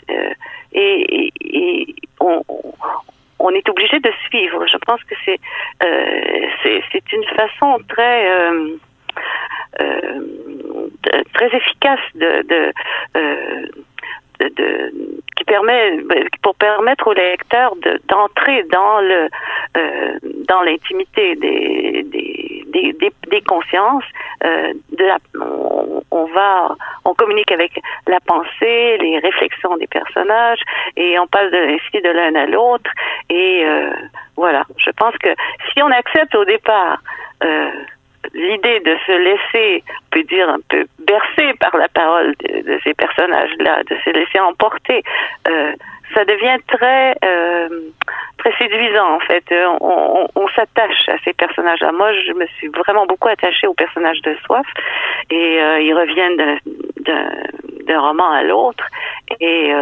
et, 0.72 1.94
on, 2.20 3.50
est 3.50 3.68
obligé 3.70 3.98
de 4.00 4.12
suivre. 4.28 4.66
Je 4.66 4.76
pense 4.78 5.02
que 5.04 5.14
c'est 5.24 5.40
euh, 5.82 6.90
une 7.12 7.24
façon 7.34 7.78
très 7.88 8.30
euh, 8.30 8.76
très 11.34 11.56
efficace 11.56 12.00
de, 12.14 12.42
de, 12.42 12.72
euh, 13.16 13.66
de, 14.40 14.92
qui 15.36 15.44
permet 15.44 15.98
pour 16.42 16.54
permettre 16.56 17.08
au 17.08 17.12
lecteur 17.12 17.74
d'entrer 18.08 18.62
dans 18.64 19.00
le 19.00 19.28
euh, 19.76 20.18
dans 20.48 20.62
l'intimité 20.62 21.36
des, 21.36 22.04
des, 22.04 22.64
des, 22.92 23.12
des, 23.30 23.40
consciences 23.42 24.04
euh, 24.44 24.72
de 24.96 25.04
la, 25.04 25.18
on, 25.40 26.02
on, 26.10 26.24
va 26.26 26.74
on 27.04 27.14
communique 27.14 27.52
avec 27.52 27.80
la 28.06 28.20
pensée 28.20 28.98
les 28.98 29.18
réflexions 29.18 29.76
des 29.76 29.86
personnages 29.86 30.60
et 30.96 31.18
on 31.18 31.26
passe 31.26 31.50
de 31.50 31.74
ainsi 31.74 32.02
de 32.02 32.10
l'un 32.10 32.34
à 32.34 32.46
l'autre 32.46 32.90
et 33.28 33.64
euh, 33.64 33.90
voilà. 34.36 34.64
Je 34.76 34.90
pense 34.92 35.16
que 35.18 35.30
si 35.72 35.82
on 35.82 35.90
accepte 35.90 36.34
au 36.34 36.44
départ 36.44 37.02
euh, 37.42 37.70
l'idée 38.34 38.80
de 38.80 38.96
se 39.06 39.12
laisser, 39.12 39.84
on 39.88 40.10
peut 40.10 40.22
dire, 40.24 40.48
un 40.48 40.60
peu 40.68 40.86
bercer 40.98 41.54
par 41.60 41.76
la 41.76 41.88
parole 41.88 42.34
de, 42.40 42.78
ces 42.84 42.94
personnages-là, 42.94 43.82
de 43.84 43.96
se 44.04 44.10
laisser 44.10 44.40
emporter, 44.40 45.02
euh, 45.48 45.72
ça 46.14 46.24
devient 46.24 46.56
très 46.66 47.14
euh, 47.24 47.68
très 48.38 48.56
séduisant 48.56 49.16
en 49.16 49.20
fait. 49.20 49.44
Euh, 49.52 49.68
on, 49.80 50.48
s'attache 50.56 51.08
à 51.08 51.18
ces 51.24 51.34
personnages-là. 51.34 51.92
Moi, 51.92 52.12
je 52.14 52.32
me 52.32 52.46
suis 52.58 52.68
vraiment 52.68 53.06
beaucoup 53.06 53.28
attachée 53.28 53.66
aux 53.66 53.74
personnages 53.74 54.20
de 54.22 54.34
Soif 54.44 54.66
et 55.30 55.58
ils 55.82 55.94
reviennent 55.94 56.58
d'un 56.96 58.00
roman 58.00 58.30
à 58.30 58.42
l'autre 58.42 58.84
et 59.40 59.72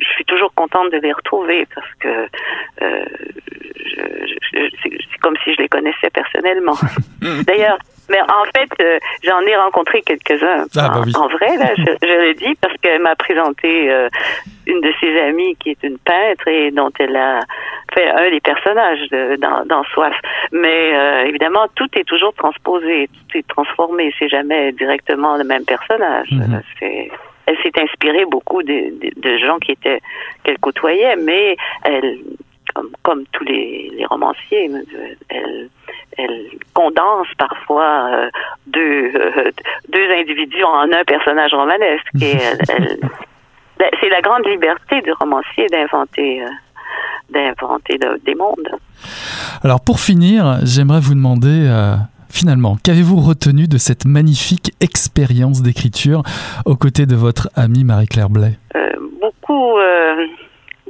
je 0.00 0.08
suis 0.14 0.24
toujours 0.24 0.52
contente 0.54 0.90
de 0.92 0.98
les 0.98 1.12
retrouver 1.12 1.66
parce 1.74 1.94
que 2.00 2.28
euh, 2.82 3.04
c'est 4.82 5.18
comme 5.20 5.36
si 5.44 5.54
je 5.54 5.62
les 5.62 5.68
connaissais 5.68 6.10
personnellement. 6.12 6.76
D'ailleurs, 7.46 7.78
mais 8.10 8.20
en 8.20 8.44
fait, 8.54 8.70
euh, 8.82 8.98
j'en 9.22 9.40
ai 9.40 9.56
rencontré 9.56 10.02
quelques-uns 10.02 10.66
ah, 10.76 10.88
bah 10.88 11.02
en, 11.18 11.28
vrai, 11.28 11.56
là, 11.56 11.70
je, 11.76 11.84
je, 12.02 12.26
le 12.26 12.34
dis 12.34 12.54
parce 12.60 12.74
qu'elle 12.82 13.00
m'a 13.00 13.14
présenté 13.14 13.90
euh, 13.90 14.08
une 14.66 14.80
de 14.80 14.92
ses 15.00 15.18
amies 15.20 15.56
qui 15.56 15.70
est 15.70 15.82
une 15.82 15.98
peintre 15.98 16.46
et 16.48 16.70
dont 16.70 16.90
elle 16.98 17.16
a 17.16 17.40
fait 17.94 18.10
un 18.10 18.30
des 18.30 18.40
personnages 18.40 19.08
de, 19.10 19.36
dans, 19.36 19.64
dans 19.64 19.84
Soif. 19.84 20.14
Mais 20.50 20.94
euh, 20.94 21.24
évidemment, 21.26 21.66
tout 21.74 21.88
est 21.94 22.04
toujours 22.04 22.34
transposé, 22.34 23.08
tout 23.08 23.38
est 23.38 23.46
transformé. 23.46 24.12
C'est 24.18 24.28
jamais 24.28 24.72
directement 24.72 25.36
le 25.36 25.44
même 25.44 25.64
personnage. 25.64 26.28
Mm 26.32 26.40
-hmm. 26.40 26.62
C'est 26.78 27.10
elle 27.46 27.56
s'est 27.62 27.80
inspirée 27.80 28.24
beaucoup 28.24 28.62
de, 28.62 28.72
de, 28.72 29.20
de, 29.20 29.38
gens 29.38 29.58
qui 29.58 29.72
étaient 29.72 30.00
qu'elle 30.44 30.58
côtoyait, 30.58 31.16
mais 31.16 31.56
elle, 31.84 32.18
comme, 32.74 32.90
comme 33.02 33.24
tous 33.32 33.44
les, 33.44 33.90
les 33.94 34.06
romanciers, 34.06 34.70
elle, 35.28 35.68
elle 36.18 36.46
condense 36.74 37.28
parfois 37.38 38.10
euh, 38.12 38.30
deux, 38.66 39.12
euh, 39.14 39.50
deux 39.88 40.10
individus 40.12 40.64
en 40.64 40.92
un 40.92 41.04
personnage 41.04 41.52
romanesque. 41.54 42.06
Et 42.20 42.32
elle, 42.68 42.98
elle, 43.78 43.90
c'est 44.00 44.08
la 44.08 44.20
grande 44.20 44.46
liberté 44.46 45.00
du 45.02 45.12
romancier 45.12 45.66
d'inventer. 45.66 46.42
Euh, 46.42 46.48
d'inventer 47.30 47.98
des 48.26 48.34
mondes. 48.34 48.68
Alors 49.62 49.80
pour 49.80 50.00
finir, 50.00 50.58
j'aimerais 50.64 51.00
vous 51.00 51.14
demander 51.14 51.66
euh, 51.66 51.96
finalement, 52.32 52.76
qu'avez-vous 52.82 53.20
retenu 53.20 53.68
de 53.68 53.78
cette 53.78 54.04
magnifique 54.06 54.72
expérience 54.80 55.62
d'écriture 55.62 56.22
aux 56.64 56.76
côtés 56.76 57.06
de 57.06 57.14
votre 57.14 57.48
amie 57.54 57.84
Marie-Claire 57.84 58.30
Blais? 58.30 58.58
Euh, 58.74 58.80
Beaucoup, 59.20 59.78
euh, 59.78 60.26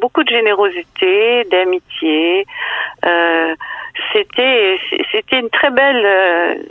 beaucoup 0.03 0.25
de 0.25 0.29
générosité, 0.31 1.45
d'amitié. 1.51 2.45
Euh, 3.07 3.55
c'était 4.13 4.79
c'était 5.11 5.39
une 5.39 5.51
très 5.51 5.71
belle 5.71 6.07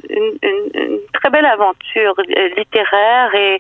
une, 0.10 0.38
une, 0.42 1.00
très 1.14 1.30
belle 1.30 1.46
aventure 1.46 2.16
littéraire 2.58 3.34
et 3.36 3.60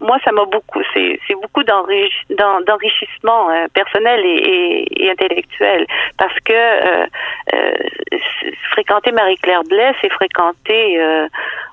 moi 0.00 0.18
ça 0.24 0.32
m'a 0.32 0.44
beaucoup 0.44 0.82
c'est 0.94 1.18
c'est 1.26 1.34
beaucoup 1.34 1.64
d'enrichissement 1.64 3.50
euh, 3.50 3.66
personnel 3.74 4.20
et, 4.24 5.10
intellectuel 5.10 5.86
parce 6.18 6.38
que 6.40 6.52
euh, 6.52 7.06
euh, 7.54 7.72
fréquenter 8.70 9.12
Marie-Claire 9.12 9.64
Blais 9.64 9.92
c'est 10.00 10.12
fréquenter 10.12 11.00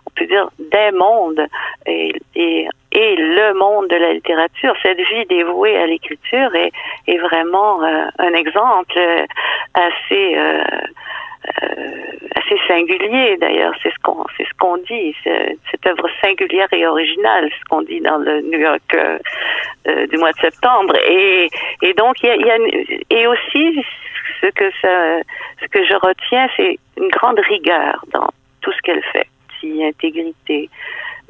on 0.06 0.10
peut 0.16 0.26
dire 0.26 0.50
des 0.60 0.92
mondes 0.92 1.46
et, 1.86 2.14
et, 2.36 2.68
et 2.92 3.16
le 3.16 3.54
monde 3.54 3.88
de 3.88 3.96
la 3.96 4.14
littérature. 4.14 4.74
Cette 4.82 4.98
vie 4.98 5.26
dévouée 5.30 5.78
à 5.78 5.86
l'écriture 5.86 6.54
est, 6.56 6.72
est 7.08 7.18
vraiment 7.18 7.84
euh, 7.84 8.06
un 8.18 8.34
exemple 8.34 9.00
assez 9.74 10.36
euh, 10.38 10.64
euh, 11.64 12.02
assez 12.36 12.58
singulier 12.68 13.38
d'ailleurs. 13.38 13.74
C'est 13.84 13.92
ce 13.92 14.00
qu'on 14.04 14.26
c'est 14.38 14.46
ce 14.46 14.54
qu'on 14.60 14.78
dit. 14.78 15.16
Cette 15.24 15.86
œuvre 15.88 16.10
singulière 16.22 16.68
et 16.72 16.86
originale, 16.88 17.50
ce 17.60 17.66
qu'on 17.70 17.82
dit 17.82 18.02
dans 18.02 18.18
le 18.18 18.42
New 18.42 18.60
York 18.60 18.98
du 20.10 20.18
mois 20.18 20.32
de 20.32 20.40
septembre. 20.40 20.96
Et, 21.08 21.50
et 21.82 21.94
donc 21.94 22.22
il 22.24 22.28
y 22.28 22.32
a, 22.32 22.36
y 22.36 22.52
a, 22.52 22.58
et 23.10 23.28
aussi 23.28 23.84
ce 24.42 24.48
que 24.48 24.72
ça, 24.82 25.20
ce 25.62 25.68
que 25.68 25.84
je 25.86 25.96
retiens, 25.96 26.48
c'est 26.58 26.78
une 26.98 27.10
grande 27.10 27.40
rigueur 27.40 28.04
dans 28.14 28.30
tout 28.62 28.72
ce 28.72 28.82
qu'elle 28.82 29.04
fait 29.14 29.28
intégrité, 29.64 30.70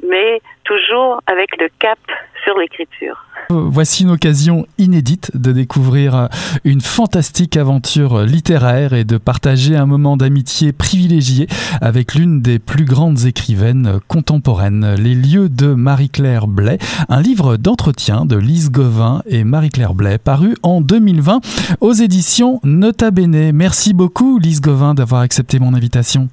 mais 0.08 0.40
toujours 0.64 1.20
avec 1.26 1.56
le 1.58 1.68
cap 1.78 1.98
sur 2.44 2.58
l'écriture. 2.58 3.24
Voici 3.50 4.04
une 4.04 4.10
occasion 4.10 4.66
inédite 4.78 5.36
de 5.36 5.50
découvrir 5.50 6.28
une 6.64 6.80
fantastique 6.80 7.56
aventure 7.56 8.22
littéraire 8.22 8.92
et 8.92 9.04
de 9.04 9.18
partager 9.18 9.76
un 9.76 9.86
moment 9.86 10.16
d'amitié 10.16 10.72
privilégié 10.72 11.48
avec 11.80 12.14
l'une 12.14 12.42
des 12.42 12.60
plus 12.60 12.84
grandes 12.84 13.26
écrivaines 13.26 13.98
contemporaines, 14.06 14.94
Les 14.94 15.14
lieux 15.14 15.48
de 15.48 15.74
Marie-Claire 15.74 16.46
Blais, 16.46 16.78
un 17.08 17.20
livre 17.20 17.56
d'entretien 17.56 18.24
de 18.24 18.36
Lise 18.36 18.70
Gauvin 18.70 19.22
et 19.26 19.42
Marie-Claire 19.42 19.94
Blais, 19.94 20.18
paru 20.18 20.54
en 20.62 20.80
2020 20.80 21.40
aux 21.80 21.92
éditions 21.92 22.60
Nota 22.62 23.10
Bene. 23.10 23.52
Merci 23.52 23.94
beaucoup 23.94 24.38
Lise 24.38 24.60
Gauvin 24.60 24.94
d'avoir 24.94 25.22
accepté 25.22 25.58
mon 25.58 25.74
invitation. 25.74 26.28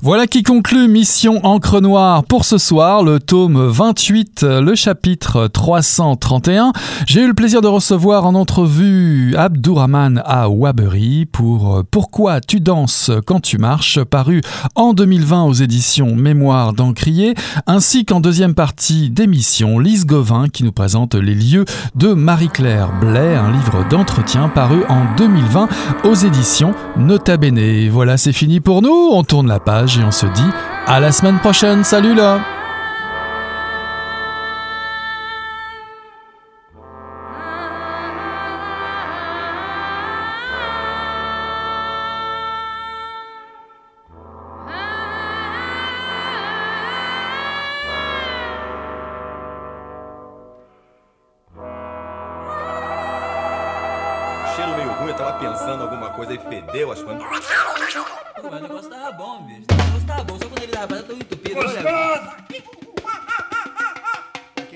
Voilà 0.00 0.28
qui 0.28 0.44
conclut 0.44 0.86
Mission 0.86 1.40
Encre 1.44 1.80
Noire 1.80 2.22
pour 2.22 2.44
ce 2.44 2.56
soir, 2.56 3.02
le 3.02 3.18
tome 3.18 3.66
28, 3.66 4.44
le 4.44 4.76
chapitre 4.76 5.48
331. 5.48 6.72
J'ai 7.04 7.22
eu 7.22 7.26
le 7.26 7.34
plaisir 7.34 7.62
de 7.62 7.66
recevoir 7.66 8.24
en 8.24 8.36
entrevue 8.36 9.34
Abdourahman 9.36 10.22
à 10.24 10.48
Wabery 10.48 11.26
pour 11.26 11.82
Pourquoi 11.90 12.40
tu 12.40 12.60
danses 12.60 13.10
quand 13.26 13.40
tu 13.40 13.58
marches, 13.58 13.98
paru 14.04 14.40
en 14.76 14.92
2020 14.92 15.42
aux 15.42 15.52
éditions 15.52 16.14
Mémoire 16.14 16.74
d'Encrier, 16.74 17.34
ainsi 17.66 18.04
qu'en 18.04 18.20
deuxième 18.20 18.54
partie 18.54 19.10
d'émission, 19.10 19.80
Lise 19.80 20.06
Gauvin 20.06 20.48
qui 20.48 20.62
nous 20.62 20.70
présente 20.70 21.16
les 21.16 21.34
lieux 21.34 21.64
de 21.96 22.12
Marie-Claire 22.12 22.92
Blais, 23.00 23.34
un 23.34 23.50
livre 23.50 23.84
d'entretien 23.90 24.48
paru 24.48 24.84
en 24.88 25.16
2020 25.16 25.68
aux 26.04 26.14
éditions 26.14 26.72
Nota 26.96 27.36
Bene. 27.36 27.88
Voilà, 27.88 28.16
c'est 28.16 28.32
fini 28.32 28.60
pour 28.60 28.80
nous, 28.80 29.10
on 29.12 29.24
tourne 29.24 29.48
la 29.48 29.58
page 29.58 29.87
et 29.96 30.04
on 30.04 30.10
se 30.10 30.26
dit 30.26 30.50
à 30.86 31.00
la 31.00 31.12
semaine 31.12 31.38
prochaine. 31.38 31.82
Salut 31.84 32.14
là 32.14 32.57